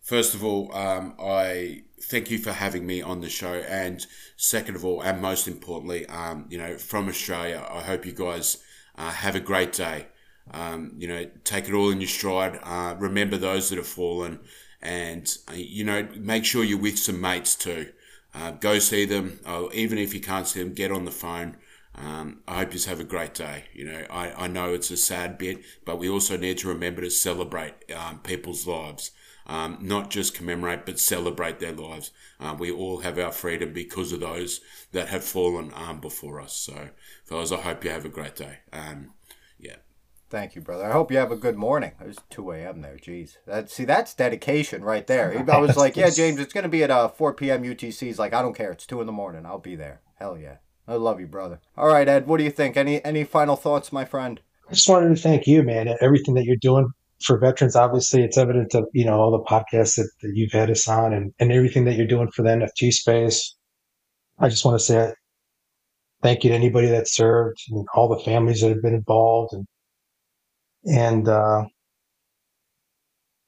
first 0.07 0.33
of 0.33 0.43
all, 0.43 0.73
um, 0.73 1.13
I 1.19 1.83
thank 2.01 2.31
you 2.31 2.37
for 2.39 2.53
having 2.53 2.85
me 2.87 3.01
on 3.01 3.19
the 3.19 3.29
show, 3.29 3.55
and 3.55 4.05
second 4.37 4.75
of 4.77 4.85
all, 4.85 5.01
and 5.01 5.21
most 5.21 5.47
importantly, 5.47 6.05
um, 6.07 6.45
you 6.49 6.57
know, 6.57 6.77
from 6.77 7.09
Australia, 7.09 7.67
I 7.69 7.81
hope 7.81 8.05
you 8.05 8.13
guys 8.13 8.63
uh, 8.97 9.11
have 9.11 9.35
a 9.35 9.41
great 9.41 9.73
day. 9.73 10.07
Um, 10.51 10.93
you 10.97 11.09
know, 11.09 11.25
take 11.43 11.67
it 11.67 11.73
all 11.73 11.89
in 11.89 11.99
your 11.99 12.07
stride. 12.07 12.57
Uh, 12.63 12.95
remember 12.97 13.35
those 13.35 13.69
that 13.69 13.77
have 13.77 13.87
fallen, 13.87 14.39
and 14.81 15.29
uh, 15.49 15.55
you 15.55 15.83
know, 15.83 16.07
make 16.15 16.45
sure 16.45 16.63
you're 16.63 16.79
with 16.79 16.97
some 16.97 17.19
mates 17.19 17.53
too. 17.55 17.91
Uh, 18.33 18.51
go 18.51 18.79
see 18.79 19.03
them, 19.03 19.41
oh, 19.45 19.69
even 19.73 19.97
if 19.97 20.13
you 20.13 20.21
can't 20.21 20.47
see 20.47 20.63
them. 20.63 20.73
Get 20.73 20.91
on 20.91 21.03
the 21.03 21.11
phone. 21.11 21.57
Um, 21.95 22.41
I 22.47 22.59
hope 22.59 22.73
you 22.73 22.79
have 22.87 22.99
a 22.99 23.03
great 23.03 23.33
day. 23.33 23.65
You 23.73 23.85
know, 23.85 24.05
I, 24.09 24.45
I 24.45 24.47
know 24.47 24.73
it's 24.73 24.91
a 24.91 24.97
sad 24.97 25.37
bit, 25.37 25.63
but 25.83 25.97
we 25.97 26.07
also 26.07 26.37
need 26.37 26.59
to 26.59 26.67
remember 26.67 27.01
to 27.01 27.09
celebrate 27.09 27.73
um, 27.91 28.19
people's 28.19 28.67
lives. 28.67 29.11
Um, 29.47 29.77
not 29.81 30.09
just 30.09 30.35
commemorate, 30.35 30.85
but 30.85 30.99
celebrate 30.99 31.59
their 31.59 31.71
lives. 31.71 32.11
Uh, 32.39 32.55
we 32.59 32.69
all 32.69 32.99
have 32.99 33.17
our 33.17 33.31
freedom 33.31 33.71
because 33.71 34.11
of 34.11 34.19
those 34.19 34.59
that 34.91 35.07
have 35.07 35.23
fallen 35.23 35.71
um, 35.73 36.01
before 36.01 36.41
us. 36.41 36.53
So, 36.53 36.89
fellas, 37.23 37.53
I 37.53 37.61
hope 37.61 37.83
you 37.85 37.89
have 37.89 38.03
a 38.03 38.09
great 38.09 38.35
day. 38.35 38.59
Um, 38.73 39.13
yeah. 39.57 39.77
Thank 40.29 40.55
you, 40.55 40.61
brother. 40.61 40.83
I 40.83 40.91
hope 40.91 41.11
you 41.11 41.17
have 41.17 41.31
a 41.31 41.37
good 41.37 41.55
morning. 41.55 41.93
It 42.01 42.07
was 42.07 42.17
2 42.29 42.51
a.m. 42.51 42.81
there. 42.81 42.97
Jeez. 42.97 43.37
That, 43.45 43.69
see, 43.69 43.85
that's 43.85 44.13
dedication 44.13 44.83
right 44.83 45.07
there. 45.07 45.45
I 45.49 45.57
was 45.59 45.77
like, 45.77 45.95
yeah, 45.95 46.09
James, 46.09 46.39
it's 46.39 46.51
going 46.51 46.63
to 46.63 46.69
be 46.69 46.83
at 46.83 46.91
uh, 46.91 47.07
4 47.07 47.33
p.m. 47.33 47.63
UTC. 47.63 47.99
He's 48.01 48.19
like, 48.19 48.33
I 48.33 48.41
don't 48.41 48.55
care. 48.55 48.73
It's 48.73 48.85
2 48.85 48.99
in 48.99 49.07
the 49.07 49.13
morning. 49.13 49.45
I'll 49.45 49.59
be 49.59 49.77
there. 49.77 50.01
Hell 50.15 50.37
yeah. 50.37 50.57
I 50.87 50.95
love 50.95 51.19
you, 51.19 51.27
brother. 51.27 51.59
All 51.77 51.87
right, 51.87 52.07
Ed, 52.07 52.27
what 52.27 52.37
do 52.37 52.43
you 52.45 52.49
think? 52.49 52.77
Any 52.77 53.03
any 53.03 53.25
final 53.25 53.57
thoughts, 53.57 53.91
my 53.91 54.05
friend? 54.05 54.39
I 54.69 54.73
just 54.73 54.87
wanted 54.87 55.09
to 55.09 55.21
thank 55.21 55.45
you, 55.45 55.61
man. 55.61 55.93
Everything 55.99 56.33
that 56.35 56.45
you're 56.45 56.55
doing 56.55 56.91
for 57.23 57.37
veterans, 57.39 57.75
obviously, 57.75 58.23
it's 58.23 58.37
evident 58.37 58.75
of 58.75 58.85
you 58.93 59.05
know 59.05 59.19
all 59.19 59.31
the 59.31 59.43
podcasts 59.43 59.95
that, 59.95 60.09
that 60.21 60.31
you've 60.35 60.51
had 60.51 60.69
us 60.69 60.87
on, 60.87 61.13
and 61.13 61.33
and 61.39 61.51
everything 61.51 61.85
that 61.85 61.95
you're 61.95 62.07
doing 62.07 62.29
for 62.31 62.43
the 62.43 62.49
NFT 62.49 62.91
space. 62.91 63.55
I 64.39 64.49
just 64.49 64.65
want 64.65 64.79
to 64.79 64.85
say 64.85 65.13
thank 66.21 66.43
you 66.43 66.49
to 66.49 66.55
anybody 66.55 66.87
that 66.87 67.07
served 67.09 67.57
and 67.69 67.85
all 67.95 68.07
the 68.07 68.23
families 68.23 68.61
that 68.61 68.69
have 68.69 68.81
been 68.81 68.93
involved, 68.93 69.53
and 69.53 69.65
and 70.85 71.27
uh, 71.27 71.63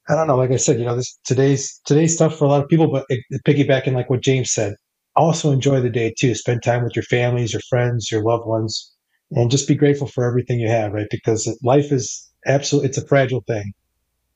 I 0.08 0.14
don't 0.14 0.26
know. 0.26 0.36
Like 0.36 0.50
I 0.50 0.56
said, 0.56 0.78
you 0.78 0.84
know, 0.84 0.96
this 0.96 1.18
today's 1.24 1.80
today's 1.86 2.14
stuff 2.14 2.36
for 2.36 2.44
a 2.44 2.48
lot 2.48 2.62
of 2.62 2.68
people, 2.68 2.90
but 2.90 3.06
it, 3.08 3.20
it 3.30 3.42
piggybacking 3.46 3.94
like 3.94 4.10
what 4.10 4.22
James 4.22 4.52
said, 4.52 4.74
also 5.16 5.52
enjoy 5.52 5.80
the 5.80 5.90
day 5.90 6.12
too. 6.18 6.34
Spend 6.34 6.62
time 6.62 6.82
with 6.82 6.96
your 6.96 7.04
families, 7.04 7.52
your 7.52 7.62
friends, 7.68 8.10
your 8.10 8.22
loved 8.22 8.46
ones, 8.46 8.92
and 9.30 9.50
just 9.50 9.68
be 9.68 9.74
grateful 9.76 10.08
for 10.08 10.24
everything 10.24 10.58
you 10.58 10.68
have, 10.68 10.92
right? 10.92 11.06
Because 11.10 11.56
life 11.62 11.92
is 11.92 12.29
absolutely, 12.46 12.88
it's 12.88 12.98
a 12.98 13.06
fragile 13.06 13.42
thing, 13.46 13.72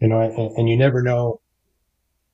you 0.01 0.09
know, 0.09 0.21
and, 0.21 0.57
and 0.57 0.69
you 0.69 0.77
never 0.77 1.03
know, 1.03 1.41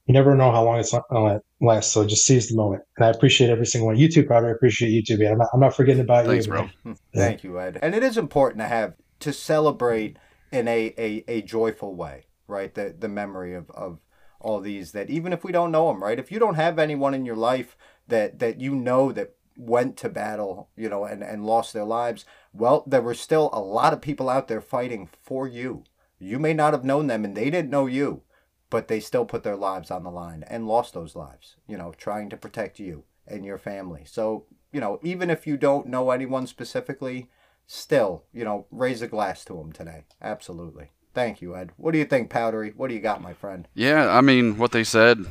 you 0.06 0.14
never 0.14 0.34
know 0.34 0.50
how 0.50 0.64
long 0.64 0.78
it's 0.78 0.92
going 0.92 1.38
to 1.38 1.40
last. 1.60 1.92
So 1.92 2.04
just 2.06 2.24
seize 2.24 2.48
the 2.48 2.56
moment. 2.56 2.82
And 2.96 3.06
I 3.06 3.10
appreciate 3.10 3.50
every 3.50 3.66
single 3.66 3.88
one. 3.88 3.96
You 3.96 4.08
too, 4.08 4.24
probably 4.24 4.50
appreciate 4.50 4.90
you 4.90 5.02
too, 5.02 5.18
man. 5.18 5.32
I'm 5.32 5.38
not, 5.38 5.48
I'm 5.54 5.60
not 5.60 5.76
forgetting 5.76 6.02
about 6.02 6.26
Thanks, 6.26 6.46
you. 6.46 6.52
bro. 6.52 6.62
Hmm. 6.82 6.92
Yeah. 7.12 7.20
Thank 7.20 7.44
you, 7.44 7.60
Ed. 7.60 7.78
And 7.82 7.94
it 7.94 8.02
is 8.02 8.16
important 8.16 8.60
to 8.60 8.68
have, 8.68 8.94
to 9.20 9.32
celebrate 9.32 10.16
in 10.50 10.66
a, 10.66 10.94
a, 10.98 11.24
a 11.28 11.42
joyful 11.42 11.94
way, 11.94 12.26
right? 12.48 12.74
The, 12.74 12.94
the 12.98 13.08
memory 13.08 13.54
of, 13.54 13.70
of 13.70 14.00
all 14.40 14.60
these 14.60 14.92
that 14.92 15.10
even 15.10 15.32
if 15.32 15.44
we 15.44 15.52
don't 15.52 15.70
know 15.70 15.88
them, 15.88 16.02
right? 16.02 16.18
If 16.18 16.32
you 16.32 16.38
don't 16.38 16.54
have 16.54 16.78
anyone 16.78 17.14
in 17.14 17.26
your 17.26 17.36
life 17.36 17.76
that 18.08 18.38
that 18.38 18.60
you 18.60 18.74
know 18.74 19.12
that 19.12 19.36
went 19.56 19.98
to 19.98 20.08
battle, 20.08 20.70
you 20.76 20.88
know, 20.88 21.04
and, 21.04 21.22
and 21.22 21.44
lost 21.44 21.72
their 21.72 21.84
lives, 21.84 22.24
well, 22.52 22.84
there 22.86 23.02
were 23.02 23.14
still 23.14 23.50
a 23.52 23.60
lot 23.60 23.92
of 23.92 24.00
people 24.00 24.28
out 24.28 24.48
there 24.48 24.60
fighting 24.60 25.08
for 25.22 25.46
you. 25.46 25.84
You 26.18 26.38
may 26.38 26.52
not 26.52 26.72
have 26.72 26.84
known 26.84 27.06
them 27.06 27.24
and 27.24 27.36
they 27.36 27.50
didn't 27.50 27.70
know 27.70 27.86
you, 27.86 28.22
but 28.68 28.88
they 28.88 29.00
still 29.00 29.24
put 29.24 29.42
their 29.42 29.56
lives 29.56 29.90
on 29.90 30.02
the 30.02 30.10
line 30.10 30.44
and 30.46 30.66
lost 30.66 30.94
those 30.94 31.16
lives, 31.16 31.56
you 31.66 31.76
know, 31.76 31.92
trying 31.96 32.28
to 32.30 32.36
protect 32.36 32.78
you 32.78 33.04
and 33.26 33.44
your 33.44 33.58
family. 33.58 34.02
So, 34.04 34.46
you 34.72 34.80
know, 34.80 34.98
even 35.02 35.30
if 35.30 35.46
you 35.46 35.56
don't 35.56 35.86
know 35.86 36.10
anyone 36.10 36.46
specifically, 36.46 37.28
still, 37.66 38.24
you 38.32 38.44
know, 38.44 38.66
raise 38.70 39.00
a 39.00 39.06
glass 39.06 39.44
to 39.46 39.54
them 39.54 39.72
today. 39.72 40.04
Absolutely. 40.20 40.90
Thank 41.14 41.40
you, 41.40 41.56
Ed. 41.56 41.70
What 41.76 41.92
do 41.92 41.98
you 41.98 42.04
think, 42.04 42.30
Powdery? 42.30 42.72
What 42.76 42.88
do 42.88 42.94
you 42.94 43.00
got, 43.00 43.22
my 43.22 43.32
friend? 43.32 43.66
Yeah, 43.74 44.08
I 44.16 44.20
mean, 44.20 44.58
what 44.58 44.72
they 44.72 44.84
said, 44.84 45.24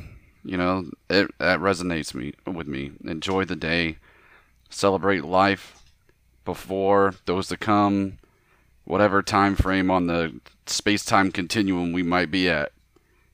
you 0.43 0.57
know, 0.57 0.89
it 1.09 1.29
that 1.39 1.59
resonates 1.59 2.13
me 2.13 2.33
with 2.45 2.67
me. 2.67 2.91
Enjoy 3.05 3.45
the 3.45 3.55
day, 3.55 3.97
celebrate 4.69 5.23
life 5.23 5.78
before 6.45 7.15
those 7.25 7.47
to 7.47 7.57
come, 7.57 8.17
whatever 8.85 9.21
time 9.21 9.55
frame 9.55 9.91
on 9.91 10.07
the 10.07 10.39
space-time 10.65 11.31
continuum 11.31 11.91
we 11.91 12.03
might 12.03 12.31
be 12.31 12.49
at. 12.49 12.71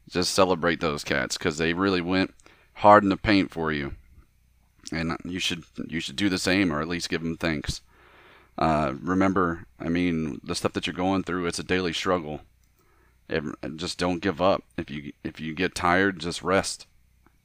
Just 0.10 0.34
celebrate 0.34 0.82
those 0.82 1.04
cats 1.04 1.38
because 1.38 1.58
they 1.58 1.74
really 1.74 2.02
went 2.02 2.34
hard 2.74 3.04
in 3.04 3.10
the 3.10 3.18
paint 3.18 3.52
for 3.52 3.72
you, 3.72 3.96
and 4.92 5.18
you 5.26 5.40
should 5.40 5.64
you 5.88 6.00
should 6.00 6.16
do 6.16 6.30
the 6.30 6.38
same 6.38 6.72
or 6.72 6.82
at 6.82 6.88
least 6.88 7.10
give 7.10 7.24
them 7.24 7.38
thanks. 7.38 7.82
Uh, 8.58 8.94
remember, 9.02 9.66
I 9.80 9.90
mean, 9.90 10.40
the 10.44 10.56
stuff 10.56 10.74
that 10.74 10.86
you're 10.88 10.94
going 10.94 11.24
through, 11.24 11.48
it's 11.48 11.60
a 11.60 11.64
daily 11.64 11.92
struggle. 11.92 12.42
Just 13.76 13.98
don't 13.98 14.22
give 14.22 14.40
up. 14.40 14.64
If 14.78 14.92
you 14.92 15.12
if 15.24 15.40
you 15.40 15.56
get 15.56 15.74
tired, 15.74 16.20
just 16.20 16.44
rest. 16.44 16.86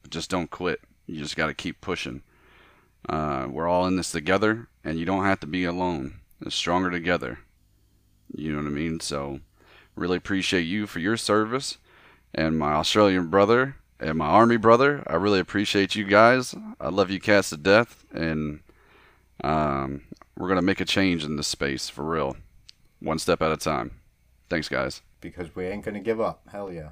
Just 0.08 0.28
don't 0.28 0.50
quit. 0.50 0.80
You 1.06 1.18
just 1.18 1.36
got 1.36 1.46
to 1.46 1.54
keep 1.54 1.80
pushing. 1.80 2.22
Uh, 3.08 3.46
we're 3.50 3.68
all 3.68 3.86
in 3.86 3.96
this 3.96 4.12
together, 4.12 4.68
and 4.84 4.98
you 4.98 5.04
don't 5.04 5.24
have 5.24 5.40
to 5.40 5.46
be 5.46 5.64
alone. 5.64 6.20
It's 6.40 6.54
stronger 6.54 6.90
together. 6.90 7.40
You 8.34 8.52
know 8.52 8.58
what 8.58 8.66
I 8.66 8.70
mean? 8.70 9.00
So, 9.00 9.40
really 9.96 10.16
appreciate 10.16 10.62
you 10.62 10.86
for 10.86 11.00
your 11.00 11.16
service, 11.16 11.78
and 12.34 12.58
my 12.58 12.72
Australian 12.72 13.28
brother 13.28 13.76
and 13.98 14.16
my 14.16 14.26
army 14.26 14.56
brother. 14.56 15.02
I 15.06 15.14
really 15.14 15.40
appreciate 15.40 15.94
you 15.94 16.04
guys. 16.04 16.54
I 16.80 16.88
love 16.88 17.10
you 17.10 17.20
cats 17.20 17.50
to 17.50 17.56
death, 17.56 18.04
and 18.12 18.60
um, 19.42 20.02
we're 20.36 20.48
gonna 20.48 20.62
make 20.62 20.80
a 20.80 20.84
change 20.84 21.24
in 21.24 21.36
this 21.36 21.48
space 21.48 21.88
for 21.88 22.04
real, 22.04 22.36
one 23.00 23.18
step 23.18 23.42
at 23.42 23.52
a 23.52 23.56
time. 23.56 24.00
Thanks, 24.48 24.68
guys. 24.68 25.02
Because 25.20 25.54
we 25.54 25.66
ain't 25.66 25.84
gonna 25.84 26.00
give 26.00 26.20
up. 26.20 26.42
Hell 26.50 26.72
yeah. 26.72 26.90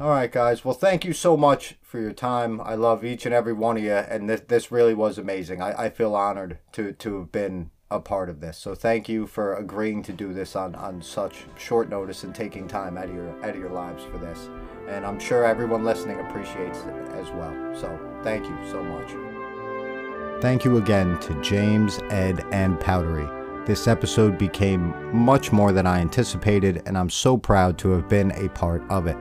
All 0.00 0.08
right, 0.08 0.30
guys. 0.30 0.64
Well, 0.64 0.74
thank 0.74 1.04
you 1.04 1.12
so 1.12 1.36
much 1.36 1.76
for 1.80 2.00
your 2.00 2.12
time. 2.12 2.60
I 2.60 2.74
love 2.74 3.04
each 3.04 3.26
and 3.26 3.34
every 3.34 3.52
one 3.52 3.76
of 3.76 3.84
you, 3.84 3.92
and 3.92 4.28
this 4.28 4.40
this 4.40 4.72
really 4.72 4.94
was 4.94 5.18
amazing. 5.18 5.62
I, 5.62 5.84
I 5.84 5.88
feel 5.90 6.16
honored 6.16 6.58
to 6.72 6.92
to 6.92 7.18
have 7.18 7.30
been 7.30 7.70
a 7.92 8.00
part 8.00 8.28
of 8.28 8.40
this. 8.40 8.58
So 8.58 8.74
thank 8.74 9.08
you 9.08 9.28
for 9.28 9.54
agreeing 9.54 10.02
to 10.04 10.12
do 10.12 10.32
this 10.32 10.56
on, 10.56 10.74
on 10.74 11.00
such 11.00 11.44
short 11.56 11.88
notice 11.88 12.24
and 12.24 12.34
taking 12.34 12.66
time 12.66 12.98
out 12.98 13.08
of 13.08 13.14
your 13.14 13.44
out 13.44 13.50
of 13.50 13.56
your 13.60 13.70
lives 13.70 14.02
for 14.02 14.18
this. 14.18 14.48
And 14.88 15.06
I'm 15.06 15.20
sure 15.20 15.44
everyone 15.44 15.84
listening 15.84 16.18
appreciates 16.18 16.78
it 16.80 16.94
as 17.12 17.30
well. 17.30 17.54
So 17.74 17.96
thank 18.24 18.44
you 18.44 18.58
so 18.68 18.82
much. 18.82 19.12
Thank 20.42 20.64
you 20.64 20.76
again 20.78 21.20
to 21.20 21.40
James, 21.40 22.00
Ed, 22.10 22.44
and 22.50 22.80
Powdery 22.80 23.28
This 23.64 23.86
episode 23.86 24.38
became 24.38 25.16
much 25.16 25.52
more 25.52 25.72
than 25.72 25.86
I 25.86 26.00
anticipated, 26.00 26.82
and 26.84 26.98
I'm 26.98 27.10
so 27.10 27.36
proud 27.36 27.78
to 27.78 27.90
have 27.90 28.08
been 28.08 28.32
a 28.32 28.48
part 28.48 28.82
of 28.90 29.06
it. 29.06 29.16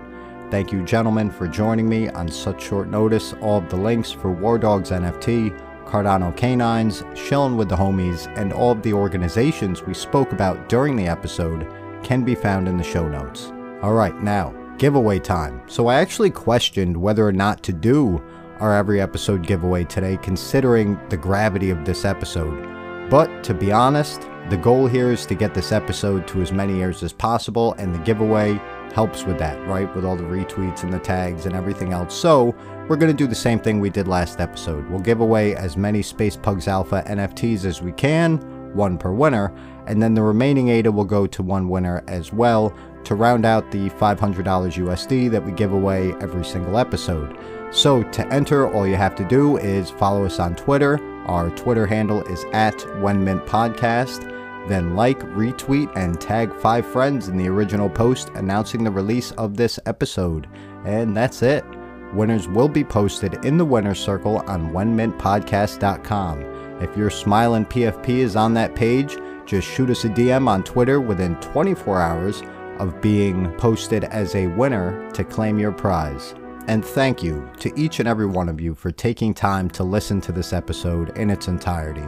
Thank 0.53 0.71
you, 0.71 0.83
gentlemen, 0.83 1.31
for 1.31 1.47
joining 1.47 1.89
me 1.89 2.09
on 2.09 2.29
such 2.29 2.61
short 2.61 2.87
notice. 2.87 3.33
All 3.41 3.57
of 3.57 3.69
the 3.69 3.75
links 3.75 4.11
for 4.11 4.29
Wardogs 4.29 4.91
NFT, 4.91 5.49
Cardano 5.87 6.37
Canines, 6.37 7.01
Shillin' 7.15 7.57
with 7.57 7.69
the 7.69 7.75
Homies, 7.75 8.31
and 8.37 8.53
all 8.53 8.71
of 8.71 8.83
the 8.83 8.93
organizations 8.93 9.81
we 9.81 9.95
spoke 9.95 10.31
about 10.31 10.69
during 10.69 10.95
the 10.95 11.07
episode 11.07 11.67
can 12.03 12.23
be 12.23 12.35
found 12.35 12.67
in 12.67 12.77
the 12.77 12.83
show 12.83 13.09
notes. 13.09 13.51
Alright, 13.81 14.21
now, 14.21 14.53
giveaway 14.77 15.17
time. 15.17 15.59
So 15.65 15.87
I 15.87 15.95
actually 15.95 16.29
questioned 16.29 16.95
whether 16.95 17.27
or 17.27 17.33
not 17.33 17.63
to 17.63 17.73
do 17.73 18.23
our 18.59 18.75
every 18.75 19.01
episode 19.01 19.47
giveaway 19.47 19.85
today, 19.85 20.19
considering 20.21 20.99
the 21.09 21.17
gravity 21.17 21.71
of 21.71 21.83
this 21.83 22.05
episode. 22.05 23.09
But 23.09 23.43
to 23.45 23.55
be 23.55 23.71
honest, 23.71 24.21
the 24.51 24.57
goal 24.57 24.85
here 24.85 25.11
is 25.11 25.25
to 25.25 25.35
get 25.35 25.55
this 25.55 25.71
episode 25.71 26.27
to 26.27 26.43
as 26.43 26.51
many 26.51 26.79
ears 26.79 27.01
as 27.01 27.11
possible, 27.11 27.73
and 27.79 27.95
the 27.95 28.03
giveaway 28.03 28.61
helps 28.93 29.23
with 29.23 29.39
that, 29.39 29.59
right? 29.67 29.93
With 29.95 30.05
all 30.05 30.15
the 30.15 30.23
retweets 30.23 30.83
and 30.83 30.93
the 30.93 30.99
tags 30.99 31.45
and 31.45 31.55
everything 31.55 31.91
else. 31.91 32.13
So, 32.13 32.55
we're 32.87 32.97
going 32.97 33.11
to 33.11 33.17
do 33.17 33.27
the 33.27 33.35
same 33.35 33.59
thing 33.59 33.79
we 33.79 33.89
did 33.89 34.07
last 34.07 34.39
episode. 34.39 34.87
We'll 34.89 34.99
give 34.99 35.19
away 35.19 35.55
as 35.55 35.75
many 35.75 36.01
Space 36.01 36.35
Pugs 36.35 36.67
Alpha 36.67 37.03
NFTs 37.07 37.65
as 37.65 37.81
we 37.81 37.91
can, 37.93 38.37
one 38.75 38.97
per 38.97 39.11
winner, 39.11 39.53
and 39.87 40.01
then 40.01 40.13
the 40.13 40.21
remaining 40.21 40.69
ADA 40.69 40.91
will 40.91 41.05
go 41.05 41.25
to 41.25 41.41
one 41.41 41.69
winner 41.69 42.03
as 42.07 42.31
well 42.31 42.73
to 43.05 43.15
round 43.15 43.45
out 43.45 43.71
the 43.71 43.89
$500 43.91 44.17
USD 44.17 45.31
that 45.31 45.43
we 45.43 45.51
give 45.51 45.73
away 45.73 46.13
every 46.21 46.45
single 46.45 46.77
episode. 46.77 47.37
So, 47.71 48.03
to 48.03 48.27
enter, 48.31 48.71
all 48.71 48.85
you 48.85 48.95
have 48.95 49.15
to 49.15 49.25
do 49.25 49.57
is 49.57 49.89
follow 49.89 50.25
us 50.25 50.39
on 50.39 50.55
Twitter. 50.55 50.99
Our 51.25 51.49
Twitter 51.51 51.87
handle 51.87 52.21
is 52.27 52.43
at 52.53 52.77
Podcast. 52.77 54.32
Then 54.67 54.95
like, 54.95 55.19
retweet, 55.19 55.91
and 55.95 56.19
tag 56.19 56.53
five 56.55 56.85
friends 56.85 57.27
in 57.27 57.37
the 57.37 57.49
original 57.49 57.89
post 57.89 58.29
announcing 58.35 58.83
the 58.83 58.91
release 58.91 59.31
of 59.31 59.57
this 59.57 59.79
episode. 59.85 60.47
And 60.85 61.15
that's 61.15 61.41
it. 61.41 61.65
Winners 62.13 62.47
will 62.47 62.69
be 62.69 62.83
posted 62.83 63.43
in 63.45 63.57
the 63.57 63.65
winner's 63.65 63.99
circle 63.99 64.37
on 64.47 64.71
wenmintpodcast.com. 64.71 66.41
If 66.81 66.95
your 66.97 67.09
smiling 67.09 67.65
PFP 67.65 68.09
is 68.09 68.35
on 68.35 68.53
that 68.53 68.75
page, 68.75 69.17
just 69.45 69.67
shoot 69.67 69.89
us 69.89 70.05
a 70.05 70.09
DM 70.09 70.47
on 70.47 70.63
Twitter 70.63 71.01
within 71.01 71.35
24 71.37 72.01
hours 72.01 72.43
of 72.79 73.01
being 73.01 73.51
posted 73.53 74.05
as 74.05 74.35
a 74.35 74.47
winner 74.47 75.11
to 75.11 75.23
claim 75.23 75.59
your 75.59 75.71
prize. 75.71 76.35
And 76.67 76.83
thank 76.83 77.21
you 77.21 77.49
to 77.59 77.77
each 77.77 77.99
and 77.99 78.07
every 78.07 78.25
one 78.25 78.47
of 78.47 78.61
you 78.61 78.73
for 78.73 78.91
taking 78.91 79.33
time 79.33 79.69
to 79.71 79.83
listen 79.83 80.21
to 80.21 80.31
this 80.31 80.53
episode 80.53 81.17
in 81.17 81.29
its 81.29 81.47
entirety. 81.47 82.05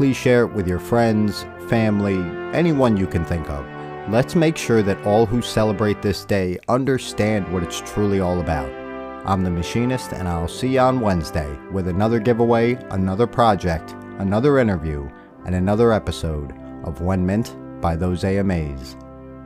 Please 0.00 0.16
share 0.16 0.44
it 0.44 0.54
with 0.54 0.66
your 0.66 0.78
friends, 0.78 1.44
family, 1.68 2.16
anyone 2.56 2.96
you 2.96 3.06
can 3.06 3.22
think 3.22 3.50
of. 3.50 3.66
Let's 4.08 4.34
make 4.34 4.56
sure 4.56 4.80
that 4.82 5.04
all 5.04 5.26
who 5.26 5.42
celebrate 5.42 6.00
this 6.00 6.24
day 6.24 6.58
understand 6.70 7.52
what 7.52 7.62
it's 7.62 7.82
truly 7.82 8.18
all 8.18 8.40
about. 8.40 8.72
I'm 9.26 9.44
the 9.44 9.50
Machinist, 9.50 10.14
and 10.14 10.26
I'll 10.26 10.48
see 10.48 10.68
you 10.68 10.80
on 10.80 11.00
Wednesday 11.00 11.54
with 11.70 11.86
another 11.86 12.18
giveaway, 12.18 12.76
another 12.92 13.26
project, 13.26 13.94
another 14.20 14.58
interview, 14.58 15.06
and 15.44 15.54
another 15.54 15.92
episode 15.92 16.52
of 16.84 17.00
WenMint 17.00 17.82
by 17.82 17.94
ThoseAMAs. 17.94 18.96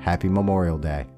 Happy 0.01 0.29
Memorial 0.29 0.79
Day. 0.79 1.14